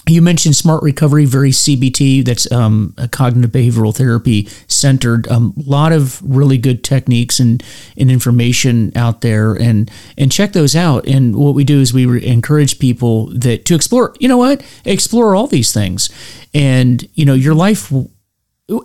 you 0.08 0.22
mentioned 0.22 0.56
smart 0.56 0.84
recovery, 0.84 1.26
very 1.26 1.52
CBT. 1.52 2.26
That's 2.26 2.52
um, 2.52 2.94
a 2.98 3.08
cognitive 3.08 3.52
behavioral 3.52 3.96
therapy 3.96 4.50
centered. 4.68 5.28
A 5.28 5.36
um, 5.36 5.54
lot 5.56 5.94
of 5.94 6.22
really 6.22 6.58
good 6.58 6.84
techniques 6.84 7.40
and, 7.40 7.64
and 7.98 8.12
information 8.12 8.92
out 8.98 9.22
there, 9.22 9.54
and 9.54 9.90
and 10.18 10.32
check 10.32 10.52
those 10.54 10.76
out. 10.76 11.08
And 11.08 11.36
what 11.36 11.56
we 11.56 11.64
do 11.64 11.80
is 11.80 11.94
we 11.94 12.06
re- 12.06 12.26
encourage 12.26 12.80
people 12.80 13.28
that 13.28 13.66
to 13.66 13.76
explore. 13.76 14.14
You 14.20 14.28
know 14.28 14.38
what? 14.38 14.66
Explore 14.84 15.36
all 15.36 15.48
these 15.48 15.74
things, 15.74 16.10
and 16.54 17.08
you 17.14 17.26
know 17.26 17.34
your 17.34 17.56
life. 17.56 17.92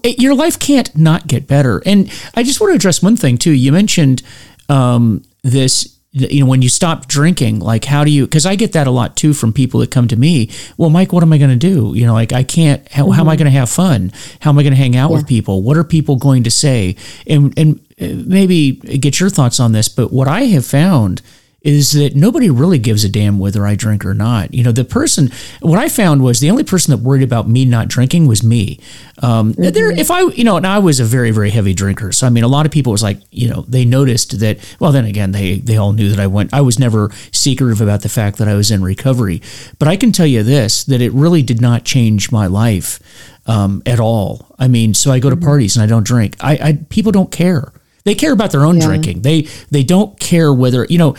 Your 0.05 0.35
life 0.35 0.59
can't 0.59 0.95
not 0.97 1.29
get 1.29 1.47
better. 1.47 1.81
And 1.87 2.11
I 2.35 2.43
just 2.43 2.61
want 2.61 2.73
to 2.73 2.75
address 2.75 3.01
one 3.03 3.17
thing 3.17 3.39
too. 3.39 3.53
You 3.53 3.71
mentioned 3.71 4.23
um, 4.69 5.23
this 5.45 5.98
you 6.13 6.41
know 6.41 6.49
when 6.49 6.63
you 6.63 6.69
stop 6.69 7.07
drinking 7.07 7.59
like 7.59 7.85
how 7.85 8.03
do 8.03 8.11
you 8.11 8.25
because 8.25 8.47
i 8.47 8.57
get 8.57 8.73
that 8.73 8.87
a 8.87 8.91
lot 8.91 9.15
too 9.15 9.35
from 9.35 9.53
people 9.53 9.81
that 9.81 9.91
come 9.91 10.09
to 10.09 10.17
me 10.17 10.51
well 10.79 10.89
mike 10.89 11.13
what 11.13 11.23
am 11.23 11.33
i 11.33 11.39
going 11.39 11.51
to 11.51 11.57
do 11.57 11.93
you 11.95 12.07
know 12.07 12.15
like 12.15 12.33
i 12.33 12.43
can't 12.43 12.87
how, 12.91 13.05
mm-hmm. 13.05 13.13
how 13.13 13.21
am 13.21 13.29
i 13.29 13.33
mm-hmm. 13.33 13.41
going 13.41 13.53
to 13.53 13.59
have 13.59 13.69
fun 13.69 14.11
how 14.41 14.51
am 14.51 14.59
i 14.59 14.63
going 14.63 14.73
to 14.73 14.79
hang 14.79 14.97
out 14.97 15.11
yeah. 15.11 15.17
with 15.17 15.27
people 15.27 15.63
what 15.63 15.77
are 15.77 15.85
people 15.85 16.17
going 16.17 16.43
to 16.43 16.51
say 16.51 16.97
and 17.27 17.57
and 17.59 17.79
uh, 18.01 18.07
maybe 18.27 18.73
get 18.73 19.21
your 19.21 19.29
thoughts 19.29 19.61
on 19.61 19.73
this 19.73 19.89
but 19.89 20.11
what 20.11 20.27
i 20.27 20.43
have 20.45 20.65
found 20.65 21.21
is 21.63 21.93
that 21.93 22.15
nobody 22.15 22.49
really 22.49 22.79
gives 22.79 23.03
a 23.03 23.09
damn 23.09 23.39
whether 23.39 23.67
I 23.67 23.75
drink 23.75 24.05
or 24.05 24.15
not. 24.15 24.55
You 24.55 24.63
know, 24.63 24.71
the 24.71 24.85
person, 24.85 25.31
what 25.61 25.79
I 25.79 25.89
found 25.89 26.23
was 26.23 26.39
the 26.39 26.51
only 26.51 26.63
person 26.63 26.93
that 26.93 26.99
worried 26.99 27.25
about 27.25 27.49
me 27.49 27.65
not 27.65 27.89
drinking 27.89 28.29
was 28.29 28.45
me. 28.45 28.79
Um, 29.21 29.55
mm-hmm. 29.55 29.71
there, 29.71 29.91
if 29.91 30.11
I, 30.11 30.21
you 30.21 30.45
know, 30.45 30.57
and 30.57 30.67
I 30.67 30.79
was 30.79 31.01
a 31.01 31.05
very, 31.05 31.33
very 31.33 31.51
heavy 31.51 31.75
drinker. 31.75 32.13
So, 32.13 32.29
I 32.29 32.31
mean, 32.31 32.45
a 32.45 32.49
lot 32.49 32.65
of 32.65 32.71
people 32.71 32.93
was 32.93 33.03
like, 33.03 33.19
you 33.33 33.49
know, 33.49 33.63
they 33.63 33.85
noticed 33.85 34.39
that, 34.39 34.59
well, 34.79 34.93
then 34.93 35.05
again, 35.05 35.33
they, 35.33 35.57
they 35.57 35.77
all 35.77 35.93
knew 35.93 36.09
that 36.11 36.21
I 36.21 36.29
went, 36.29 36.55
I 36.55 36.61
was 36.61 36.79
never 36.79 37.11
secretive 37.33 37.81
about 37.81 38.03
the 38.03 38.09
fact 38.09 38.39
that 38.39 38.47
I 38.47 38.55
was 38.55 38.71
in 38.71 38.83
recovery. 38.83 39.43
But 39.81 39.89
I 39.89 39.97
can 39.97 40.13
tell 40.13 40.27
you 40.27 40.45
this, 40.45 40.85
that 40.85 41.01
it 41.01 41.13
really 41.13 41.43
did 41.43 41.61
not 41.61 41.85
change 41.85 42.31
my 42.31 42.47
life. 42.47 43.01
Um, 43.47 43.83
at 43.87 43.99
all. 43.99 44.55
I 44.59 44.69
mean, 44.69 44.93
so 44.93 45.11
I 45.11 45.21
go 45.21 45.31
to 45.31 45.37
mm-hmm. 45.37 45.47
parties 45.47 45.75
and 45.75 45.83
I 45.83 45.87
don't 45.87 46.07
drink. 46.07 46.37
I, 46.39 46.59
I 46.63 46.79
people 46.91 47.13
don't 47.13 47.33
care. 47.33 47.73
They 48.09 48.15
care 48.15 48.33
about 48.33 48.53
their 48.53 48.65
own 48.65 48.79
yeah. 48.79 48.87
drinking. 48.87 49.21
They 49.21 49.43
they 49.71 49.83
don't 49.83 50.19
care 50.19 50.51
whether 50.51 50.87
you 50.89 50.97
know, 50.97 51.13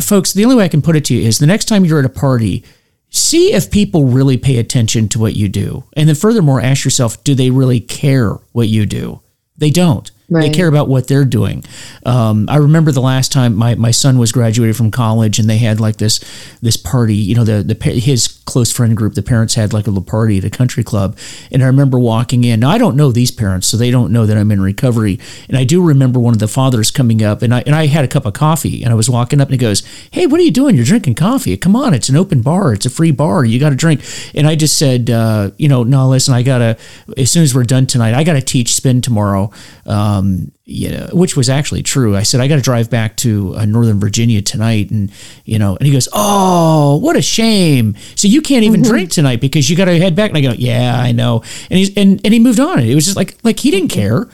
folks. 0.00 0.32
The 0.32 0.42
only 0.44 0.56
way 0.56 0.64
I 0.64 0.68
can 0.68 0.80
put 0.80 0.96
it 0.96 1.04
to 1.06 1.14
you 1.14 1.28
is 1.28 1.38
the 1.38 1.46
next 1.46 1.66
time 1.66 1.84
you're 1.84 1.98
at 1.98 2.06
a 2.06 2.08
party, 2.08 2.64
see 3.10 3.52
if 3.52 3.70
people 3.70 4.06
really 4.06 4.38
pay 4.38 4.56
attention 4.56 5.06
to 5.10 5.18
what 5.18 5.36
you 5.36 5.50
do, 5.50 5.84
and 5.92 6.08
then 6.08 6.16
furthermore, 6.16 6.58
ask 6.62 6.82
yourself, 6.82 7.22
do 7.24 7.34
they 7.34 7.50
really 7.50 7.78
care 7.78 8.30
what 8.52 8.68
you 8.68 8.86
do? 8.86 9.20
They 9.58 9.68
don't. 9.68 10.10
Right. 10.30 10.42
They 10.42 10.50
care 10.50 10.68
about 10.68 10.88
what 10.88 11.08
they're 11.08 11.24
doing. 11.24 11.64
Um, 12.06 12.46
I 12.48 12.56
remember 12.56 12.92
the 12.92 13.00
last 13.00 13.32
time 13.32 13.56
my, 13.56 13.74
my 13.74 13.90
son 13.90 14.16
was 14.16 14.30
graduated 14.30 14.76
from 14.76 14.92
college, 14.92 15.40
and 15.40 15.50
they 15.50 15.58
had 15.58 15.80
like 15.80 15.96
this 15.96 16.20
this 16.62 16.76
party. 16.76 17.16
You 17.16 17.34
know, 17.34 17.42
the 17.42 17.64
the 17.64 17.74
his 17.90 18.28
close 18.28 18.70
friend 18.70 18.96
group, 18.96 19.14
the 19.14 19.22
parents 19.22 19.54
had 19.56 19.72
like 19.72 19.88
a 19.88 19.90
little 19.90 20.04
party 20.04 20.38
at 20.38 20.44
a 20.44 20.50
country 20.50 20.84
club, 20.84 21.18
and 21.50 21.64
I 21.64 21.66
remember 21.66 21.98
walking 21.98 22.44
in. 22.44 22.60
Now 22.60 22.70
I 22.70 22.78
don't 22.78 22.94
know 22.96 23.10
these 23.10 23.32
parents, 23.32 23.66
so 23.66 23.76
they 23.76 23.90
don't 23.90 24.12
know 24.12 24.24
that 24.24 24.36
I'm 24.36 24.52
in 24.52 24.60
recovery. 24.60 25.18
And 25.48 25.58
I 25.58 25.64
do 25.64 25.82
remember 25.82 26.20
one 26.20 26.32
of 26.32 26.38
the 26.38 26.46
fathers 26.46 26.92
coming 26.92 27.24
up, 27.24 27.42
and 27.42 27.52
I 27.52 27.62
and 27.66 27.74
I 27.74 27.86
had 27.86 28.04
a 28.04 28.08
cup 28.08 28.24
of 28.24 28.32
coffee, 28.32 28.84
and 28.84 28.92
I 28.92 28.94
was 28.94 29.10
walking 29.10 29.40
up, 29.40 29.48
and 29.48 29.54
he 29.54 29.58
goes, 29.58 29.82
"Hey, 30.12 30.26
what 30.26 30.38
are 30.38 30.44
you 30.44 30.52
doing? 30.52 30.76
You're 30.76 30.84
drinking 30.84 31.16
coffee? 31.16 31.56
Come 31.56 31.74
on, 31.74 31.92
it's 31.92 32.08
an 32.08 32.16
open 32.16 32.40
bar. 32.40 32.72
It's 32.72 32.86
a 32.86 32.90
free 32.90 33.10
bar. 33.10 33.44
You 33.44 33.58
got 33.58 33.70
to 33.70 33.76
drink." 33.76 34.00
And 34.36 34.46
I 34.46 34.54
just 34.54 34.78
said, 34.78 35.10
uh, 35.10 35.50
you 35.56 35.68
know, 35.68 35.82
no, 35.82 36.08
listen, 36.08 36.34
I 36.34 36.44
gotta. 36.44 36.76
As 37.16 37.32
soon 37.32 37.42
as 37.42 37.52
we're 37.52 37.64
done 37.64 37.86
tonight, 37.86 38.14
I 38.14 38.22
got 38.22 38.34
to 38.34 38.42
teach 38.42 38.74
spin 38.74 39.00
tomorrow. 39.00 39.50
Um, 39.86 40.19
you 40.64 40.90
know, 40.90 41.08
which 41.12 41.36
was 41.36 41.48
actually 41.48 41.82
true. 41.82 42.16
I 42.16 42.22
said 42.22 42.40
I 42.40 42.48
got 42.48 42.56
to 42.56 42.62
drive 42.62 42.90
back 42.90 43.16
to 43.18 43.54
uh, 43.56 43.64
Northern 43.64 44.00
Virginia 44.00 44.42
tonight, 44.42 44.90
and 44.90 45.12
you 45.44 45.58
know, 45.58 45.76
and 45.76 45.86
he 45.86 45.92
goes, 45.92 46.08
"Oh, 46.12 46.96
what 46.96 47.16
a 47.16 47.22
shame! 47.22 47.96
So 48.14 48.28
you 48.28 48.42
can't 48.42 48.64
even 48.64 48.82
mm-hmm. 48.82 48.90
drink 48.90 49.10
tonight 49.10 49.40
because 49.40 49.68
you 49.68 49.76
got 49.76 49.86
to 49.86 49.98
head 49.98 50.14
back." 50.14 50.30
And 50.30 50.38
I 50.38 50.40
go, 50.40 50.52
"Yeah, 50.52 50.98
I 50.98 51.12
know." 51.12 51.42
And 51.70 51.78
he's 51.78 51.96
and 51.96 52.20
and 52.24 52.32
he 52.32 52.38
moved 52.38 52.60
on. 52.60 52.80
It 52.80 52.94
was 52.94 53.04
just 53.04 53.16
like 53.16 53.36
like 53.42 53.58
he 53.58 53.70
didn't 53.70 53.90
care. 53.90 54.28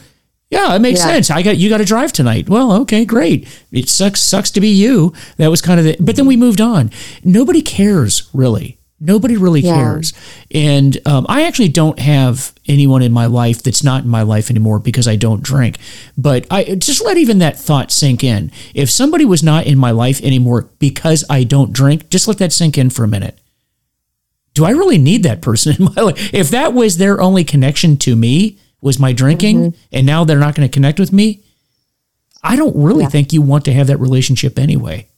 Yeah, 0.51 0.76
it 0.76 0.78
makes 0.80 1.01
yeah. 1.01 1.07
sense. 1.07 1.30
I 1.30 1.43
got 1.43 1.57
you 1.57 1.68
got 1.68 1.78
to 1.78 1.84
drive 1.84 2.12
tonight. 2.12 2.49
Well, 2.49 2.72
okay, 2.82 3.05
great. 3.05 3.49
It 3.72 3.89
sucks 3.89 4.20
sucks 4.20 4.51
to 4.53 4.61
be 4.61 4.68
you. 4.68 5.12
That 5.39 5.51
was 5.51 5.61
kind 5.61 5.80
of 5.80 5.87
the. 5.87 5.97
But 5.99 6.16
then 6.16 6.26
we 6.26 6.37
moved 6.37 6.61
on. 6.61 6.91
Nobody 7.24 7.62
cares 7.62 8.30
really. 8.32 8.76
Nobody 8.99 9.36
really 9.36 9.61
yeah. 9.61 9.74
cares. 9.74 10.14
And 10.51 10.97
um, 11.07 11.26
I 11.28 11.44
actually 11.44 11.68
don't 11.68 11.99
have 11.99 12.55
anyone 12.66 13.03
in 13.03 13.12
my 13.12 13.26
life 13.26 13.62
that's 13.62 13.84
not 13.84 14.05
in 14.05 14.09
my 14.09 14.22
life 14.22 14.51
anymore 14.51 14.78
because 14.78 15.07
I 15.07 15.16
don't 15.16 15.42
drink. 15.42 15.78
But 16.16 16.47
I 16.51 16.76
just 16.76 17.05
let 17.05 17.18
even 17.18 17.38
that 17.38 17.59
thought 17.59 17.92
sink 17.92 18.24
in. 18.24 18.51
If 18.74 18.90
somebody 18.90 19.26
was 19.26 19.42
not 19.42 19.66
in 19.66 19.78
my 19.78 19.90
life 19.90 20.22
anymore 20.22 20.70
because 20.78 21.24
I 21.28 21.44
don't 21.44 21.72
drink, 21.72 22.09
just 22.09 22.26
let 22.26 22.38
that 22.38 22.53
sink 22.53 22.78
in 22.78 22.88
for 22.88 23.05
a 23.05 23.09
minute. 23.09 23.38
Do 24.55 24.64
I 24.64 24.70
really 24.70 24.99
need 24.99 25.22
that 25.24 25.42
person 25.42 25.76
in 25.78 25.92
my 25.94 26.03
life? 26.03 26.32
If 26.32 26.49
that 26.51 26.72
was 26.72 26.97
their 26.97 27.20
only 27.20 27.44
connection 27.44 27.99
to 27.99 28.16
me, 28.16 28.59
was 28.80 28.99
my 28.99 29.12
drinking, 29.12 29.59
mm-hmm. 29.59 29.80
and 29.92 30.07
now 30.07 30.24
they're 30.24 30.38
not 30.38 30.55
going 30.55 30.68
to 30.68 30.72
connect 30.72 31.01
with 31.01 31.12
me, 31.12 31.42
I 32.42 32.57
don't 32.57 32.76
really 32.76 33.03
yeah. 33.03 33.09
think 33.09 33.32
you 33.32 33.42
want 33.42 33.64
to 33.66 33.72
have 33.72 33.88
that 33.88 33.99
relationship 33.99 34.59
anyway. 34.59 35.09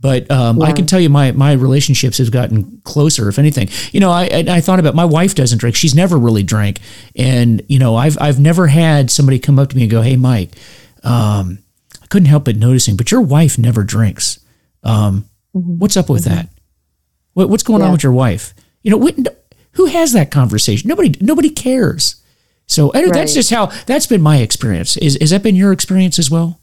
But 0.00 0.30
um, 0.30 0.58
yeah. 0.58 0.66
I 0.66 0.72
can 0.72 0.86
tell 0.86 0.98
you, 0.98 1.10
my 1.10 1.32
my 1.32 1.52
relationships 1.52 2.18
have 2.18 2.30
gotten 2.30 2.80
closer. 2.84 3.28
If 3.28 3.38
anything, 3.38 3.68
you 3.92 4.00
know, 4.00 4.10
I 4.10 4.44
I 4.48 4.60
thought 4.60 4.80
about 4.80 4.94
my 4.94 5.04
wife 5.04 5.34
doesn't 5.34 5.58
drink. 5.58 5.76
She's 5.76 5.94
never 5.94 6.18
really 6.18 6.42
drank, 6.42 6.80
and 7.14 7.62
you 7.68 7.78
know, 7.78 7.96
I've 7.96 8.16
I've 8.20 8.40
never 8.40 8.68
had 8.68 9.10
somebody 9.10 9.38
come 9.38 9.58
up 9.58 9.68
to 9.70 9.76
me 9.76 9.82
and 9.82 9.90
go, 9.90 10.00
"Hey, 10.00 10.16
Mike, 10.16 10.52
um, 11.04 11.58
I 12.02 12.06
couldn't 12.06 12.28
help 12.28 12.44
but 12.44 12.56
noticing, 12.56 12.96
but 12.96 13.10
your 13.10 13.20
wife 13.20 13.58
never 13.58 13.84
drinks. 13.84 14.40
Um, 14.82 15.28
mm-hmm. 15.54 15.78
What's 15.78 15.96
up 15.96 16.08
with 16.08 16.24
mm-hmm. 16.24 16.34
that? 16.34 16.48
What, 17.34 17.50
what's 17.50 17.62
going 17.62 17.80
yeah. 17.80 17.86
on 17.86 17.92
with 17.92 18.02
your 18.02 18.12
wife? 18.12 18.54
You 18.82 18.90
know, 18.90 18.96
what, 18.96 19.16
who 19.72 19.86
has 19.86 20.12
that 20.12 20.30
conversation? 20.30 20.88
Nobody 20.88 21.14
nobody 21.20 21.50
cares. 21.50 22.16
So 22.66 22.90
right. 22.92 23.12
that's 23.12 23.34
just 23.34 23.50
how 23.50 23.66
that's 23.86 24.06
been 24.06 24.22
my 24.22 24.38
experience. 24.38 24.96
Is 24.96 25.16
is 25.16 25.30
that 25.30 25.42
been 25.42 25.56
your 25.56 25.72
experience 25.72 26.18
as 26.18 26.30
well? 26.30 26.59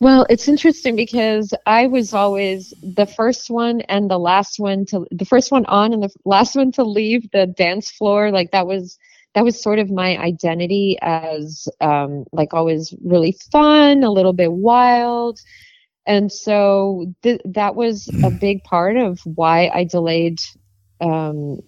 Well, 0.00 0.26
it's 0.30 0.48
interesting 0.48 0.94
because 0.96 1.52
I 1.66 1.86
was 1.88 2.14
always 2.14 2.72
the 2.82 3.06
first 3.06 3.50
one 3.50 3.80
and 3.82 4.08
the 4.10 4.18
last 4.18 4.58
one 4.60 4.84
to 4.86 5.06
the 5.10 5.24
first 5.24 5.50
one 5.50 5.66
on 5.66 5.92
and 5.92 6.02
the 6.02 6.10
last 6.24 6.54
one 6.54 6.70
to 6.72 6.84
leave 6.84 7.30
the 7.32 7.46
dance 7.46 7.90
floor. 7.90 8.30
Like 8.30 8.52
that 8.52 8.66
was 8.66 8.96
that 9.34 9.44
was 9.44 9.60
sort 9.60 9.78
of 9.78 9.90
my 9.90 10.16
identity 10.18 10.98
as 11.02 11.68
um, 11.80 12.24
like 12.32 12.54
always 12.54 12.94
really 13.04 13.36
fun, 13.50 14.04
a 14.04 14.10
little 14.10 14.32
bit 14.32 14.52
wild. 14.52 15.40
And 16.06 16.30
so 16.32 17.12
th- 17.22 17.40
that 17.44 17.74
was 17.74 18.10
a 18.22 18.30
big 18.30 18.62
part 18.64 18.96
of 18.96 19.20
why 19.24 19.68
I 19.74 19.84
delayed 19.84 20.40
um, 21.00 21.60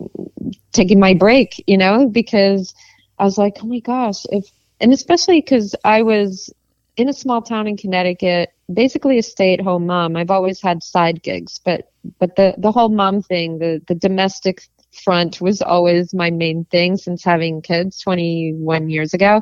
taking 0.73 0.99
my 1.01 1.15
break, 1.15 1.63
you 1.67 1.77
know, 1.77 2.09
because 2.09 2.75
I 3.19 3.25
was 3.25 3.39
like, 3.39 3.57
oh 3.63 3.67
my 3.67 3.81
gosh, 3.81 4.25
if, 4.31 4.47
and 4.81 4.93
especially 4.93 5.41
because 5.41 5.75
I 5.85 6.03
was 6.03 6.53
in 7.01 7.09
a 7.09 7.15
small 7.15 7.41
town 7.41 7.67
in 7.67 7.79
Connecticut, 7.79 8.53
basically 8.73 9.19
a 9.19 9.23
stay-at-home 9.23 9.87
mom. 9.87 10.17
I've 10.17 10.31
always 10.31 10.61
had 10.61 10.83
side 10.83 11.23
gigs, 11.23 11.59
but 11.65 11.91
but 12.19 12.37
the 12.37 12.55
the 12.59 12.71
whole 12.71 12.91
mom 12.91 13.23
thing, 13.23 13.59
the 13.59 13.81
the 13.89 13.95
domestic 13.95 14.63
front 14.93 15.41
was 15.41 15.63
always 15.63 16.13
my 16.13 16.31
main 16.31 16.67
thing 16.67 16.99
since 16.99 17.25
having 17.25 17.63
kids 17.63 18.01
21 18.01 18.91
years 18.91 19.15
ago. 19.15 19.41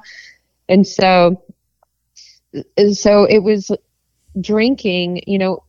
And 0.69 0.87
so 0.87 1.43
so 2.93 3.25
it 3.25 3.43
was 3.43 3.73
drinking, 4.41 5.23
you 5.27 5.39
know, 5.39 5.65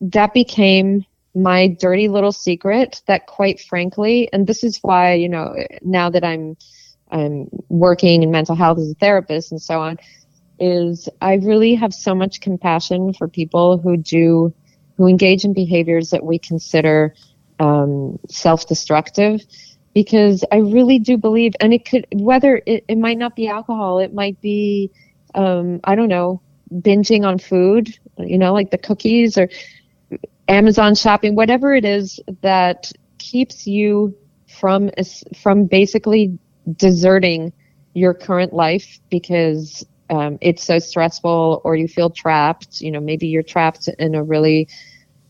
that 0.00 0.32
became 0.32 1.04
my 1.34 1.68
dirty 1.68 2.08
little 2.08 2.32
secret 2.32 3.02
that 3.06 3.26
quite 3.26 3.60
frankly, 3.60 4.30
and 4.32 4.46
this 4.46 4.64
is 4.64 4.78
why, 4.80 5.12
you 5.12 5.28
know, 5.28 5.54
now 5.82 6.08
that 6.08 6.24
I'm 6.24 6.56
I'm 7.10 7.48
working 7.68 8.22
in 8.22 8.30
mental 8.30 8.56
health 8.56 8.78
as 8.78 8.90
a 8.90 8.94
therapist 8.94 9.52
and 9.52 9.60
so 9.60 9.80
on, 9.80 9.98
is 10.58 11.08
I 11.20 11.34
really 11.34 11.74
have 11.74 11.92
so 11.92 12.14
much 12.14 12.40
compassion 12.40 13.12
for 13.12 13.28
people 13.28 13.78
who 13.78 13.96
do 13.96 14.54
who 14.96 15.08
engage 15.08 15.44
in 15.44 15.52
behaviors 15.52 16.10
that 16.10 16.24
we 16.24 16.38
consider 16.38 17.14
um, 17.58 18.18
self-destructive 18.28 19.40
because 19.92 20.44
I 20.52 20.56
really 20.58 20.98
do 20.98 21.16
believe, 21.16 21.54
and 21.60 21.72
it 21.72 21.84
could 21.84 22.06
whether 22.12 22.62
it, 22.66 22.84
it 22.88 22.98
might 22.98 23.18
not 23.18 23.36
be 23.36 23.48
alcohol, 23.48 23.98
it 23.98 24.12
might 24.12 24.40
be 24.40 24.90
um, 25.34 25.80
I 25.84 25.94
don't 25.94 26.08
know 26.08 26.40
binging 26.72 27.24
on 27.24 27.38
food, 27.38 27.96
you 28.18 28.38
know, 28.38 28.52
like 28.52 28.70
the 28.70 28.78
cookies 28.78 29.38
or 29.38 29.48
Amazon 30.48 30.94
shopping, 30.94 31.34
whatever 31.34 31.74
it 31.74 31.84
is 31.84 32.20
that 32.42 32.92
keeps 33.18 33.66
you 33.66 34.16
from 34.48 34.90
from 35.40 35.66
basically 35.66 36.38
deserting 36.76 37.52
your 37.94 38.14
current 38.14 38.52
life 38.52 38.98
because 39.10 39.86
um, 40.10 40.38
it's 40.40 40.62
so 40.62 40.78
stressful 40.78 41.60
or 41.64 41.76
you 41.76 41.88
feel 41.88 42.10
trapped 42.10 42.80
you 42.80 42.90
know 42.90 43.00
maybe 43.00 43.26
you're 43.28 43.42
trapped 43.42 43.88
in 43.98 44.14
a 44.14 44.22
really 44.22 44.68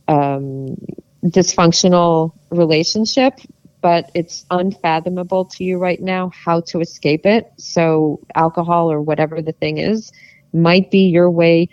um, 0.09 0.77
dysfunctional 1.25 2.33
relationship 2.51 3.35
but 3.81 4.11
it's 4.15 4.47
unfathomable 4.51 5.45
to 5.45 5.63
you 5.63 5.77
right 5.79 6.01
now 6.01 6.31
how 6.31 6.61
to 6.61 6.81
escape 6.81 7.27
it. 7.27 7.53
So 7.59 8.21
alcohol 8.35 8.91
or 8.91 9.03
whatever 9.03 9.43
the 9.43 9.53
thing 9.53 9.77
is 9.77 10.11
might 10.55 10.91
be 10.91 11.09
your 11.09 11.31
way 11.31 11.69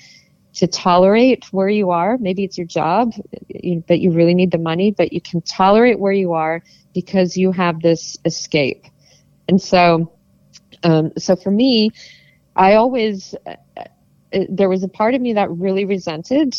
to 0.56 0.68
tolerate 0.68 1.46
where 1.52 1.70
you 1.70 1.92
are. 1.92 2.18
Maybe 2.18 2.44
it's 2.44 2.58
your 2.58 2.68
job 2.68 3.14
but 3.88 4.00
you 4.00 4.12
really 4.12 4.34
need 4.34 4.52
the 4.52 4.58
money 4.58 4.92
but 4.92 5.14
you 5.14 5.22
can 5.22 5.42
tolerate 5.42 6.00
where 6.00 6.12
you 6.12 6.34
are 6.34 6.62
because 6.94 7.38
you 7.38 7.52
have 7.52 7.82
this 7.82 8.18
escape. 8.26 8.84
And 9.48 9.62
so 9.62 10.12
um, 10.84 11.12
so 11.18 11.36
for 11.36 11.52
me 11.52 11.92
I 12.56 12.76
always, 12.76 13.36
uh, 13.46 13.56
uh, 13.78 13.84
there 14.50 14.70
was 14.70 14.84
a 14.84 14.88
part 14.88 15.14
of 15.14 15.22
me 15.22 15.34
that 15.34 15.50
really 15.52 15.86
resented 15.86 16.56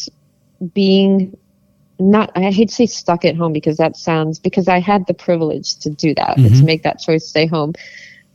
being 0.75 1.37
not, 1.99 2.31
I 2.35 2.51
hate 2.51 2.69
to 2.69 2.75
say 2.75 2.87
stuck 2.87 3.25
at 3.25 3.37
home 3.37 3.53
because 3.53 3.77
that 3.77 3.97
sounds, 3.97 4.39
because 4.39 4.69
I 4.69 4.81
had 4.81 5.07
the 5.07 5.15
privilege 5.15 5.77
to 5.81 5.91
do 5.91 6.15
that, 6.15 6.37
mm-hmm. 6.37 6.59
to 6.59 6.65
make 6.65 6.83
that 6.83 6.99
choice, 6.99 7.29
stay 7.29 7.47
home. 7.47 7.75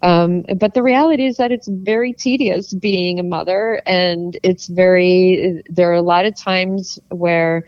Um, 0.01 0.43
but 0.58 0.74
the 0.74 0.84
reality 0.84 1.26
is 1.26 1.38
that 1.38 1.51
it's 1.51 1.68
very 1.68 2.14
tedious 2.14 2.72
being 2.74 3.20
a 3.20 3.24
mother, 3.24 3.82
and 3.88 4.38
it's 4.43 4.68
very, 4.68 5.64
there 5.70 5.89
are 5.89 5.95
a 5.95 6.03
lot 6.03 6.26
of 6.26 6.36
times 6.36 6.99
where 7.10 7.66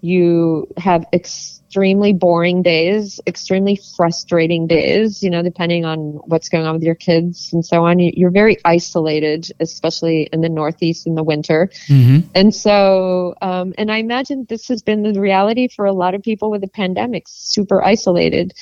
you 0.00 0.66
have 0.76 1.04
extremely 1.12 2.12
boring 2.12 2.62
days, 2.62 3.20
extremely 3.26 3.80
frustrating 3.96 4.66
days, 4.66 5.22
you 5.22 5.30
know, 5.30 5.42
depending 5.42 5.84
on 5.84 5.98
what's 6.26 6.48
going 6.48 6.66
on 6.66 6.74
with 6.74 6.82
your 6.82 6.94
kids 6.94 7.52
and 7.52 7.64
so 7.64 7.84
on. 7.84 7.98
You're 7.98 8.30
very 8.30 8.56
isolated, 8.64 9.50
especially 9.60 10.28
in 10.32 10.40
the 10.40 10.48
Northeast 10.48 11.06
in 11.06 11.14
the 11.14 11.22
winter. 11.22 11.70
Mm-hmm. 11.88 12.28
And 12.34 12.54
so, 12.54 13.34
um, 13.40 13.74
and 13.78 13.92
I 13.92 13.98
imagine 13.98 14.46
this 14.48 14.68
has 14.68 14.82
been 14.82 15.02
the 15.02 15.20
reality 15.20 15.68
for 15.68 15.84
a 15.84 15.92
lot 15.92 16.14
of 16.14 16.22
people 16.22 16.50
with 16.50 16.62
the 16.62 16.68
pandemic, 16.68 17.24
super 17.26 17.84
isolated. 17.84 18.52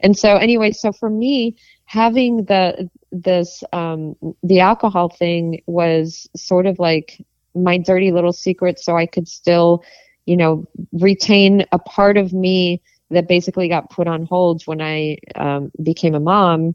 And 0.00 0.18
so, 0.18 0.36
anyway, 0.36 0.72
so 0.72 0.92
for 0.92 1.08
me, 1.08 1.56
having 1.84 2.44
the 2.44 2.90
this 3.12 3.64
um, 3.72 4.16
the 4.42 4.60
alcohol 4.60 5.08
thing 5.08 5.62
was 5.66 6.28
sort 6.36 6.66
of 6.66 6.78
like 6.78 7.24
my 7.54 7.78
dirty 7.78 8.12
little 8.12 8.32
secret, 8.32 8.78
so 8.78 8.96
I 8.96 9.06
could 9.06 9.26
still, 9.26 9.82
you 10.26 10.36
know, 10.36 10.66
retain 10.92 11.64
a 11.72 11.78
part 11.78 12.16
of 12.16 12.32
me 12.32 12.82
that 13.10 13.28
basically 13.28 13.68
got 13.68 13.90
put 13.90 14.08
on 14.08 14.26
hold 14.26 14.62
when 14.66 14.82
I 14.82 15.18
um, 15.36 15.70
became 15.82 16.14
a 16.14 16.20
mom. 16.20 16.74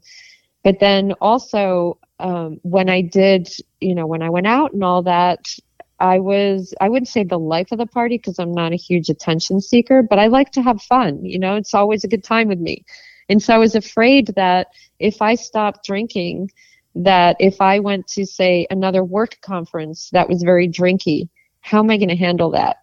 But 0.64 0.80
then 0.80 1.12
also 1.20 1.98
um, 2.18 2.58
when 2.62 2.88
I 2.88 3.02
did, 3.02 3.48
you 3.80 3.94
know, 3.94 4.06
when 4.06 4.22
I 4.22 4.30
went 4.30 4.46
out 4.46 4.72
and 4.72 4.82
all 4.82 5.02
that, 5.02 5.40
I 5.98 6.18
was, 6.18 6.74
I 6.80 6.88
wouldn't 6.88 7.08
say 7.08 7.22
the 7.22 7.38
life 7.38 7.70
of 7.70 7.78
the 7.78 7.86
party 7.86 8.16
because 8.16 8.38
I'm 8.38 8.52
not 8.52 8.72
a 8.72 8.76
huge 8.76 9.08
attention 9.08 9.60
seeker, 9.60 10.02
but 10.02 10.18
I 10.18 10.26
like 10.26 10.50
to 10.52 10.62
have 10.62 10.82
fun. 10.82 11.24
You 11.24 11.38
know, 11.38 11.56
it's 11.56 11.74
always 11.74 12.02
a 12.02 12.08
good 12.08 12.24
time 12.24 12.48
with 12.48 12.58
me. 12.58 12.84
And 13.28 13.42
so 13.42 13.54
I 13.54 13.58
was 13.58 13.74
afraid 13.74 14.32
that 14.34 14.68
if 14.98 15.22
I 15.22 15.34
stopped 15.36 15.84
drinking, 15.84 16.50
that 16.94 17.36
if 17.38 17.60
I 17.60 17.78
went 17.78 18.06
to, 18.08 18.26
say, 18.26 18.66
another 18.70 19.04
work 19.04 19.38
conference 19.42 20.10
that 20.10 20.28
was 20.28 20.42
very 20.42 20.68
drinky, 20.68 21.28
how 21.60 21.78
am 21.78 21.90
I 21.90 21.96
going 21.96 22.08
to 22.08 22.16
handle 22.16 22.50
that? 22.50 22.78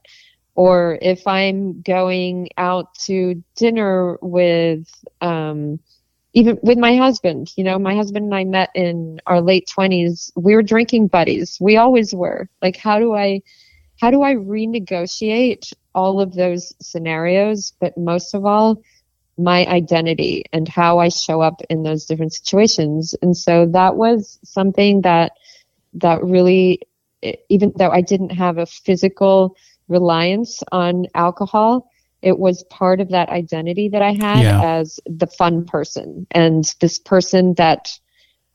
Or 0.59 0.99
if 1.01 1.25
I'm 1.25 1.81
going 1.83 2.49
out 2.57 2.93
to 3.05 3.41
dinner 3.55 4.17
with, 4.21 4.89
um, 5.21 5.79
even 6.33 6.59
with 6.61 6.77
my 6.77 6.97
husband, 6.97 7.53
you 7.55 7.63
know, 7.63 7.79
my 7.79 7.95
husband 7.95 8.25
and 8.25 8.35
I 8.35 8.43
met 8.43 8.69
in 8.75 9.21
our 9.25 9.39
late 9.39 9.71
20s. 9.73 10.33
We 10.35 10.55
were 10.55 10.61
drinking 10.61 11.07
buddies. 11.07 11.57
We 11.61 11.77
always 11.77 12.13
were. 12.13 12.49
Like, 12.61 12.75
how 12.75 12.99
do 12.99 13.15
I, 13.15 13.41
how 14.01 14.11
do 14.11 14.21
I 14.21 14.35
renegotiate 14.35 15.71
all 15.95 16.19
of 16.19 16.33
those 16.33 16.73
scenarios? 16.81 17.71
But 17.79 17.97
most 17.97 18.33
of 18.33 18.45
all, 18.45 18.81
my 19.37 19.65
identity 19.67 20.43
and 20.51 20.67
how 20.67 20.99
I 20.99 21.07
show 21.07 21.39
up 21.39 21.61
in 21.69 21.83
those 21.83 22.05
different 22.05 22.33
situations. 22.33 23.15
And 23.21 23.37
so 23.37 23.65
that 23.67 23.95
was 23.95 24.39
something 24.43 25.03
that 25.03 25.31
that 25.93 26.21
really 26.21 26.81
even 27.47 27.71
though 27.77 27.91
I 27.91 28.01
didn't 28.01 28.31
have 28.31 28.57
a 28.57 28.65
physical 28.65 29.55
reliance 29.89 30.63
on 30.71 31.07
alcohol, 31.15 31.89
it 32.21 32.37
was 32.37 32.63
part 32.65 33.01
of 33.01 33.09
that 33.09 33.29
identity 33.29 33.89
that 33.89 34.01
I 34.01 34.13
had 34.13 34.41
yeah. 34.41 34.61
as 34.61 34.99
the 35.05 35.27
fun 35.27 35.65
person 35.65 36.27
and 36.31 36.63
this 36.79 36.99
person 36.99 37.53
that 37.55 37.89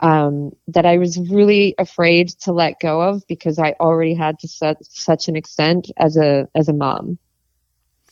um, 0.01 0.53
that 0.69 0.85
I 0.85 0.99
was 0.99 1.19
really 1.19 1.75
afraid 1.79 2.29
to 2.41 2.53
let 2.53 2.81
go 2.81 3.01
of 3.01 3.27
because 3.27 3.59
I 3.59 3.75
already 3.81 4.15
had 4.15 4.39
to 4.41 4.49
such 4.49 4.79
such 4.83 5.29
an 5.29 5.37
extent 5.37 5.91
as 5.97 6.17
a 6.17 6.49
as 6.55 6.69
a 6.69 6.73
mom. 6.73 7.19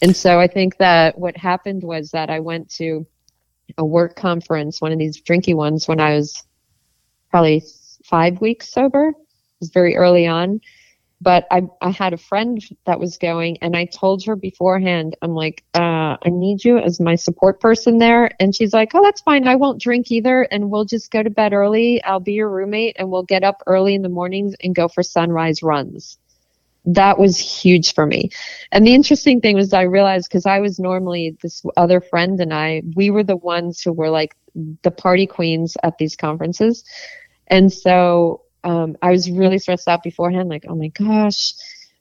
And 0.01 0.16
so 0.16 0.41
I 0.41 0.47
think 0.47 0.79
that 0.79 1.18
what 1.18 1.37
happened 1.37 1.83
was 1.83 2.11
that 2.11 2.31
I 2.31 2.41
went 2.41 2.70
to 2.77 3.07
a 3.79 3.85
work 3.85 4.16
conference, 4.16 4.81
one 4.81 4.93
of 4.93 4.99
these 4.99 5.20
drinky 5.20 5.55
ones, 5.55 5.87
when 5.87 6.01
I 6.01 6.14
was 6.14 6.43
probably 7.31 7.62
five 8.05 8.41
weeks 8.41 8.73
sober. 8.73 9.09
It 9.09 9.16
was 9.61 9.70
very 9.70 9.97
early 9.97 10.27
on. 10.27 10.61
But 11.23 11.47
I, 11.51 11.62
I 11.81 11.91
had 11.91 12.12
a 12.12 12.18
friend 12.18 12.61
that 12.85 12.99
was 12.99 13.16
going, 13.16 13.59
and 13.62 13.77
I 13.77 13.85
told 13.85 14.25
her 14.25 14.35
beforehand, 14.35 15.16
I'm 15.23 15.35
like, 15.35 15.62
uh, 15.75 16.16
I 16.20 16.29
need 16.29 16.64
you 16.64 16.79
as 16.79 16.99
my 16.99 17.14
support 17.14 17.61
person 17.61 17.99
there. 17.99 18.31
And 18.41 18.55
she's 18.55 18.73
like, 18.73 18.91
Oh, 18.95 19.03
that's 19.03 19.20
fine. 19.20 19.47
I 19.47 19.55
won't 19.55 19.81
drink 19.81 20.11
either. 20.11 20.43
And 20.43 20.70
we'll 20.70 20.85
just 20.85 21.11
go 21.12 21.23
to 21.23 21.31
bed 21.31 21.53
early. 21.53 22.03
I'll 22.03 22.20
be 22.20 22.33
your 22.33 22.51
roommate, 22.51 22.97
and 22.99 23.11
we'll 23.11 23.23
get 23.23 23.45
up 23.45 23.62
early 23.66 23.95
in 23.95 24.03
the 24.03 24.09
mornings 24.09 24.55
and 24.62 24.75
go 24.75 24.89
for 24.89 25.03
sunrise 25.03 25.62
runs 25.62 26.18
that 26.85 27.18
was 27.18 27.39
huge 27.39 27.95
for 27.95 28.07
me. 28.07 28.31
And 28.73 28.87
the 28.87 28.95
interesting 28.95 29.41
thing 29.41 29.55
was 29.57 29.73
I 29.73 29.83
realized 29.83 30.29
because 30.29 30.47
I 30.47 30.59
was 30.59 30.79
normally 30.79 31.37
this 31.41 31.62
other 31.77 32.01
friend 32.01 32.41
and 32.41 32.53
I, 32.53 32.83
we 32.97 33.11
were 33.11 33.23
the 33.23 33.37
ones 33.37 33.81
who 33.81 33.93
were 33.93 34.11
like 34.11 34.35
the 34.83 34.91
party 34.91 35.27
queens 35.27 35.77
at 35.83 35.99
these 35.99 36.16
conferences. 36.16 36.85
And 37.47 37.73
so 37.73 38.41
um, 38.65 38.97
I 39.03 39.11
was 39.11 39.31
really 39.31 39.59
stressed 39.59 39.89
out 39.89 40.03
beforehand, 40.03 40.49
like, 40.49 40.65
oh 40.69 40.75
my 40.75 40.89
gosh, 40.89 41.55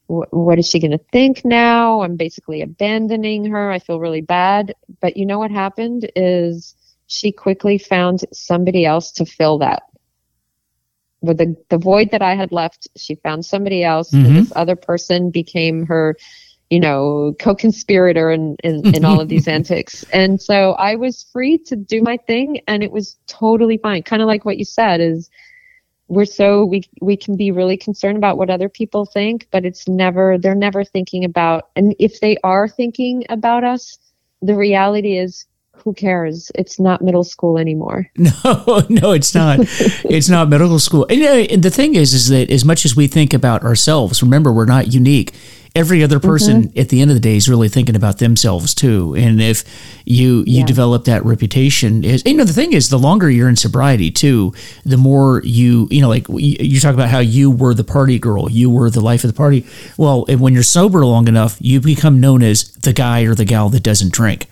wh- 0.07 0.32
what 0.32 0.59
is 0.59 0.68
she 0.68 0.80
going 0.80 0.91
to 0.91 1.03
think 1.12 1.43
now? 1.43 2.01
I'm 2.01 2.16
basically 2.16 2.62
abandoning 2.62 3.45
her. 3.45 3.72
I 3.72 3.80
feel 3.80 3.99
really 3.99 4.22
bad. 4.22 4.76
But 4.99 5.18
you 5.18 5.26
know 5.26 5.39
what 5.39 5.51
happened 5.51 6.12
is 6.16 6.76
she 7.07 7.32
quickly 7.32 7.78
found 7.78 8.24
somebody 8.32 8.86
else 8.86 9.12
to 9.14 9.26
fill 9.26 9.57
that 9.59 9.84
with 11.22 11.38
the, 11.38 11.55
the 11.70 11.78
void 11.78 12.12
that 12.12 12.22
I 12.22 12.36
had 12.36 12.51
left, 12.51 12.88
she 12.97 13.16
found 13.16 13.45
somebody 13.45 13.84
else. 13.84 14.12
Mm-hmm. 14.12 14.36
this 14.36 14.53
other 14.55 14.76
person 14.76 15.30
became 15.30 15.86
her, 15.86 16.18
you 16.70 16.80
know, 16.80 17.36
co-conspirator 17.39 18.32
in, 18.32 18.55
in, 18.64 18.95
in 18.95 19.05
all 19.05 19.22
of 19.22 19.30
these 19.30 19.47
antics. 19.47 20.03
And 20.12 20.41
so 20.41 20.72
I 20.74 20.95
was 20.95 21.26
free 21.32 21.59
to 21.66 21.76
do 21.76 22.01
my 22.01 22.18
thing 22.18 22.62
and 22.68 22.84
it 22.84 22.91
was 22.91 23.18
totally 23.28 23.78
fine. 23.78 24.03
Kind 24.03 24.22
of 24.22 24.28
like 24.28 24.45
what 24.45 24.57
you 24.57 24.66
said 24.66 24.99
is 24.99 25.30
we're 26.12 26.26
so 26.26 26.66
we 26.66 26.84
we 26.99 27.16
can 27.16 27.38
be 27.38 27.51
really 27.51 27.78
concerned 27.78 28.18
about 28.18 28.38
what 28.38 28.49
other 28.49 28.68
people 28.68 29.05
think, 29.05 29.47
but 29.49 29.64
it's 29.64 29.88
never 29.88 30.38
they're 30.38 30.53
never 30.53 30.84
thinking 30.84 31.24
about 31.24 31.70
and 31.78 31.95
if 31.99 32.20
they 32.20 32.38
are 32.43 32.68
thinking 32.68 33.24
about 33.30 33.64
us, 33.64 33.97
the 34.41 34.55
reality 34.55 35.18
is 35.18 35.45
who 35.74 35.93
cares? 35.93 36.51
It's 36.53 36.80
not 36.80 37.01
middle 37.01 37.24
school 37.24 37.57
anymore. 37.57 38.12
No, 38.18 38.82
no, 38.89 39.12
it's 39.12 39.34
not. 39.34 39.59
it's 40.05 40.30
not 40.30 40.49
middle 40.49 40.78
school. 40.80 41.07
And, 41.09 41.24
uh, 41.24 41.53
and, 41.53 41.64
the 41.64 41.70
thing 41.70 41.95
is, 41.95 42.14
is 42.14 42.28
that 42.30 42.51
as 42.51 42.66
much 42.66 42.86
as 42.86 42.95
we 42.95 43.07
think 43.07 43.34
about 43.34 43.64
ourselves, 43.64 44.22
remember 44.22 44.51
we're 44.51 44.66
not 44.66 44.93
unique. 44.93 45.34
Every 45.74 46.03
other 46.03 46.19
person 46.19 46.63
mm-hmm. 46.63 46.80
at 46.80 46.89
the 46.89 47.01
end 47.01 47.11
of 47.11 47.15
the 47.15 47.22
day 47.22 47.38
is 47.38 47.47
really 47.47 47.69
thinking 47.69 47.95
about 47.95 48.17
themselves 48.17 48.76
too. 48.76 49.15
And 49.15 49.41
if 49.41 49.63
you 50.05 50.43
you 50.45 50.59
yeah. 50.59 50.65
develop 50.65 51.05
that 51.05 51.24
reputation, 51.24 52.03
is 52.03 52.24
you 52.26 52.34
know 52.34 52.43
the 52.43 52.53
thing 52.53 52.74
is, 52.74 52.89
the 52.89 52.99
longer 52.99 53.30
you're 53.30 53.47
in 53.47 53.55
sobriety 53.55 54.11
too, 54.11 54.53
the 54.84 54.97
more 54.97 55.41
you 55.45 55.88
you 55.89 56.01
know 56.01 56.09
like 56.09 56.26
you 56.30 56.80
talk 56.80 56.93
about 56.93 57.09
how 57.09 57.19
you 57.19 57.49
were 57.49 57.74
the 57.74 57.86
party 57.86 58.19
girl, 58.19 58.51
you 58.51 58.69
were 58.69 58.89
the 58.89 59.01
life 59.01 59.24
of 59.24 59.30
the 59.30 59.38
party. 59.38 59.65
Well, 59.97 60.26
when 60.26 60.53
you're 60.53 60.63
sober 60.63 61.05
long 61.05 61.28
enough, 61.28 61.57
you 61.61 61.80
become 61.80 62.19
known 62.19 62.43
as 62.43 62.72
the 62.74 62.93
guy 62.93 63.22
or 63.22 63.34
the 63.34 63.45
gal 63.45 63.69
that 63.69 63.84
doesn't 63.84 64.11
drink 64.11 64.47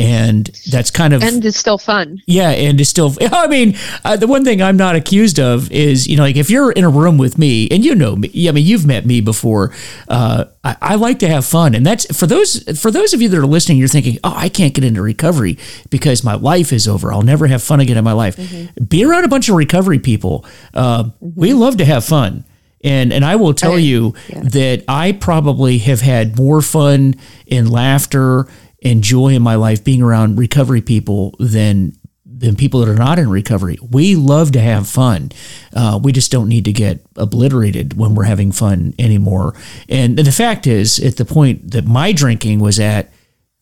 and 0.00 0.46
that's 0.70 0.90
kind 0.90 1.12
of 1.12 1.22
and 1.22 1.44
it's 1.44 1.58
still 1.58 1.76
fun 1.76 2.22
yeah 2.26 2.48
and 2.50 2.80
it's 2.80 2.88
still 2.88 3.14
i 3.32 3.46
mean 3.46 3.76
uh, 4.04 4.16
the 4.16 4.26
one 4.26 4.44
thing 4.44 4.62
i'm 4.62 4.76
not 4.76 4.96
accused 4.96 5.38
of 5.38 5.70
is 5.70 6.06
you 6.06 6.16
know 6.16 6.22
like 6.22 6.36
if 6.36 6.48
you're 6.48 6.72
in 6.72 6.84
a 6.84 6.88
room 6.88 7.18
with 7.18 7.36
me 7.36 7.68
and 7.70 7.84
you 7.84 7.94
know 7.94 8.16
me 8.16 8.30
i 8.48 8.52
mean 8.52 8.64
you've 8.64 8.86
met 8.86 9.04
me 9.04 9.20
before 9.20 9.74
uh, 10.08 10.46
I, 10.64 10.76
I, 10.80 10.94
like 10.94 11.18
to 11.18 11.28
have 11.28 11.44
fun 11.44 11.74
and 11.74 11.84
that's 11.84 12.06
for 12.16 12.26
those 12.26 12.62
for 12.80 12.90
those 12.90 13.12
of 13.12 13.20
you 13.20 13.28
that 13.28 13.38
are 13.38 13.46
listening 13.46 13.76
you're 13.76 13.88
thinking 13.88 14.18
oh 14.24 14.32
i 14.34 14.48
can't 14.48 14.72
get 14.72 14.84
into 14.84 15.02
recovery 15.02 15.58
because 15.90 16.24
my 16.24 16.34
life 16.34 16.72
is 16.72 16.88
over 16.88 17.12
i'll 17.12 17.22
never 17.22 17.46
have 17.46 17.62
fun 17.62 17.80
again 17.80 17.98
in 17.98 18.04
my 18.04 18.12
life 18.12 18.36
mm-hmm. 18.36 18.84
be 18.84 19.04
around 19.04 19.24
a 19.24 19.28
bunch 19.28 19.50
of 19.50 19.54
recovery 19.54 19.98
people 19.98 20.46
uh, 20.72 21.04
mm-hmm. 21.04 21.40
we 21.40 21.52
love 21.52 21.76
to 21.76 21.84
have 21.84 22.04
fun 22.04 22.44
and 22.82 23.12
and 23.12 23.26
I 23.26 23.36
will 23.36 23.52
tell 23.52 23.78
you 23.78 24.14
yeah. 24.30 24.40
that 24.40 24.84
I 24.88 25.12
probably 25.12 25.76
have 25.80 26.00
had 26.00 26.38
more 26.38 26.62
fun 26.62 27.16
in 27.46 27.70
laughter 27.70 28.46
and 28.82 29.02
joy 29.02 29.28
in 29.28 29.42
my 29.42 29.54
life 29.54 29.84
being 29.84 30.02
around 30.02 30.38
recovery 30.38 30.80
people 30.80 31.34
than 31.38 31.96
than 32.24 32.56
people 32.56 32.80
that 32.80 32.88
are 32.88 32.94
not 32.94 33.18
in 33.18 33.28
recovery. 33.28 33.76
We 33.90 34.16
love 34.16 34.52
to 34.52 34.60
have 34.60 34.88
fun. 34.88 35.30
Uh, 35.74 36.00
we 36.02 36.10
just 36.10 36.32
don't 36.32 36.48
need 36.48 36.64
to 36.64 36.72
get 36.72 37.04
obliterated 37.16 37.98
when 37.98 38.14
we're 38.14 38.24
having 38.24 38.50
fun 38.50 38.94
anymore. 38.98 39.54
And 39.90 40.18
the 40.18 40.32
fact 40.32 40.66
is, 40.66 40.98
at 40.98 41.16
the 41.16 41.26
point 41.26 41.72
that 41.72 41.84
my 41.84 42.12
drinking 42.12 42.60
was 42.60 42.80
at, 42.80 43.12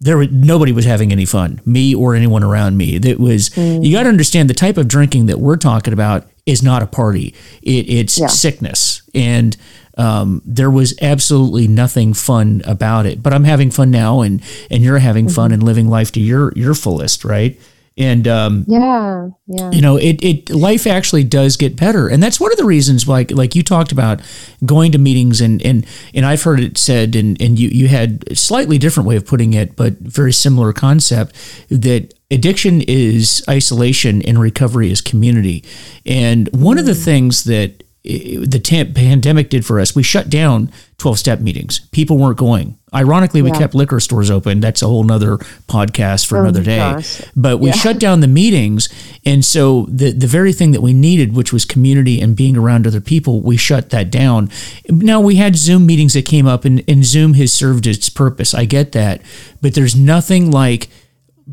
there 0.01 0.25
nobody 0.29 0.71
was 0.71 0.85
having 0.85 1.11
any 1.11 1.25
fun, 1.25 1.61
me 1.67 1.93
or 1.93 2.15
anyone 2.15 2.45
around 2.45 2.77
me. 2.77 2.99
That 2.99 3.19
was 3.19 3.51
mm. 3.51 3.85
you 3.85 3.93
got 3.93 4.05
to 4.05 4.09
understand 4.09 4.49
the 4.49 4.55
type 4.55 4.77
of 4.77 4.87
drinking 4.87 5.27
that 5.27 5.41
we're 5.41 5.57
talking 5.57 5.93
about 5.93 6.29
is 6.47 6.63
not 6.63 6.83
a 6.83 6.87
party. 6.87 7.35
It, 7.63 7.91
it's 7.91 8.19
yeah. 8.19 8.29
sickness 8.29 9.03
and 9.13 9.57
um, 9.99 10.41
there 10.45 10.71
was 10.71 10.95
absolutely 11.03 11.69
nothing 11.69 12.15
fun 12.15 12.63
about 12.65 13.05
it. 13.05 13.23
But 13.23 13.35
I'm 13.35 13.45
having 13.45 13.71
fun 13.71 13.91
now, 13.91 14.21
and 14.21 14.43
and 14.71 14.83
you're 14.83 14.99
having 14.99 15.27
mm-hmm. 15.27 15.35
fun 15.35 15.53
and 15.53 15.63
living 15.63 15.89
life 15.89 16.13
to 16.13 16.21
your 16.21 16.53
your 16.55 16.75
fullest, 16.75 17.25
right? 17.25 17.61
And 17.99 18.29
um, 18.29 18.65
yeah, 18.69 19.29
yeah, 19.49 19.71
you 19.73 19.81
know, 19.81 19.97
it 19.97 20.23
it 20.23 20.51
life 20.51 20.87
actually 20.87 21.25
does 21.25 21.57
get 21.57 21.75
better, 21.75 22.07
and 22.07 22.23
that's 22.23 22.39
one 22.39 22.53
of 22.53 22.59
the 22.59 22.65
reasons, 22.65 23.09
like 23.09 23.33
like 23.33 23.57
you 23.57 23.65
talked 23.65 23.91
about 23.91 24.21
going 24.65 24.93
to 24.93 24.99
meetings, 24.99 25.41
and 25.41 25.61
and 25.63 25.85
and 26.15 26.25
I've 26.25 26.45
heard 26.45 26.61
it 26.61 26.79
said, 26.79 27.17
and 27.17 27.41
and 27.43 27.59
you 27.59 27.69
you 27.69 27.89
had 27.89 28.23
a 28.31 28.37
slightly 28.37 28.79
different 28.79 29.09
way 29.09 29.17
of 29.17 29.27
putting 29.27 29.53
it, 29.53 29.75
but 29.75 29.99
very 29.99 30.33
similar 30.33 30.73
concept 30.73 31.35
that 31.71 32.15
addiction 32.31 32.83
is 32.83 33.43
isolation 33.49 34.23
and 34.23 34.39
recovery 34.39 34.93
is 34.93 35.01
community. 35.01 35.65
And 36.07 36.49
one 36.53 36.79
of 36.79 36.87
the 36.87 36.95
things 36.95 37.45
that 37.45 37.83
the 38.05 38.61
t- 38.63 38.85
pandemic 38.85 39.51
did 39.51 39.67
for 39.67 39.81
us, 39.81 39.95
we 39.95 40.03
shut 40.03 40.31
down 40.31 40.71
12 40.99 41.19
step 41.19 41.41
meetings. 41.41 41.81
People 41.91 42.17
weren't 42.17 42.39
going. 42.39 42.79
Ironically, 42.95 43.43
we 43.43 43.51
yeah. 43.51 43.59
kept 43.59 43.75
liquor 43.75 44.01
stores 44.01 44.31
open. 44.31 44.61
That's 44.61 44.83
a 44.83 44.87
whole 44.87 45.05
nother 45.05 45.37
podcast 45.69 46.27
for 46.27 46.39
oh 46.39 46.43
another 46.43 46.63
day. 46.63 46.79
Gosh. 46.79 47.21
But 47.37 47.59
we 47.59 47.69
yeah. 47.69 47.75
shut 47.75 47.99
down 47.99 48.21
the 48.21 48.29
meetings. 48.29 48.89
And 49.27 49.45
so 49.45 49.87
the, 49.91 50.13
the 50.13 50.27
very 50.27 50.53
thing 50.53 50.71
that 50.73 50.81
we 50.81 50.95
needed, 50.95 51.35
which 51.35 51.53
was 51.53 51.65
community 51.65 52.21
and 52.21 52.35
being 52.35 52.57
around 52.57 52.87
other 52.87 53.01
people, 53.01 53.43
we 53.43 53.57
shut 53.57 53.91
that 53.91 54.11
down. 54.11 54.49
Now 54.89 55.21
we 55.21 55.37
had 55.37 55.57
Zoom 55.57 55.85
meetings 55.85 56.15
that 56.15 56.25
came 56.25 56.47
up 56.47 56.65
and, 56.65 56.83
and 56.89 57.05
Zoom 57.05 57.35
has 57.35 57.53
served 57.53 57.87
its 57.87 58.09
purpose. 58.09 58.55
I 58.55 58.65
get 58.65 58.93
that. 58.93 59.21
But 59.61 59.75
there's 59.75 59.97
nothing 59.97 60.51
like 60.51 60.89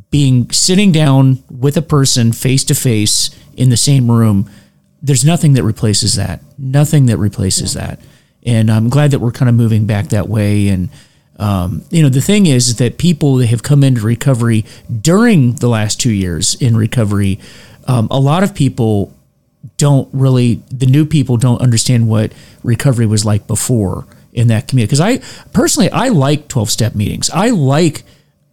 being 0.10 0.50
sitting 0.52 0.92
down 0.92 1.44
with 1.50 1.76
a 1.76 1.82
person 1.82 2.32
face 2.32 2.64
to 2.66 2.76
face 2.76 3.30
in 3.58 3.70
the 3.70 3.78
same 3.78 4.10
room 4.12 4.50
there's 5.06 5.24
nothing 5.24 5.54
that 5.54 5.64
replaces 5.64 6.16
that. 6.16 6.42
Nothing 6.58 7.06
that 7.06 7.18
replaces 7.18 7.76
yeah. 7.76 7.88
that. 7.88 8.00
And 8.44 8.72
I'm 8.72 8.90
glad 8.90 9.12
that 9.12 9.20
we're 9.20 9.32
kind 9.32 9.50
of 9.50 9.56
moving 9.56 9.86
back 9.86 10.10
that 10.10 10.28
way. 10.28 10.68
And 10.68 10.90
um, 11.38 11.84
you 11.92 12.02
know, 12.02 12.10
the 12.10 12.22
thing 12.22 12.48
is 12.48 12.78
that 12.78 12.98
people 12.98 13.36
that 13.38 13.48
have 13.48 13.62
come 13.62 13.84
into 13.84 14.02
recovery 14.02 14.66
during 15.02 15.54
the 15.54 15.68
last 15.68 16.00
two 16.00 16.12
years 16.12 16.56
in 16.56 16.76
recovery, 16.76 17.40
um, 17.88 18.08
a 18.10 18.20
lot 18.20 18.44
of 18.44 18.56
people 18.56 19.14
don't 19.78 20.10
really, 20.12 20.56
the 20.72 20.86
new 20.88 21.06
people 21.06 21.38
don't 21.38 21.62
understand 21.62 22.08
what 22.08 22.32
recovery 22.64 23.06
was 23.06 23.26
like 23.26 23.46
before 23.46 24.08
in 24.34 24.48
that 24.48 24.68
community. 24.68 24.88
Because 24.88 25.02
I 25.02 25.18
personally, 25.52 25.92
I 25.92 26.10
like 26.10 26.48
12 26.48 26.72
step 26.72 26.96
meetings. 26.96 27.30
I 27.30 27.50
like 27.50 28.04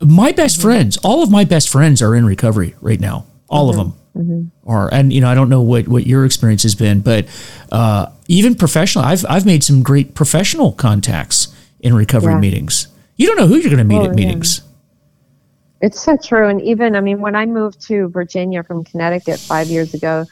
my 0.00 0.32
best 0.32 0.58
mm-hmm. 0.58 0.68
friends. 0.68 0.98
All 0.98 1.22
of 1.22 1.30
my 1.30 1.44
best 1.44 1.70
friends 1.70 2.02
are 2.02 2.14
in 2.14 2.26
recovery 2.26 2.74
right 2.82 3.00
now. 3.00 3.24
All 3.48 3.70
mm-hmm. 3.70 3.80
of 3.80 3.86
them. 3.86 4.01
Mm-hmm. 4.16 4.48
Or 4.64 4.92
and 4.92 5.12
you 5.12 5.20
know 5.20 5.28
I 5.28 5.34
don't 5.34 5.48
know 5.48 5.62
what 5.62 5.88
what 5.88 6.06
your 6.06 6.24
experience 6.24 6.62
has 6.64 6.74
been, 6.74 7.00
but 7.00 7.26
uh, 7.70 8.06
even 8.28 8.54
professional, 8.54 9.04
I've 9.04 9.24
I've 9.28 9.46
made 9.46 9.64
some 9.64 9.82
great 9.82 10.14
professional 10.14 10.72
contacts 10.72 11.54
in 11.80 11.94
recovery 11.94 12.34
yeah. 12.34 12.40
meetings. 12.40 12.88
You 13.16 13.26
don't 13.26 13.36
know 13.36 13.46
who 13.46 13.56
you're 13.56 13.70
going 13.70 13.78
to 13.78 13.84
meet 13.84 14.00
oh, 14.00 14.10
at 14.10 14.14
meetings. 14.14 14.60
Yeah. 14.60 15.86
It's 15.86 16.00
so 16.00 16.16
true, 16.16 16.48
and 16.48 16.60
even 16.60 16.94
I 16.94 17.00
mean, 17.00 17.20
when 17.20 17.34
I 17.34 17.46
moved 17.46 17.80
to 17.88 18.08
Virginia 18.08 18.62
from 18.62 18.84
Connecticut 18.84 19.40
five 19.40 19.68
years 19.68 19.94
ago, 19.94 20.26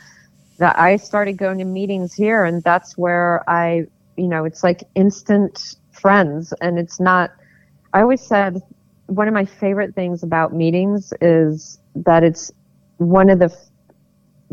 that 0.59 0.79
I 0.79 0.97
started 0.97 1.39
going 1.39 1.59
to 1.59 1.65
meetings 1.65 2.13
here, 2.13 2.45
and 2.45 2.63
that's 2.63 2.99
where 2.99 3.49
I, 3.49 3.87
you 4.17 4.29
know, 4.29 4.45
it's 4.45 4.63
like 4.63 4.85
instant 4.95 5.77
friends, 5.91 6.53
and 6.61 6.79
it's 6.79 7.01
not. 7.01 7.33
I 7.95 8.03
always 8.03 8.21
said 8.21 8.63
one 9.07 9.27
of 9.27 9.35
my 9.35 9.45
favorite 9.45 9.95
things 9.95 10.23
about 10.23 10.55
meetings 10.55 11.13
is 11.21 11.79
that 11.97 12.23
it's 12.23 12.53
one 12.99 13.29
of 13.29 13.39
the 13.39 13.49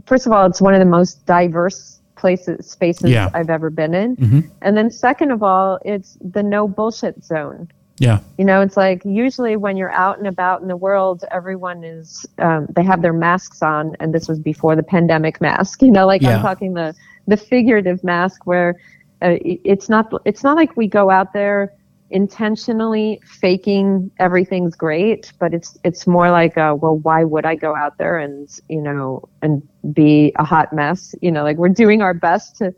first 0.05 0.25
of 0.25 0.31
all, 0.31 0.45
it's 0.45 0.61
one 0.61 0.73
of 0.73 0.79
the 0.79 0.85
most 0.85 1.25
diverse 1.25 1.99
places 2.15 2.69
spaces 2.69 3.09
yeah. 3.09 3.29
I've 3.33 3.49
ever 3.49 3.69
been 3.69 3.93
in. 3.93 4.15
Mm-hmm. 4.17 4.39
And 4.61 4.77
then 4.77 4.91
second 4.91 5.31
of 5.31 5.43
all, 5.43 5.79
it's 5.85 6.17
the 6.21 6.43
no 6.43 6.67
bullshit 6.67 7.23
zone. 7.23 7.69
Yeah. 7.99 8.19
You 8.37 8.45
know, 8.45 8.61
it's 8.61 8.77
like 8.77 9.03
usually 9.05 9.55
when 9.55 9.75
you're 9.75 9.91
out 9.91 10.19
and 10.19 10.27
about 10.27 10.61
in 10.61 10.67
the 10.67 10.77
world, 10.77 11.23
everyone 11.31 11.83
is, 11.83 12.25
um, 12.37 12.67
they 12.75 12.83
have 12.83 13.01
their 13.01 13.13
masks 13.13 13.63
on. 13.63 13.95
And 13.99 14.13
this 14.13 14.27
was 14.27 14.39
before 14.39 14.75
the 14.75 14.83
pandemic 14.83 15.41
mask, 15.41 15.81
you 15.81 15.91
know, 15.91 16.05
like 16.05 16.21
yeah. 16.21 16.35
I'm 16.35 16.41
talking 16.41 16.73
the, 16.73 16.93
the 17.27 17.37
figurative 17.37 18.03
mask 18.03 18.45
where 18.45 18.75
uh, 19.21 19.37
it's 19.41 19.89
not, 19.89 20.13
it's 20.25 20.43
not 20.43 20.55
like 20.55 20.77
we 20.77 20.87
go 20.87 21.09
out 21.09 21.33
there 21.33 21.73
intentionally 22.10 23.20
faking 23.26 24.12
everything's 24.20 24.76
great, 24.76 25.34
but 25.39 25.53
it's 25.53 25.78
it's 25.84 26.08
more 26.08 26.32
like 26.32 26.58
a, 26.58 26.76
well, 26.76 26.97
why 26.97 27.24
would 27.24 27.45
I 27.45 27.55
go 27.55 27.76
out 27.76 27.97
there 27.97 28.18
and 28.18 28.49
you 28.70 28.82
know 28.82 29.28
and 29.41 29.68
be 29.93 30.32
a 30.38 30.43
hot 30.43 30.74
mess? 30.74 31.14
You 31.22 31.32
know, 31.32 31.43
like 31.43 31.58
we're 31.58 31.70
doing 31.70 32.01
our 32.01 32.14
best 32.14 32.58
to 32.58 32.74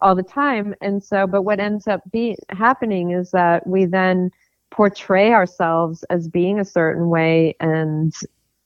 all 0.00 0.14
the 0.14 0.22
time, 0.22 0.74
and 0.80 1.02
so 1.02 1.26
but 1.26 1.42
what 1.42 1.60
ends 1.60 1.86
up 1.86 2.00
be 2.10 2.36
happening 2.50 3.10
is 3.10 3.30
that 3.32 3.66
we 3.66 3.84
then 3.84 4.30
portray 4.70 5.32
ourselves 5.32 6.04
as 6.10 6.28
being 6.28 6.60
a 6.60 6.64
certain 6.64 7.08
way 7.08 7.54
and 7.60 8.14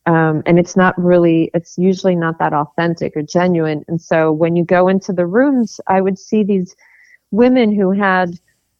um, 0.07 0.43
and 0.47 0.59
it's 0.59 0.77
not 0.77 1.01
really 1.01 1.51
it's 1.55 1.79
usually 1.79 2.17
not 2.17 2.39
that 2.39 2.53
authentic 2.53 3.17
or 3.17 3.23
genuine 3.23 3.85
and 3.87 4.03
so 4.03 4.33
when 4.33 4.57
you 4.57 4.65
go 4.65 4.89
into 4.89 5.13
the 5.13 5.27
rooms 5.27 5.81
i 5.87 6.01
would 6.01 6.19
see 6.19 6.43
these 6.43 6.75
women 7.31 7.73
who 7.73 7.93
had 7.93 8.31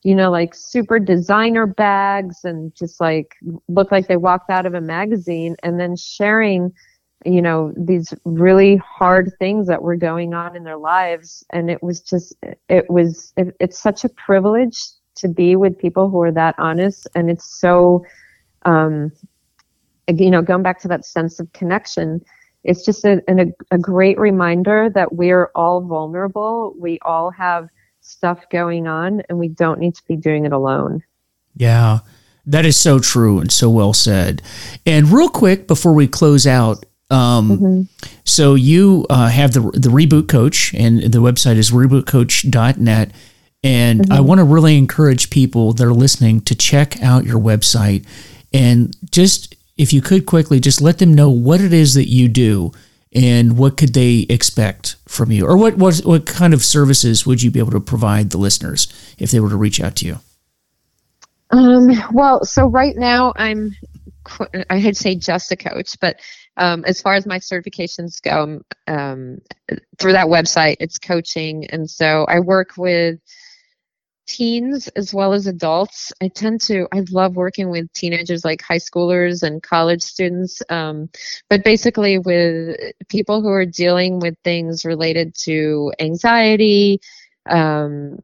you 0.03 0.15
know, 0.15 0.31
like 0.31 0.55
super 0.55 0.99
designer 0.99 1.67
bags 1.67 2.45
and 2.45 2.75
just 2.75 3.01
like 3.01 3.37
look 3.69 3.93
like 3.93 4.09
they 4.09 4.17
walked 4.17 4.51
out 4.51 4.67
of 4.67 4.75
a 4.75 4.81
magazine 4.81 5.55
and 5.63 5.79
then 5.79 5.95
sharing, 5.95 6.73
you 7.25 7.41
know, 7.41 7.73
these 7.77 8.13
really 8.25 8.77
hard 8.77 9.33
things 9.39 9.69
that 9.69 9.81
were 9.81 9.97
going 9.97 10.35
on 10.35 10.57
in 10.57 10.65
their 10.65 10.77
lives. 10.77 11.45
And 11.51 11.71
it 11.71 11.81
was 11.83 12.01
just, 12.01 12.35
it 12.69 12.91
was, 12.91 13.33
it, 13.37 13.55
it's 13.61 13.79
such 13.79 14.05
a 14.05 14.09
privilege 14.09 14.81
to 15.17 15.29
be 15.29 15.55
with 15.55 15.79
people 15.79 16.11
who 16.11 16.21
are 16.23 16.33
that 16.33 16.57
honest. 16.59 17.07
And 17.15 17.31
it's 17.31 17.61
so, 17.61 18.05
um, 18.65 19.13
you 20.09 20.31
know, 20.31 20.43
going 20.43 20.65
back 20.65 20.81
to 20.81 20.89
that 20.89 21.05
sense 21.05 21.39
of 21.39 21.53
connection, 21.53 22.25
it's 22.65 22.85
just 22.85 23.05
a, 23.05 23.23
a, 23.29 23.47
a 23.71 23.79
great 23.79 24.19
reminder 24.19 24.91
that 24.95 25.15
we're 25.15 25.51
all 25.55 25.81
vulnerable. 25.81 26.75
We 26.77 26.99
all 27.03 27.31
have 27.31 27.69
stuff 28.03 28.49
going 28.51 28.87
on 28.87 29.23
and 29.29 29.39
we 29.39 29.49
don't 29.49 29.81
need 29.81 29.95
to 29.95 30.03
be 30.07 30.17
doing 30.17 30.45
it 30.45 30.53
alone. 30.53 31.03
Yeah, 31.57 32.01
that 32.47 32.65
is 32.65 32.79
so 32.79 32.99
true 32.99 33.39
and 33.39 33.51
so 33.51 33.71
well 33.71 33.93
said. 33.93 34.43
And 34.85 35.09
real 35.09 35.29
quick 35.29 35.67
before 35.67 35.95
we 35.95 36.07
close 36.07 36.47
out, 36.47 36.85
um, 37.11 37.51
mm-hmm. 37.51 37.83
so 38.25 38.55
you 38.55 39.07
uh, 39.11 39.29
have 39.29 39.53
the 39.53 39.61
the 39.61 39.91
reboot 39.91 40.29
coach 40.29 40.75
and 40.75 41.03
the 41.03 41.19
website 41.19 41.57
is 41.57 41.71
rebootcoach.net. 41.71 43.13
And 43.65 44.01
mm-hmm. 44.01 44.13
I 44.13 44.21
want 44.21 44.39
to 44.41 44.45
really 44.45 44.77
encourage 44.77 45.31
people 45.31 45.73
that 45.75 45.85
are 45.87 45.95
listening 45.95 46.41
to 46.43 46.55
check 46.55 47.01
out 47.01 47.25
your 47.25 47.39
website 47.39 48.05
and 48.53 48.97
just, 49.11 49.55
if 49.77 49.93
you 49.93 50.03
could 50.03 50.27
quickly, 50.27 50.61
just 50.61 50.81
let 50.81 50.99
them 50.99 51.15
know 51.15 51.31
what 51.31 51.61
it 51.61 51.73
is 51.73 51.95
that 51.95 52.09
you 52.09 52.29
do 52.29 52.73
and 53.15 53.59
what 53.59 53.77
could 53.77 53.95
they 53.95 54.27
expect 54.29 54.97
from 55.07 55.31
you? 55.31 55.47
Or 55.47 55.57
what, 55.57 55.77
what 55.77 55.99
what 55.99 56.27
kind 56.27 56.55
of 56.55 56.65
services 56.65 57.27
would 57.27 57.43
you 57.43 57.51
be 57.51 57.59
able 57.59 57.73
to 57.73 57.81
provide 57.81 58.31
the 58.31 58.39
listeners 58.39 58.89
if 59.19 59.31
they 59.31 59.41
were 59.41 59.51
to 59.51 59.57
reach 59.57 59.81
out 59.81 59.97
to 59.97 60.07
you? 60.07 60.19
Um, 61.51 61.91
well 62.13 62.45
so 62.45 62.67
right 62.67 62.97
now 62.97 63.35
i'm 63.37 63.77
i 64.71 64.79
had 64.79 64.97
say 64.97 65.15
just 65.15 65.53
a 65.53 65.57
coach 65.57 66.01
but 66.01 66.19
um, 66.57 66.85
as 66.87 67.01
far 67.01 67.15
as 67.15 67.27
my 67.27 67.39
certifications 67.39 68.21
go 68.23 68.63
um, 68.87 69.41
through 69.99 70.13
that 70.13 70.27
website 70.27 70.77
it's 70.81 70.99
coaching. 70.99 71.67
And 71.67 71.91
so 71.91 72.25
i 72.25 72.41
work 72.41 72.79
with 72.79 73.21
teens 74.33 74.89
as 74.89 75.13
well 75.13 75.33
as 75.33 75.47
adults. 75.47 76.13
I 76.23 76.29
tend 76.29 76.61
to, 76.63 76.89
I 76.93 77.05
love 77.11 77.37
working 77.37 77.71
with 77.71 77.93
teenagers 77.93 78.45
like 78.45 78.63
high 78.63 78.79
schoolers 78.79 79.43
and 79.43 79.63
college 79.63 80.03
students, 80.03 80.63
um, 80.71 81.11
but 81.51 81.65
basically 81.65 82.19
with 82.19 82.79
people 83.09 83.43
who 83.43 83.49
are 83.49 83.67
dealing 83.67 84.21
with 84.21 84.37
things 84.43 84.85
related 84.85 85.35
to 85.45 85.93
anxiety, 85.99 87.01
um, 87.51 88.21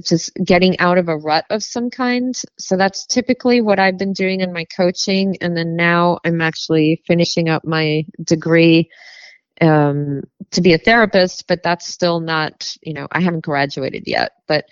just 0.00 0.32
getting 0.44 0.78
out 0.78 0.96
of 0.96 1.08
a 1.08 1.16
rut 1.16 1.44
of 1.50 1.62
some 1.62 1.90
kind. 1.90 2.34
So 2.58 2.76
that's 2.76 3.04
typically 3.06 3.60
what 3.60 3.78
I've 3.78 3.98
been 3.98 4.12
doing 4.12 4.40
in 4.40 4.52
my 4.52 4.64
coaching. 4.64 5.36
And 5.40 5.56
then 5.56 5.76
now 5.76 6.20
I'm 6.24 6.40
actually 6.40 7.02
finishing 7.06 7.48
up 7.48 7.64
my 7.64 8.06
degree 8.22 8.88
um, 9.60 10.22
to 10.52 10.60
be 10.62 10.72
a 10.72 10.78
therapist, 10.78 11.46
but 11.46 11.62
that's 11.62 11.86
still 11.86 12.20
not, 12.20 12.74
you 12.82 12.94
know, 12.94 13.06
I 13.12 13.20
haven't 13.20 13.44
graduated 13.44 14.04
yet. 14.06 14.32
But 14.46 14.64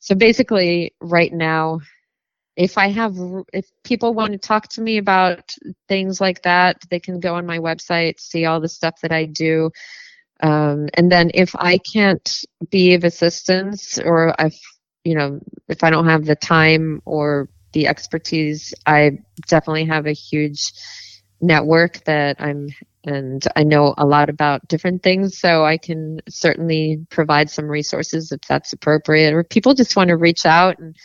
so 0.00 0.14
basically, 0.14 0.94
right 1.00 1.32
now, 1.32 1.80
if 2.56 2.76
I 2.78 2.88
have, 2.88 3.16
if 3.52 3.70
people 3.84 4.14
want 4.14 4.32
to 4.32 4.38
talk 4.38 4.68
to 4.68 4.80
me 4.80 4.96
about 4.96 5.54
things 5.88 6.20
like 6.20 6.42
that, 6.42 6.82
they 6.90 7.00
can 7.00 7.20
go 7.20 7.34
on 7.34 7.46
my 7.46 7.58
website, 7.58 8.18
see 8.18 8.46
all 8.46 8.60
the 8.60 8.68
stuff 8.68 9.00
that 9.02 9.12
I 9.12 9.26
do. 9.26 9.70
Um, 10.42 10.88
and 10.94 11.12
then 11.12 11.30
if 11.34 11.54
I 11.56 11.78
can't 11.78 12.44
be 12.70 12.94
of 12.94 13.04
assistance 13.04 13.98
or 13.98 14.34
if, 14.38 14.58
you 15.04 15.14
know, 15.14 15.38
if 15.68 15.84
I 15.84 15.90
don't 15.90 16.08
have 16.08 16.24
the 16.24 16.36
time 16.36 17.02
or 17.04 17.48
the 17.72 17.86
expertise, 17.86 18.74
I 18.86 19.18
definitely 19.46 19.84
have 19.84 20.06
a 20.06 20.12
huge 20.12 20.72
network 21.40 22.04
that 22.04 22.36
I'm 22.40 22.68
and 23.04 23.42
I 23.56 23.64
know 23.64 23.94
a 23.96 24.06
lot 24.06 24.28
about 24.28 24.66
different 24.68 25.02
things, 25.02 25.38
so 25.38 25.64
I 25.64 25.78
can 25.78 26.20
certainly 26.28 27.06
provide 27.10 27.50
some 27.50 27.66
resources 27.66 28.32
if 28.32 28.40
that's 28.42 28.72
appropriate. 28.72 29.32
Or 29.32 29.44
people 29.44 29.74
just 29.74 29.96
want 29.96 30.08
to 30.08 30.16
reach 30.16 30.44
out 30.46 30.78
and 30.78 30.96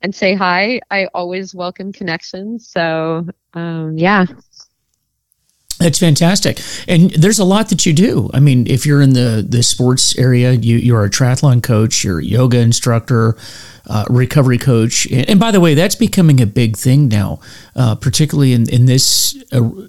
and 0.00 0.14
say 0.14 0.34
hi. 0.34 0.80
I 0.90 1.06
always 1.14 1.54
welcome 1.54 1.92
connections. 1.92 2.68
So 2.68 3.26
um, 3.54 3.98
yeah. 3.98 4.26
That's 5.78 5.98
fantastic, 5.98 6.60
and 6.86 7.10
there's 7.10 7.40
a 7.40 7.44
lot 7.44 7.68
that 7.70 7.84
you 7.86 7.92
do. 7.92 8.30
I 8.32 8.38
mean, 8.38 8.68
if 8.68 8.86
you're 8.86 9.02
in 9.02 9.14
the 9.14 9.44
the 9.48 9.64
sports 9.64 10.16
area, 10.16 10.52
you 10.52 10.76
you're 10.76 11.04
a 11.04 11.10
triathlon 11.10 11.60
coach, 11.60 12.04
you're 12.04 12.20
a 12.20 12.24
yoga 12.24 12.58
instructor, 12.58 13.36
uh, 13.88 14.04
recovery 14.08 14.58
coach, 14.58 15.10
and, 15.10 15.40
by 15.40 15.50
the 15.50 15.58
way, 15.60 15.74
that's 15.74 15.96
becoming 15.96 16.40
a 16.40 16.46
big 16.46 16.76
thing 16.76 17.08
now, 17.08 17.40
uh, 17.74 17.96
particularly 17.96 18.52
in 18.52 18.68
in 18.70 18.86
this. 18.86 19.42
Uh, 19.50 19.88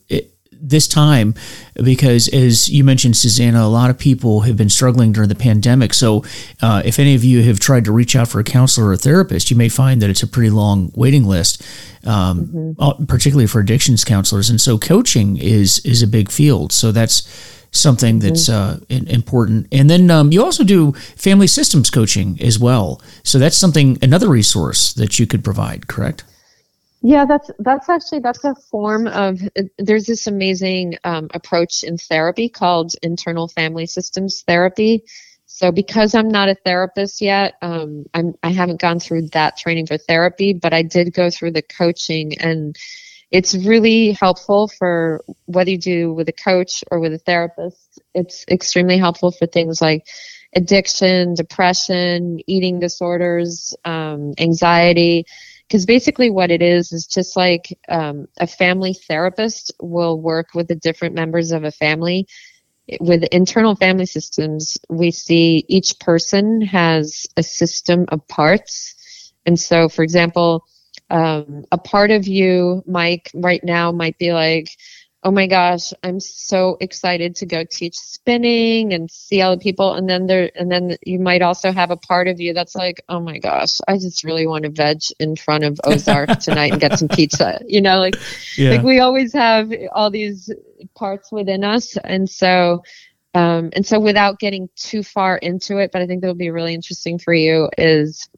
this 0.64 0.88
time 0.88 1.36
because, 1.76 2.28
as 2.30 2.70
you 2.70 2.84
mentioned, 2.84 3.18
Susanna, 3.18 3.64
a 3.64 3.68
lot 3.68 3.90
of 3.90 4.00
people 4.00 4.42
have 4.42 4.56
been 4.56 4.70
struggling 4.70 5.12
during 5.12 5.30
the 5.30 5.36
pandemic. 5.36 5.94
So, 5.94 6.24
uh, 6.62 6.82
if 6.86 6.98
any 6.98 7.14
of 7.14 7.24
you 7.24 7.44
have 7.44 7.60
tried 7.60 7.86
to 7.86 7.92
reach 7.92 8.16
out 8.16 8.30
for 8.30 8.40
a 8.40 8.44
counselor 8.44 8.88
or 8.88 8.94
a 8.94 8.98
therapist, 8.98 9.52
you 9.52 9.58
may 9.58 9.70
find 9.70 10.02
that 10.02 10.10
it's 10.10 10.24
a 10.24 10.28
pretty 10.28 10.50
long 10.50 10.92
waiting 10.96 11.26
list, 11.26 11.62
um, 12.06 12.76
mm-hmm. 12.78 13.06
particularly 13.06 13.48
for 13.48 13.60
addictions 13.60 14.04
counselors. 14.06 14.50
And 14.50 14.60
so, 14.60 14.78
coaching 14.78 15.38
is 15.38 15.80
is 15.86 16.02
a 16.02 16.08
big 16.08 16.32
field. 16.32 16.72
So 16.72 16.92
that's 16.92 17.28
something 17.72 18.20
that's 18.20 18.48
mm-hmm. 18.48 18.94
uh, 18.94 19.12
important. 19.12 19.68
And 19.72 19.90
then 19.90 20.10
um, 20.10 20.32
you 20.32 20.44
also 20.44 20.64
do 20.64 20.94
family 20.94 21.48
systems 21.48 21.90
coaching 21.90 22.40
as 22.42 22.58
well. 22.58 23.02
So 23.24 23.40
that's 23.40 23.58
something 23.58 23.98
another 24.02 24.30
resource 24.30 24.94
that 24.94 25.20
you 25.20 25.28
could 25.28 25.44
provide. 25.44 25.88
Correct? 25.88 26.24
Yeah, 27.06 27.26
that's 27.26 27.52
that's 27.60 27.90
actually 27.90 28.20
that's 28.20 28.46
a 28.46 28.56
form 28.56 29.08
of. 29.08 29.42
There's 29.78 30.06
this 30.06 30.26
amazing 30.26 30.96
um, 31.04 31.28
approach 31.34 31.84
in 31.84 31.98
therapy 31.98 32.48
called 32.48 32.94
internal 33.02 33.50
family 33.50 33.86
systems 33.88 34.42
therapy. 34.48 35.04
So 35.46 35.74
because 35.74 36.16
I'm 36.16 36.30
not 36.30 36.48
a 36.48 36.56
therapist 36.56 37.20
yet, 37.20 37.56
um, 37.62 38.06
I'm 38.14 38.36
I 38.42 38.52
haven't 38.52 38.80
gone 38.80 39.02
through 39.02 39.28
that 39.34 39.58
training 39.58 39.88
for 39.88 39.98
therapy, 39.98 40.54
but 40.54 40.74
I 40.74 40.82
did 40.82 41.14
go 41.14 41.30
through 41.30 41.52
the 41.52 41.62
coaching, 41.62 42.38
and 42.40 42.74
it's 43.32 43.54
really 43.54 44.14
helpful 44.14 44.70
for 44.70 45.26
whether 45.46 45.72
you 45.72 45.78
do 45.78 46.14
with 46.14 46.30
a 46.30 46.34
coach 46.34 46.86
or 46.90 47.02
with 47.02 47.14
a 47.14 47.20
therapist. 47.20 48.00
It's 48.16 48.46
extremely 48.50 48.98
helpful 48.98 49.32
for 49.32 49.46
things 49.46 49.82
like 49.82 50.08
addiction, 50.56 51.34
depression, 51.34 52.40
eating 52.48 52.80
disorders, 52.80 53.76
um, 53.84 54.36
anxiety 54.38 55.26
because 55.74 55.88
basically 55.88 56.30
what 56.30 56.52
it 56.52 56.62
is 56.62 56.92
is 56.92 57.08
just 57.08 57.36
like 57.36 57.80
um, 57.90 58.28
a 58.40 58.46
family 58.46 58.94
therapist 58.94 59.72
will 59.82 60.22
work 60.22 60.50
with 60.54 60.68
the 60.68 60.76
different 60.76 61.16
members 61.16 61.52
of 61.52 61.64
a 61.64 61.72
family. 61.72 62.28
With 63.00 63.24
internal 63.32 63.76
family 63.76 64.06
systems 64.06 64.78
we 64.88 65.10
see 65.10 65.66
each 65.68 65.98
person 66.00 66.62
has 66.62 67.26
a 67.38 67.42
system 67.42 68.06
of 68.10 68.28
parts. 68.28 69.34
And 69.48 69.60
so 69.60 69.90
for 69.90 70.04
example 70.04 70.64
um, 71.10 71.66
a 71.72 71.80
part 71.80 72.12
of 72.12 72.28
you 72.28 72.84
mike 72.86 73.32
right 73.34 73.64
now 73.64 73.92
might 73.92 74.20
be 74.20 74.32
like 74.32 74.70
oh 75.24 75.32
my 75.32 75.48
gosh, 75.48 75.94
I'm 76.04 76.20
so 76.20 76.78
excited 76.82 77.36
to 77.38 77.46
go 77.46 77.64
teach 77.64 77.96
spinning 77.96 78.94
and 78.94 79.10
see 79.10 79.42
other 79.42 79.58
people. 79.58 79.94
And 79.94 80.10
then 80.10 80.28
there, 80.28 80.52
and 80.56 80.70
then 80.70 80.98
you 81.06 81.20
might 81.20 81.42
also 81.42 81.72
have 81.72 81.92
a 81.92 81.98
part 81.98 82.28
of 82.28 82.42
you 82.42 82.54
that's 82.54 82.76
like, 82.76 83.04
oh 83.08 83.20
my 83.20 83.40
gosh, 83.40 83.80
I 83.88 83.98
just 83.98 84.24
really 84.24 84.46
want 84.46 84.64
to 84.64 84.70
veg 84.70 85.02
in 85.20 85.36
front 85.36 85.64
of 85.64 85.80
Ozark 85.86 86.30
tonight 86.40 86.74
and 86.74 86.82
get 86.82 87.00
some 87.00 87.08
pizza. 87.08 87.62
You 87.66 87.82
know, 87.82 88.00
like, 88.00 88.16
yeah. 88.58 88.72
like 88.72 88.84
we 88.84 89.00
always 89.00 89.34
have 89.34 89.72
all 89.94 90.10
these 90.10 90.52
parts 90.96 91.32
within 91.32 91.64
us. 91.64 91.96
And 91.98 92.30
so, 92.30 92.84
um, 93.34 93.72
and 93.74 93.86
so 93.86 94.00
without 94.00 94.40
getting 94.40 94.70
too 94.76 95.04
far 95.04 95.38
into 95.38 95.78
it, 95.78 95.92
but 95.92 96.02
I 96.02 96.08
think 96.08 96.22
that'll 96.22 96.36
be 96.36 96.52
really 96.52 96.74
interesting 96.74 97.18
for 97.18 97.34
you 97.34 97.70
is 97.78 98.30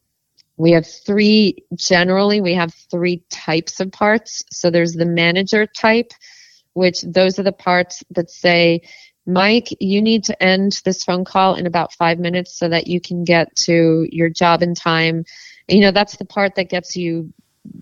we 0.58 0.72
have 0.72 0.88
three, 0.88 1.64
generally 1.74 2.42
we 2.42 2.54
have 2.54 2.74
three 2.90 3.24
types 3.30 3.80
of 3.80 3.92
parts. 3.92 4.44
So 4.52 4.70
there's 4.70 4.94
the 4.94 5.06
manager 5.06 5.66
type, 5.66 6.14
which 6.76 7.02
those 7.02 7.40
are 7.40 7.44
the 7.44 7.52
parts 7.52 8.04
that 8.12 8.30
say, 8.30 8.82
Mike, 9.26 9.70
you 9.80 10.02
need 10.02 10.24
to 10.26 10.44
end 10.44 10.82
this 10.86 11.04
phone 11.04 11.26
call 11.26 11.56
in 11.56 11.66
about 11.66 11.94
five 11.94 12.20
minutes 12.20 12.54
so 12.54 12.70
that 12.70 12.86
you 12.86 13.02
can 13.02 13.24
get 13.24 13.56
to 13.56 14.08
your 14.12 14.30
job 14.30 14.62
in 14.62 14.76
time. 14.76 15.26
You 15.68 15.82
know, 15.82 15.92
that's 15.92 16.18
the 16.18 16.26
part 16.26 16.56
that 16.56 16.70
gets 16.70 16.96
you 16.96 17.34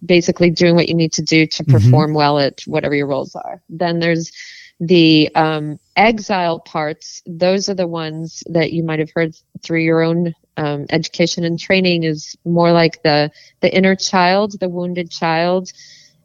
basically 0.05 0.49
doing 0.49 0.75
what 0.75 0.87
you 0.87 0.95
need 0.95 1.11
to 1.13 1.21
do 1.21 1.45
to 1.47 1.63
mm-hmm. 1.63 1.73
perform 1.73 2.11
mm-hmm. 2.11 2.17
well 2.17 2.39
at 2.39 2.61
whatever 2.61 2.95
your 2.95 3.07
roles 3.07 3.35
are. 3.35 3.61
Then 3.67 3.99
there's 3.99 4.31
the 4.79 5.29
um, 5.35 5.79
exile 5.95 6.59
parts. 6.59 7.21
Those 7.25 7.69
are 7.69 7.75
the 7.75 7.87
ones 7.87 8.43
that 8.47 8.71
you 8.71 8.83
might 8.83 8.99
have 8.99 9.11
heard 9.13 9.35
through 9.61 9.81
your 9.81 10.01
own 10.01 10.33
um, 10.55 10.85
education 10.91 11.43
and 11.43 11.59
training 11.59 12.03
is 12.03 12.37
more 12.45 12.71
like 12.71 13.01
the 13.01 13.31
the 13.61 13.75
inner 13.75 13.95
child, 13.95 14.59
the 14.59 14.69
wounded 14.69 15.09
child. 15.09 15.71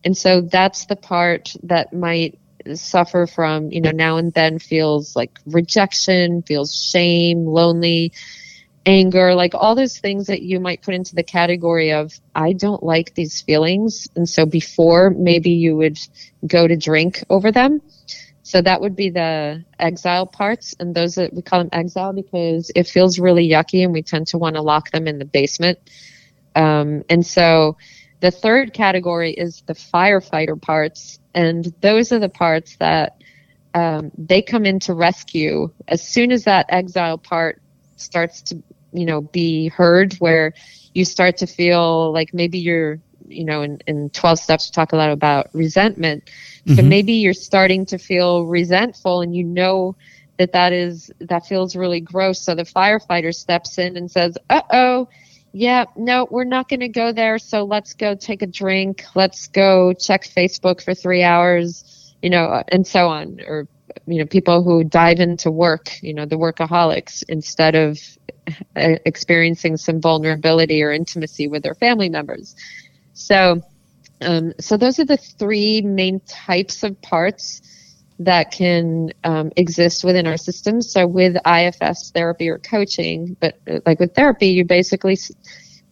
And 0.05 0.17
so 0.17 0.43
that's 0.43 0.87
the 0.87 0.97
part 0.97 1.55
that 1.65 1.93
might 1.93 2.39
suffer 2.77 3.27
from, 3.27 3.71
you 3.71 3.81
know, 3.81 3.91
now 3.91 4.17
and 4.17 4.33
then 4.33 4.59
feels 4.59 5.17
like 5.17 5.39
rejection, 5.47 6.43
feels 6.43 6.75
shame, 6.75 7.45
lonely, 7.47 8.13
anger, 8.87 9.35
like 9.35 9.55
all 9.55 9.75
those 9.75 9.99
things 9.99 10.27
that 10.27 10.43
you 10.43 10.61
might 10.61 10.83
put 10.83 10.95
into 10.95 11.15
the 11.15 11.23
category 11.23 11.93
of, 11.93 12.19
I 12.35 12.53
don't 12.53 12.83
like 12.83 13.15
these 13.15 13.43
feelings. 13.43 14.09
And 14.17 14.29
so 14.29 14.47
before, 14.47 15.11
maybe 15.11 15.51
you 15.51 15.77
would 15.77 15.99
go 16.47 16.67
to 16.67 16.77
drink 16.77 17.23
over 17.29 17.53
them. 17.53 17.83
So 18.43 18.63
that 18.63 18.81
would 18.81 18.97
be 18.97 19.11
the 19.11 19.65
exile 19.79 20.27
parts. 20.27 20.75
And 20.81 20.95
those 20.95 21.17
that 21.17 21.35
we 21.35 21.43
call 21.43 21.59
them 21.59 21.69
exile 21.71 22.15
because 22.15 22.71
it 22.75 22.87
feels 22.87 23.19
really 23.19 23.47
yucky 23.47 23.85
and 23.85 23.93
we 23.93 24.03
tend 24.03 24.29
to 24.29 24.39
want 24.39 24.57
to 24.57 24.63
lock 24.63 24.91
them 24.91 25.07
in 25.07 25.19
the 25.19 25.27
basement. 25.27 25.79
Um, 26.57 27.05
and 27.11 27.25
so, 27.25 27.77
the 28.21 28.31
third 28.33 28.73
category 28.73 29.33
is 29.33 29.63
the 29.67 29.75
firefighter 29.75 30.61
parts, 30.61 31.21
and 31.39 31.73
those 31.81 32.11
are 32.11 32.19
the 32.19 32.29
parts 32.29 32.75
that 32.79 33.23
um, 33.73 34.11
they 34.19 34.43
come 34.43 34.67
in 34.67 34.81
to 34.81 34.93
rescue 34.93 35.71
as 35.87 36.03
soon 36.03 36.33
as 36.33 36.43
that 36.45 36.67
exile 36.69 37.17
part 37.17 37.63
starts 37.95 38.43
to, 38.43 38.61
you 38.93 39.07
know, 39.07 39.21
be 39.21 39.69
heard, 39.69 40.15
where 40.15 40.53
you 40.95 41.05
start 41.05 41.37
to 41.37 41.47
feel 41.47 42.13
like 42.13 42.35
maybe 42.35 42.59
you're, 42.59 42.99
you 43.29 43.45
know, 43.45 43.63
in, 43.63 43.79
in 43.87 44.11
12 44.11 44.41
steps, 44.41 44.69
we 44.69 44.75
talk 44.75 44.93
a 44.93 44.97
lot 44.97 45.13
about 45.13 45.49
resentment. 45.53 46.25
Mm-hmm. 46.67 46.75
So 46.75 46.83
maybe 46.83 47.13
you're 47.13 47.35
starting 47.35 47.87
to 47.87 47.99
feel 47.99 48.45
resentful 48.45 49.21
and 49.21 49.33
you 49.33 49.45
know 49.45 49.95
that 50.39 50.51
that 50.55 50.73
is, 50.73 51.09
that 51.21 51.47
feels 51.47 51.77
really 51.77 52.01
gross. 52.01 52.41
So 52.41 52.57
the 52.57 52.65
firefighter 52.65 53.33
steps 53.33 53.79
in 53.79 53.97
and 53.97 54.11
says, 54.11 54.37
uh 54.51 54.63
oh, 54.73 55.09
yeah, 55.53 55.85
no, 55.97 56.27
we're 56.31 56.45
not 56.45 56.69
going 56.69 56.81
to 56.81 56.89
go 56.89 57.13
there. 57.13 57.39
So 57.39 57.65
let's 57.65 57.95
go 57.95 58.15
take 58.15 58.43
a 58.43 58.47
drink. 58.47 59.05
Let's 59.15 59.49
go 59.49 59.93
check 59.93 60.25
Facebook 60.25 60.83
for 60.83 60.95
three 60.95 61.23
hours, 61.23 62.15
you 62.23 62.31
know, 62.31 62.63
and 62.69 62.87
so 62.87 63.09
on. 63.09 63.41
Or, 63.47 63.67
you 64.07 64.19
know, 64.19 64.27
people 64.27 64.63
who 64.63 64.85
dive 64.85 65.21
into 65.21 65.51
work, 65.51 66.03
you 66.03 66.15
know, 66.15 66.27
the 66.27 66.37
workaholics, 66.37 67.23
instead 67.29 67.75
of 67.75 67.99
uh, 68.77 68.97
experiencing 69.05 69.77
some 69.77 70.01
vulnerability 70.01 70.83
or 70.83 70.93
intimacy 70.93 71.49
with 71.49 71.63
their 71.63 71.75
family 71.75 72.09
members. 72.09 72.55
So, 73.15 73.63
um, 74.21 74.53
so 74.61 74.77
those 74.77 74.99
are 74.99 75.05
the 75.05 75.17
three 75.17 75.81
main 75.83 76.21
types 76.21 76.83
of 76.83 77.01
parts 77.03 77.63
that 78.19 78.51
can 78.51 79.13
um, 79.25 79.53
exist 79.57 80.03
within 80.05 80.27
our 80.27 80.37
system. 80.37 80.83
So 80.83 81.07
with 81.07 81.37
IFS 81.47 82.11
therapy 82.11 82.49
or 82.49 82.59
coaching, 82.59 83.37
but 83.41 83.59
uh, 83.71 83.81
like 83.87 84.01
with 84.01 84.15
therapy, 84.15 84.49
you 84.49 84.65
basically 84.65 85.17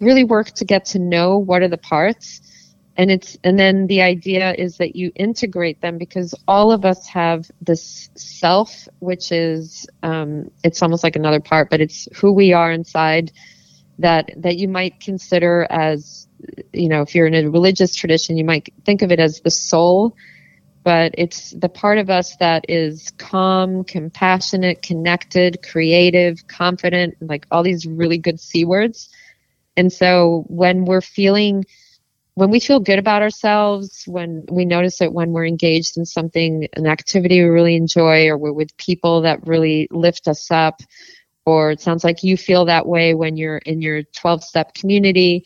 really 0.01 0.25
work 0.25 0.51
to 0.53 0.65
get 0.65 0.85
to 0.87 0.99
know 0.99 1.39
what 1.39 1.63
are 1.63 1.69
the 1.69 1.79
parts. 1.79 2.41
And 2.97 3.11
it's 3.11 3.37
and 3.45 3.59
then 3.59 3.87
the 3.87 4.01
idea 4.01 4.55
is 4.55 4.79
that 4.79 4.97
you 4.97 5.13
integrate 5.15 5.83
them 5.83 5.99
because 5.99 6.35
all 6.49 6.73
of 6.73 6.85
us 6.85 7.07
have 7.09 7.49
this 7.61 8.09
self, 8.15 8.89
which 9.01 9.31
is 9.31 9.87
um, 10.03 10.51
it's 10.65 10.83
almost 10.83 11.05
like 11.05 11.15
another 11.15 11.41
part, 11.41 11.69
but 11.71 11.81
it's 11.81 12.09
who 12.17 12.33
we 12.33 12.55
are 12.55 12.73
inside 12.73 13.33
that 13.99 14.31
that 14.39 14.57
you 14.57 14.67
might 14.69 14.99
consider 15.01 15.67
as 15.71 16.27
you 16.73 16.89
know 16.89 17.03
if 17.03 17.15
you're 17.15 17.27
in 17.27 17.35
a 17.35 17.51
religious 17.51 17.95
tradition, 17.95 18.39
you 18.39 18.45
might 18.45 18.73
think 18.85 19.03
of 19.03 19.13
it 19.13 19.21
as 19.21 19.41
the 19.43 19.51
soul 19.51 20.17
but 20.87 21.13
it's 21.19 21.51
the 21.51 21.69
part 21.69 21.99
of 21.99 22.11
us 22.11 22.37
that 22.37 22.65
is 22.69 23.11
calm, 23.19 23.83
compassionate, 23.83 24.83
connected, 24.83 25.59
creative, 25.65 26.47
confident, 26.47 27.17
like 27.21 27.45
all 27.51 27.65
these 27.65 27.87
really 27.87 28.19
good 28.19 28.39
C 28.39 28.65
words. 28.65 29.09
And 29.77 29.93
so 29.93 30.45
when 30.47 30.85
we're 30.85 31.01
feeling, 31.01 31.65
when 32.35 32.51
we 32.51 32.61
feel 32.61 32.79
good 32.79 33.01
about 33.01 33.21
ourselves, 33.21 34.05
when 34.07 34.45
we 34.49 34.65
notice 34.65 35.01
it 35.01 35.13
when 35.13 35.33
we're 35.33 35.45
engaged 35.45 35.99
in 35.99 36.07
something, 36.07 36.69
an 36.75 36.87
activity 36.87 37.43
we 37.43 37.49
really 37.49 37.75
enjoy, 37.75 38.29
or 38.29 38.39
we're 38.39 38.53
with 38.53 38.77
people 38.77 39.23
that 39.23 39.45
really 39.45 39.89
lift 39.91 40.29
us 40.29 40.53
up, 40.53 40.81
or 41.47 41.73
it 41.73 41.81
sounds 41.81 42.05
like 42.05 42.23
you 42.23 42.37
feel 42.37 42.65
that 42.67 42.87
way 42.87 43.13
when 43.13 43.37
you're 43.37 43.59
in 43.59 43.83
your 43.83 44.05
12 44.05 44.45
step 44.45 44.73
community, 44.75 45.43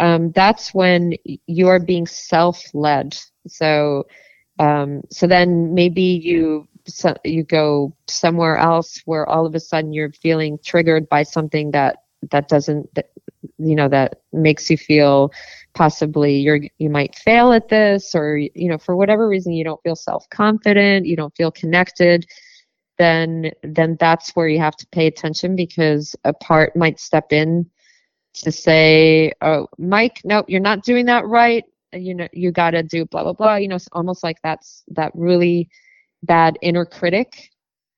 um, 0.00 0.32
that's 0.32 0.74
when 0.74 1.14
you 1.46 1.68
are 1.68 1.78
being 1.78 2.08
self 2.08 2.74
led. 2.74 3.16
So 3.46 4.08
um, 4.60 5.00
so 5.10 5.26
then 5.26 5.74
maybe 5.74 6.02
you 6.02 6.68
so 6.86 7.16
you 7.24 7.42
go 7.42 7.94
somewhere 8.08 8.56
else 8.58 9.00
where 9.06 9.26
all 9.28 9.46
of 9.46 9.54
a 9.54 9.60
sudden 9.60 9.92
you're 9.92 10.12
feeling 10.12 10.58
triggered 10.64 11.08
by 11.08 11.22
something 11.22 11.70
that 11.70 11.96
that 12.30 12.48
doesn't 12.48 12.94
that, 12.94 13.10
you 13.58 13.74
know 13.74 13.88
that 13.88 14.20
makes 14.32 14.68
you 14.70 14.76
feel 14.76 15.32
possibly 15.72 16.36
you're 16.36 16.60
you 16.78 16.90
might 16.90 17.16
fail 17.16 17.52
at 17.52 17.68
this 17.68 18.14
or 18.14 18.36
you 18.36 18.68
know 18.68 18.76
for 18.76 18.96
whatever 18.96 19.28
reason 19.28 19.52
you 19.52 19.64
don't 19.64 19.82
feel 19.82 19.96
self-confident 19.96 21.06
you 21.06 21.16
don't 21.16 21.34
feel 21.36 21.50
connected 21.50 22.26
then 22.98 23.50
then 23.62 23.96
that's 23.98 24.30
where 24.32 24.48
you 24.48 24.58
have 24.58 24.76
to 24.76 24.86
pay 24.88 25.06
attention 25.06 25.56
because 25.56 26.14
a 26.24 26.34
part 26.34 26.76
might 26.76 27.00
step 27.00 27.32
in 27.32 27.64
to 28.34 28.52
say 28.52 29.32
oh 29.40 29.66
mike 29.78 30.20
nope 30.24 30.44
you're 30.48 30.60
not 30.60 30.84
doing 30.84 31.06
that 31.06 31.26
right 31.26 31.64
you 31.92 32.14
know 32.14 32.28
you 32.32 32.52
got 32.52 32.70
to 32.70 32.82
do 32.82 33.04
blah 33.06 33.22
blah 33.22 33.32
blah 33.32 33.56
you 33.56 33.68
know 33.68 33.76
it's 33.76 33.88
almost 33.92 34.22
like 34.22 34.36
that's 34.42 34.84
that 34.88 35.10
really 35.14 35.68
bad 36.22 36.58
inner 36.62 36.84
critic, 36.84 37.50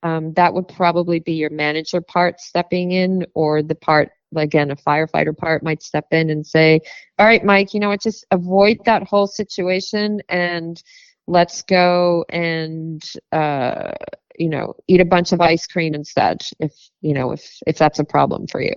um, 0.02 0.32
that 0.34 0.52
would 0.54 0.68
probably 0.68 1.20
be 1.20 1.32
your 1.32 1.50
manager 1.50 2.00
part 2.00 2.40
stepping 2.40 2.92
in, 2.92 3.24
or 3.34 3.62
the 3.62 3.74
part 3.74 4.10
again 4.36 4.70
a 4.70 4.76
firefighter 4.76 5.36
part 5.36 5.62
might 5.62 5.82
step 5.82 6.06
in 6.12 6.30
and 6.30 6.46
say, 6.46 6.80
"All 7.18 7.26
right, 7.26 7.44
Mike, 7.44 7.74
you 7.74 7.80
know 7.80 7.88
what? 7.90 8.02
Just 8.02 8.24
avoid 8.30 8.78
that 8.84 9.04
whole 9.04 9.26
situation 9.26 10.20
and." 10.28 10.82
let's 11.28 11.62
go 11.62 12.24
and 12.30 13.00
uh, 13.30 13.92
you 14.36 14.48
know 14.48 14.74
eat 14.88 15.00
a 15.00 15.04
bunch 15.04 15.30
of 15.32 15.40
ice 15.40 15.68
cream 15.68 15.94
instead 15.94 16.42
if 16.58 16.72
you 17.00 17.14
know 17.14 17.30
if 17.30 17.58
if 17.64 17.78
that's 17.78 18.00
a 18.00 18.04
problem 18.04 18.44
for 18.48 18.60
you 18.60 18.74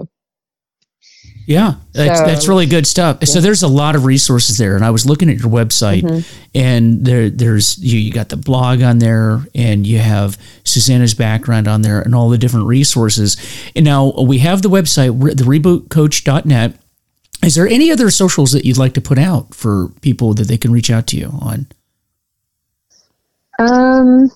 yeah, 1.48 1.76
that's, 1.92 2.20
so, 2.20 2.26
that's 2.26 2.48
really 2.48 2.66
good 2.66 2.88
stuff. 2.88 3.18
Yeah. 3.22 3.26
So 3.26 3.42
there's 3.42 3.62
a 3.62 3.68
lot 3.68 3.96
of 3.96 4.06
resources 4.06 4.58
there, 4.58 4.76
and 4.76 4.84
I 4.84 4.90
was 4.90 5.06
looking 5.06 5.30
at 5.30 5.38
your 5.38 5.52
website, 5.52 6.02
mm-hmm. 6.02 6.42
and 6.56 7.06
there 7.06 7.30
there's 7.30 7.78
you, 7.78 8.00
you 8.00 8.12
got 8.12 8.30
the 8.30 8.38
blog 8.38 8.82
on 8.82 8.98
there, 8.98 9.46
and 9.54 9.86
you 9.86 10.00
have 10.00 10.40
Susanna's 10.64 11.14
background 11.14 11.68
on 11.68 11.84
there, 11.84 12.02
and 12.02 12.16
all 12.16 12.30
the 12.30 12.40
different 12.40 12.66
resources. 12.66 13.38
And 13.76 13.86
now 13.86 14.12
we 14.20 14.40
have 14.40 14.64
the 14.64 14.70
website, 14.70 15.38
the 15.38 15.44
rebootcoach.net. 15.44 16.80
Is 17.44 17.54
there 17.54 17.68
any 17.68 17.92
other 17.92 18.10
socials 18.10 18.52
that 18.54 18.66
you'd 18.66 18.78
like 18.78 18.94
to 18.94 19.02
put 19.02 19.20
out 19.20 19.54
for 19.54 19.90
people 20.02 20.34
that 20.34 20.48
they 20.48 20.58
can 20.58 20.72
reach 20.72 20.90
out 20.90 21.06
to 21.08 21.18
you 21.18 21.28
on? 21.28 21.68
Um, 23.60 24.32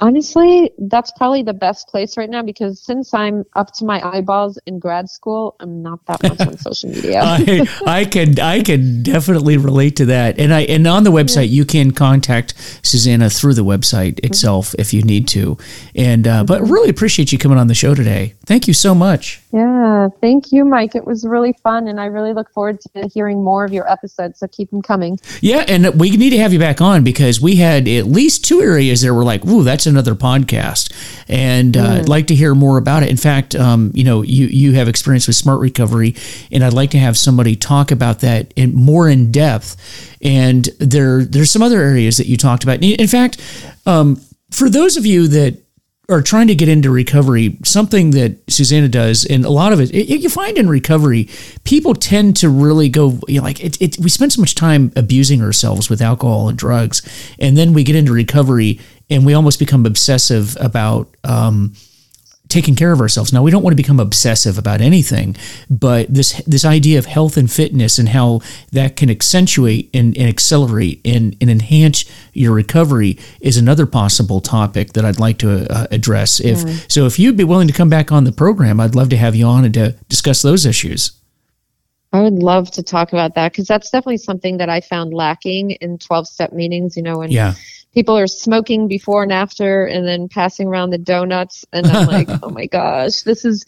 Honestly, 0.00 0.70
that's 0.78 1.10
probably 1.10 1.42
the 1.42 1.52
best 1.52 1.88
place 1.88 2.16
right 2.16 2.30
now 2.30 2.40
because 2.40 2.80
since 2.80 3.12
I'm 3.12 3.44
up 3.54 3.72
to 3.74 3.84
my 3.84 4.00
eyeballs 4.06 4.56
in 4.64 4.78
grad 4.78 5.10
school, 5.10 5.56
I'm 5.58 5.82
not 5.82 6.06
that 6.06 6.22
much 6.22 6.40
on 6.40 6.56
social 6.58 6.90
media. 6.90 7.20
I, 7.24 7.68
I 7.84 8.04
can 8.04 8.38
I 8.38 8.62
can 8.62 9.02
definitely 9.02 9.56
relate 9.56 9.96
to 9.96 10.06
that. 10.06 10.38
And 10.38 10.54
I 10.54 10.60
and 10.62 10.86
on 10.86 11.02
the 11.02 11.10
website 11.10 11.48
you 11.48 11.64
can 11.64 11.90
contact 11.90 12.54
Susanna 12.84 13.28
through 13.28 13.54
the 13.54 13.64
website 13.64 14.14
mm-hmm. 14.14 14.26
itself 14.26 14.68
mm-hmm. 14.68 14.80
if 14.82 14.94
you 14.94 15.02
need 15.02 15.26
to. 15.28 15.58
And 15.96 16.28
uh, 16.28 16.44
but 16.44 16.62
really 16.62 16.90
appreciate 16.90 17.32
you 17.32 17.38
coming 17.38 17.58
on 17.58 17.66
the 17.66 17.74
show 17.74 17.96
today. 17.96 18.34
Thank 18.46 18.68
you 18.68 18.74
so 18.74 18.94
much. 18.94 19.40
Yeah, 19.52 20.08
thank 20.20 20.52
you, 20.52 20.64
Mike. 20.64 20.94
It 20.94 21.06
was 21.06 21.26
really 21.26 21.54
fun, 21.62 21.88
and 21.88 21.98
I 21.98 22.04
really 22.04 22.34
look 22.34 22.50
forward 22.50 22.80
to 22.80 23.08
hearing 23.08 23.42
more 23.42 23.64
of 23.64 23.72
your 23.72 23.90
episodes. 23.90 24.38
So 24.38 24.46
keep 24.46 24.70
them 24.70 24.82
coming. 24.82 25.18
Yeah, 25.40 25.64
and 25.66 25.98
we 25.98 26.10
need 26.10 26.30
to 26.30 26.38
have 26.38 26.52
you 26.52 26.58
back 26.58 26.80
on 26.80 27.02
because 27.02 27.40
we 27.40 27.56
had 27.56 27.88
at 27.88 28.06
least 28.06 28.44
two 28.44 28.60
areas 28.60 29.00
that 29.02 29.12
were 29.12 29.24
like, 29.24 29.44
"Ooh, 29.46 29.64
that's 29.64 29.87
another 29.88 30.14
podcast," 30.14 30.92
and 31.28 31.76
uh, 31.76 31.80
mm. 31.80 31.98
I'd 32.00 32.08
like 32.08 32.28
to 32.28 32.34
hear 32.34 32.54
more 32.54 32.78
about 32.78 33.02
it. 33.02 33.10
In 33.10 33.16
fact, 33.16 33.54
um, 33.54 33.90
you 33.94 34.04
know, 34.04 34.22
you 34.22 34.46
you 34.46 34.72
have 34.74 34.88
experience 34.88 35.26
with 35.26 35.36
smart 35.36 35.60
recovery, 35.60 36.14
and 36.52 36.62
I'd 36.62 36.72
like 36.72 36.90
to 36.90 36.98
have 36.98 37.16
somebody 37.16 37.56
talk 37.56 37.90
about 37.90 38.20
that 38.20 38.52
in 38.54 38.74
more 38.74 39.08
in 39.08 39.32
depth. 39.32 39.76
And 40.22 40.68
there 40.78 41.24
there's 41.24 41.50
some 41.50 41.62
other 41.62 41.80
areas 41.80 42.16
that 42.18 42.26
you 42.26 42.36
talked 42.36 42.62
about. 42.62 42.82
In 42.82 43.08
fact, 43.08 43.40
um, 43.86 44.20
for 44.50 44.68
those 44.68 44.96
of 44.96 45.06
you 45.06 45.28
that 45.28 45.62
are 46.10 46.22
trying 46.22 46.46
to 46.46 46.54
get 46.54 46.70
into 46.70 46.90
recovery, 46.90 47.58
something 47.64 48.12
that 48.12 48.38
Susanna 48.50 48.88
does, 48.88 49.26
and 49.26 49.44
a 49.44 49.50
lot 49.50 49.74
of 49.74 49.80
it, 49.80 49.90
it 49.90 50.06
you 50.06 50.30
find 50.30 50.56
in 50.56 50.66
recovery, 50.68 51.28
people 51.64 51.94
tend 51.94 52.36
to 52.36 52.48
really 52.48 52.88
go, 52.88 53.18
you 53.28 53.38
know, 53.38 53.42
like 53.42 53.62
it, 53.62 53.80
it, 53.80 53.98
we 53.98 54.08
spend 54.08 54.32
so 54.32 54.40
much 54.40 54.54
time 54.54 54.90
abusing 54.96 55.42
ourselves 55.42 55.90
with 55.90 56.00
alcohol 56.00 56.48
and 56.48 56.56
drugs, 56.56 57.02
and 57.38 57.58
then 57.58 57.74
we 57.74 57.84
get 57.84 57.94
into 57.94 58.12
recovery 58.12 58.80
and 59.10 59.24
we 59.24 59.34
almost 59.34 59.58
become 59.58 59.86
obsessive 59.86 60.56
about 60.60 61.08
um, 61.24 61.74
taking 62.48 62.74
care 62.74 62.92
of 62.92 63.00
ourselves. 63.00 63.32
Now 63.32 63.42
we 63.42 63.50
don't 63.50 63.62
want 63.62 63.72
to 63.72 63.82
become 63.82 64.00
obsessive 64.00 64.58
about 64.58 64.80
anything, 64.80 65.36
but 65.68 66.12
this 66.12 66.42
this 66.46 66.64
idea 66.64 66.98
of 66.98 67.06
health 67.06 67.36
and 67.36 67.50
fitness 67.50 67.98
and 67.98 68.08
how 68.08 68.40
that 68.72 68.96
can 68.96 69.10
accentuate 69.10 69.90
and, 69.94 70.16
and 70.16 70.28
accelerate 70.28 71.00
and, 71.04 71.36
and 71.40 71.50
enhance 71.50 72.04
your 72.32 72.52
recovery 72.52 73.18
is 73.40 73.56
another 73.56 73.86
possible 73.86 74.40
topic 74.40 74.94
that 74.94 75.04
I'd 75.04 75.20
like 75.20 75.38
to 75.38 75.70
uh, 75.72 75.86
address. 75.90 76.40
If 76.40 76.58
mm. 76.58 76.90
so, 76.90 77.06
if 77.06 77.18
you'd 77.18 77.36
be 77.36 77.44
willing 77.44 77.68
to 77.68 77.74
come 77.74 77.90
back 77.90 78.10
on 78.10 78.24
the 78.24 78.32
program, 78.32 78.80
I'd 78.80 78.94
love 78.94 79.10
to 79.10 79.16
have 79.16 79.34
you 79.34 79.46
on 79.46 79.64
and 79.64 79.74
to 79.74 79.92
discuss 80.08 80.42
those 80.42 80.64
issues. 80.64 81.12
I 82.10 82.22
would 82.22 82.42
love 82.42 82.70
to 82.70 82.82
talk 82.82 83.12
about 83.12 83.34
that 83.34 83.52
because 83.52 83.66
that's 83.66 83.90
definitely 83.90 84.16
something 84.16 84.56
that 84.56 84.70
I 84.70 84.80
found 84.80 85.12
lacking 85.12 85.72
in 85.72 85.98
12 85.98 86.26
step 86.26 86.52
meetings, 86.54 86.96
you 86.96 87.02
know, 87.02 87.20
and 87.20 87.30
yeah 87.30 87.54
people 87.98 88.16
are 88.16 88.28
smoking 88.28 88.86
before 88.86 89.24
and 89.24 89.32
after 89.32 89.84
and 89.84 90.06
then 90.06 90.28
passing 90.28 90.68
around 90.68 90.90
the 90.90 90.98
donuts 90.98 91.64
and 91.72 91.84
i'm 91.88 92.06
like 92.06 92.28
oh 92.44 92.48
my 92.48 92.64
gosh 92.64 93.22
this 93.22 93.44
is 93.44 93.66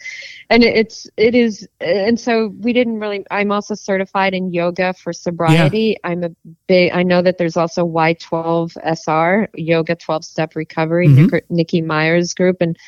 and 0.50 0.62
it's 0.62 1.08
it 1.16 1.34
is 1.34 1.66
and 1.80 2.20
so 2.20 2.54
we 2.60 2.72
didn't 2.72 3.00
really 3.00 3.24
i'm 3.32 3.50
also 3.50 3.74
certified 3.74 4.32
in 4.32 4.52
yoga 4.52 4.92
for 4.92 5.12
sobriety 5.12 5.96
yeah. 6.00 6.08
i'm 6.08 6.22
a 6.22 6.30
big 6.68 6.92
i 6.92 7.02
know 7.02 7.20
that 7.20 7.38
there's 7.38 7.56
also 7.56 7.84
y12 7.84 8.76
sr 8.96 9.48
yoga 9.54 9.96
12 9.96 10.24
step 10.24 10.54
recovery 10.54 11.08
mm-hmm. 11.08 11.36
nikki 11.52 11.82
myers 11.82 12.32
group 12.32 12.58
and 12.60 12.78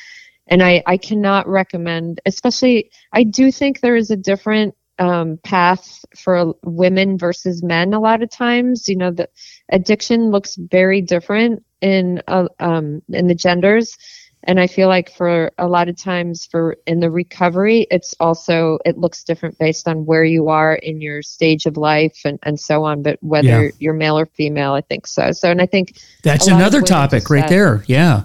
and 0.47 0.63
i 0.63 0.81
i 0.87 0.95
cannot 0.95 1.45
recommend 1.45 2.21
especially 2.25 2.89
i 3.11 3.21
do 3.21 3.51
think 3.51 3.81
there 3.81 3.97
is 3.97 4.11
a 4.11 4.15
different 4.15 4.73
um, 4.99 5.39
path 5.43 6.05
for 6.15 6.53
women 6.63 7.17
versus 7.17 7.63
men 7.63 7.93
a 7.93 7.99
lot 7.99 8.23
of 8.23 8.29
times. 8.29 8.87
You 8.87 8.97
know 8.97 9.11
the 9.11 9.29
addiction 9.69 10.31
looks 10.31 10.55
very 10.55 11.01
different 11.01 11.63
in 11.81 12.21
uh, 12.27 12.47
um, 12.59 13.01
in 13.09 13.27
the 13.27 13.35
genders. 13.35 13.97
And 14.45 14.59
i 14.59 14.67
feel 14.67 14.89
like 14.89 15.09
for 15.09 15.51
a 15.57 15.69
lot 15.69 15.87
of 15.87 15.95
times 15.95 16.45
for 16.45 16.75
in 16.85 16.99
the 16.99 17.09
recovery 17.09 17.87
it's 17.89 18.13
also 18.19 18.77
it 18.83 18.97
looks 18.97 19.23
different 19.23 19.57
based 19.57 19.87
on 19.87 20.05
where 20.05 20.25
you 20.25 20.49
are 20.49 20.75
in 20.75 20.99
your 20.99 21.21
stage 21.21 21.65
of 21.65 21.77
life 21.77 22.19
and, 22.25 22.39
and 22.43 22.59
so 22.59 22.83
on. 22.83 23.03
But 23.03 23.19
whether 23.21 23.63
yeah. 23.65 23.71
you're 23.79 23.93
male 23.93 24.19
or 24.19 24.25
female 24.25 24.73
i 24.73 24.81
think 24.81 25.07
so. 25.07 25.31
So 25.31 25.49
and 25.49 25.61
i 25.61 25.65
think 25.65 25.97
that's 26.23 26.47
another 26.47 26.81
topic 26.81 27.29
right 27.29 27.47
there. 27.47 27.85
Yeah 27.87 28.23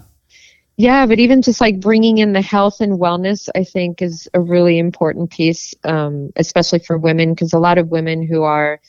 yeah, 0.78 1.06
but 1.06 1.18
even 1.18 1.42
just 1.42 1.60
like 1.60 1.80
bringing 1.80 2.18
in 2.18 2.32
the 2.32 2.40
health 2.40 2.80
and 2.80 3.00
wellness, 3.00 3.48
I 3.56 3.64
think 3.64 4.00
is 4.00 4.28
a 4.32 4.40
really 4.40 4.78
important 4.78 5.28
piece, 5.28 5.74
um, 5.82 6.30
especially 6.36 6.78
for 6.78 6.96
women, 6.96 7.34
because 7.34 7.52
a 7.52 7.58
lot 7.58 7.78
of 7.78 7.88
women 7.88 8.24
who 8.24 8.44
are 8.44 8.80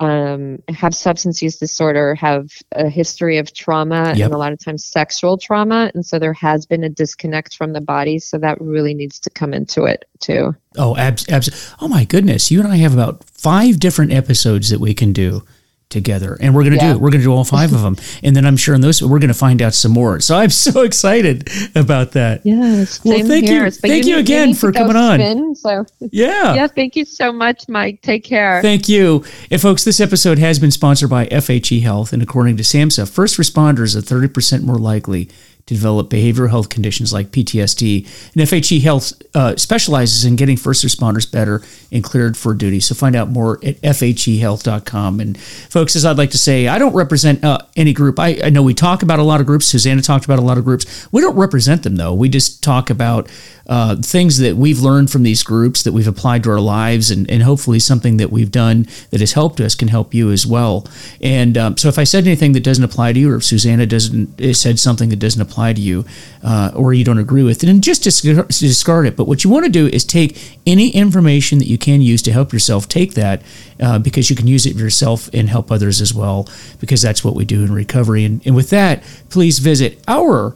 um, 0.00 0.62
have 0.68 0.94
substance 0.94 1.40
use 1.40 1.56
disorder 1.56 2.14
have 2.14 2.50
a 2.72 2.90
history 2.90 3.38
of 3.38 3.54
trauma 3.54 4.12
yep. 4.14 4.26
and 4.26 4.34
a 4.34 4.38
lot 4.38 4.52
of 4.52 4.62
times 4.62 4.84
sexual 4.84 5.38
trauma, 5.38 5.90
and 5.94 6.04
so 6.04 6.18
there 6.18 6.34
has 6.34 6.66
been 6.66 6.84
a 6.84 6.90
disconnect 6.90 7.54
from 7.54 7.72
the 7.72 7.80
body. 7.80 8.18
So 8.18 8.36
that 8.36 8.60
really 8.60 8.92
needs 8.92 9.18
to 9.20 9.30
come 9.30 9.54
into 9.54 9.84
it 9.84 10.04
too. 10.18 10.54
Oh, 10.76 10.94
abs- 10.98 11.26
abs- 11.30 11.74
Oh 11.80 11.88
my 11.88 12.04
goodness, 12.04 12.50
you 12.50 12.60
and 12.60 12.68
I 12.68 12.76
have 12.76 12.92
about 12.92 13.24
five 13.24 13.80
different 13.80 14.12
episodes 14.12 14.68
that 14.68 14.78
we 14.78 14.92
can 14.92 15.14
do 15.14 15.42
together. 15.90 16.38
And 16.40 16.54
we're 16.54 16.62
going 16.62 16.78
to 16.78 16.84
yeah. 16.84 16.92
do 16.92 16.96
it. 16.96 17.00
We're 17.02 17.10
going 17.10 17.20
to 17.20 17.26
do 17.26 17.32
all 17.32 17.44
five 17.44 17.72
of 17.72 17.82
them. 17.82 17.96
And 18.22 18.36
then 18.36 18.44
i'm 18.44 18.56
sure 18.56 18.74
in 18.74 18.80
those 18.80 19.02
we're 19.02 19.18
going 19.18 19.28
to 19.28 19.34
find 19.34 19.62
out 19.62 19.74
some 19.74 19.92
more. 19.92 20.20
So 20.20 20.36
i'm 20.36 20.50
so 20.68 20.82
excited 20.82 21.48
about 21.74 22.12
that. 22.12 22.44
Yes 22.44 23.02
well 23.04 23.26
thank 23.26 23.46
here. 23.46 23.64
you 23.64 23.70
thank 23.70 24.04
you, 24.04 24.14
you 24.14 24.20
again 24.20 24.54
for 24.54 24.72
coming 24.72 24.92
spin, 24.92 25.38
on. 25.38 25.54
so. 25.54 25.86
Yeah. 26.12 26.54
Yeah 26.54 26.66
thank 26.66 26.96
you 26.96 27.04
so 27.04 27.32
much 27.32 27.68
mike. 27.68 28.02
Take 28.02 28.24
care. 28.24 28.62
Thank 28.62 28.88
you. 28.88 29.24
And 29.50 29.60
folks 29.60 29.84
this 29.84 30.00
episode 30.00 30.38
has 30.38 30.58
been 30.58 30.70
sponsored 30.70 31.10
by 31.10 31.26
fhe 31.26 31.82
health. 31.82 32.12
And 32.12 32.22
according 32.22 32.56
to 32.58 32.62
samhsa 32.62 33.10
first 33.10 33.38
responders 33.38 33.96
are 33.96 34.00
30% 34.00 34.62
more 34.62 34.76
likely 34.78 35.28
to 35.70 35.74
develop 35.74 36.10
behavioral 36.10 36.50
health 36.50 36.68
conditions 36.68 37.12
like 37.12 37.28
PTSD. 37.28 38.04
And 38.34 38.42
FHE 38.42 38.80
Health 38.82 39.12
uh, 39.36 39.54
specializes 39.54 40.24
in 40.24 40.34
getting 40.34 40.56
first 40.56 40.84
responders 40.84 41.30
better 41.30 41.62
and 41.92 42.02
cleared 42.02 42.36
for 42.36 42.54
duty. 42.54 42.80
So 42.80 42.96
find 42.96 43.14
out 43.14 43.28
more 43.30 43.60
at 43.64 43.80
FHEhealth.com. 43.82 45.20
And 45.20 45.38
folks, 45.40 45.94
as 45.94 46.04
I'd 46.04 46.18
like 46.18 46.32
to 46.32 46.38
say, 46.38 46.66
I 46.66 46.78
don't 46.78 46.92
represent 46.92 47.44
uh, 47.44 47.58
any 47.76 47.92
group. 47.92 48.18
I, 48.18 48.40
I 48.42 48.50
know 48.50 48.64
we 48.64 48.74
talk 48.74 49.04
about 49.04 49.20
a 49.20 49.22
lot 49.22 49.40
of 49.40 49.46
groups. 49.46 49.66
Susanna 49.66 50.02
talked 50.02 50.24
about 50.24 50.40
a 50.40 50.42
lot 50.42 50.58
of 50.58 50.64
groups. 50.64 51.06
We 51.12 51.20
don't 51.22 51.36
represent 51.36 51.84
them, 51.84 51.94
though. 51.94 52.14
We 52.14 52.28
just 52.28 52.64
talk 52.64 52.90
about 52.90 53.30
uh, 53.68 53.96
things 53.96 54.38
that 54.38 54.56
we've 54.56 54.80
learned 54.80 55.10
from 55.10 55.22
these 55.22 55.42
groups 55.42 55.82
that 55.82 55.92
we've 55.92 56.08
applied 56.08 56.42
to 56.44 56.50
our 56.50 56.60
lives, 56.60 57.10
and, 57.10 57.30
and 57.30 57.42
hopefully 57.42 57.78
something 57.78 58.16
that 58.16 58.30
we've 58.30 58.50
done 58.50 58.86
that 59.10 59.20
has 59.20 59.32
helped 59.32 59.60
us 59.60 59.74
can 59.74 59.88
help 59.88 60.14
you 60.14 60.30
as 60.30 60.46
well. 60.46 60.86
And 61.20 61.56
um, 61.56 61.76
so 61.76 61.88
if 61.88 61.98
I 61.98 62.04
said 62.04 62.26
anything 62.26 62.52
that 62.52 62.64
doesn't 62.64 62.84
apply 62.84 63.12
to 63.12 63.18
you, 63.20 63.32
or 63.32 63.36
if 63.36 63.44
Susanna 63.44 63.86
doesn't 63.86 64.40
said 64.54 64.78
something 64.78 65.08
that 65.10 65.18
doesn't 65.18 65.40
apply 65.40 65.72
to 65.74 65.80
you, 65.80 66.04
uh, 66.42 66.70
or 66.74 66.92
you 66.92 67.04
don't 67.04 67.18
agree 67.18 67.42
with, 67.42 67.60
then 67.60 67.80
just 67.80 68.02
discard 68.02 69.06
it. 69.06 69.16
But 69.16 69.26
what 69.26 69.44
you 69.44 69.50
want 69.50 69.66
to 69.66 69.70
do 69.70 69.86
is 69.86 70.04
take 70.04 70.58
any 70.66 70.90
information 70.90 71.58
that 71.58 71.66
you 71.66 71.78
can 71.78 72.00
use 72.00 72.22
to 72.22 72.32
help 72.32 72.52
yourself. 72.52 72.88
Take 72.88 73.14
that 73.14 73.42
uh, 73.78 73.98
because 73.98 74.30
you 74.30 74.36
can 74.36 74.46
use 74.46 74.66
it 74.66 74.76
yourself 74.76 75.28
and 75.32 75.48
help 75.48 75.70
others 75.70 76.00
as 76.00 76.14
well. 76.14 76.48
Because 76.80 77.02
that's 77.02 77.22
what 77.22 77.34
we 77.34 77.44
do 77.44 77.62
in 77.62 77.72
recovery. 77.72 78.24
And, 78.24 78.40
and 78.46 78.56
with 78.56 78.70
that, 78.70 79.02
please 79.28 79.58
visit 79.58 80.02
our 80.08 80.54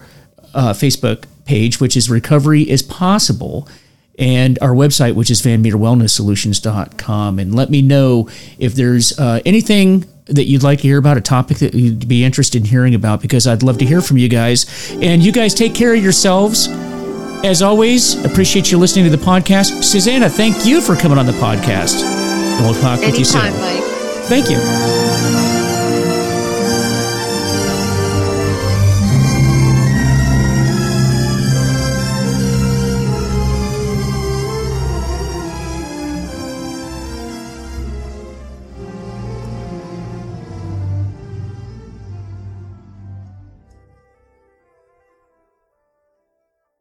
uh, 0.54 0.72
Facebook 0.72 1.24
page, 1.44 1.80
which 1.80 1.96
is 1.96 2.10
Recovery 2.10 2.62
is 2.68 2.82
Possible, 2.82 3.68
and 4.18 4.58
our 4.62 4.70
website, 4.70 5.14
which 5.14 5.30
is 5.30 5.42
vanmeterwellnesssolutions.com. 5.42 7.38
And 7.38 7.54
let 7.54 7.70
me 7.70 7.82
know 7.82 8.28
if 8.58 8.74
there's 8.74 9.18
uh, 9.18 9.40
anything 9.44 10.04
that 10.26 10.44
you'd 10.44 10.62
like 10.62 10.80
to 10.80 10.88
hear 10.88 10.98
about, 10.98 11.16
a 11.16 11.20
topic 11.20 11.58
that 11.58 11.74
you'd 11.74 12.08
be 12.08 12.24
interested 12.24 12.62
in 12.62 12.68
hearing 12.68 12.94
about, 12.94 13.20
because 13.20 13.46
I'd 13.46 13.62
love 13.62 13.78
to 13.78 13.84
hear 13.84 14.00
from 14.00 14.16
you 14.18 14.28
guys. 14.28 14.90
And 15.00 15.22
you 15.22 15.32
guys 15.32 15.52
take 15.52 15.74
care 15.74 15.94
of 15.94 16.02
yourselves. 16.02 16.68
As 17.44 17.60
always, 17.60 18.24
appreciate 18.24 18.72
you 18.72 18.78
listening 18.78 19.04
to 19.04 19.14
the 19.14 19.22
podcast. 19.22 19.82
Susanna, 19.84 20.30
thank 20.30 20.64
you 20.64 20.80
for 20.80 20.96
coming 20.96 21.18
on 21.18 21.26
the 21.26 21.32
podcast. 21.32 22.02
And 22.02 22.64
we'll 22.64 22.80
talk 22.80 23.00
Anytime, 23.00 23.10
with 23.10 23.18
you 23.18 23.24
soon. 23.24 23.42
Mike. 23.60 23.82
Thank 24.28 24.48
you. 24.48 25.03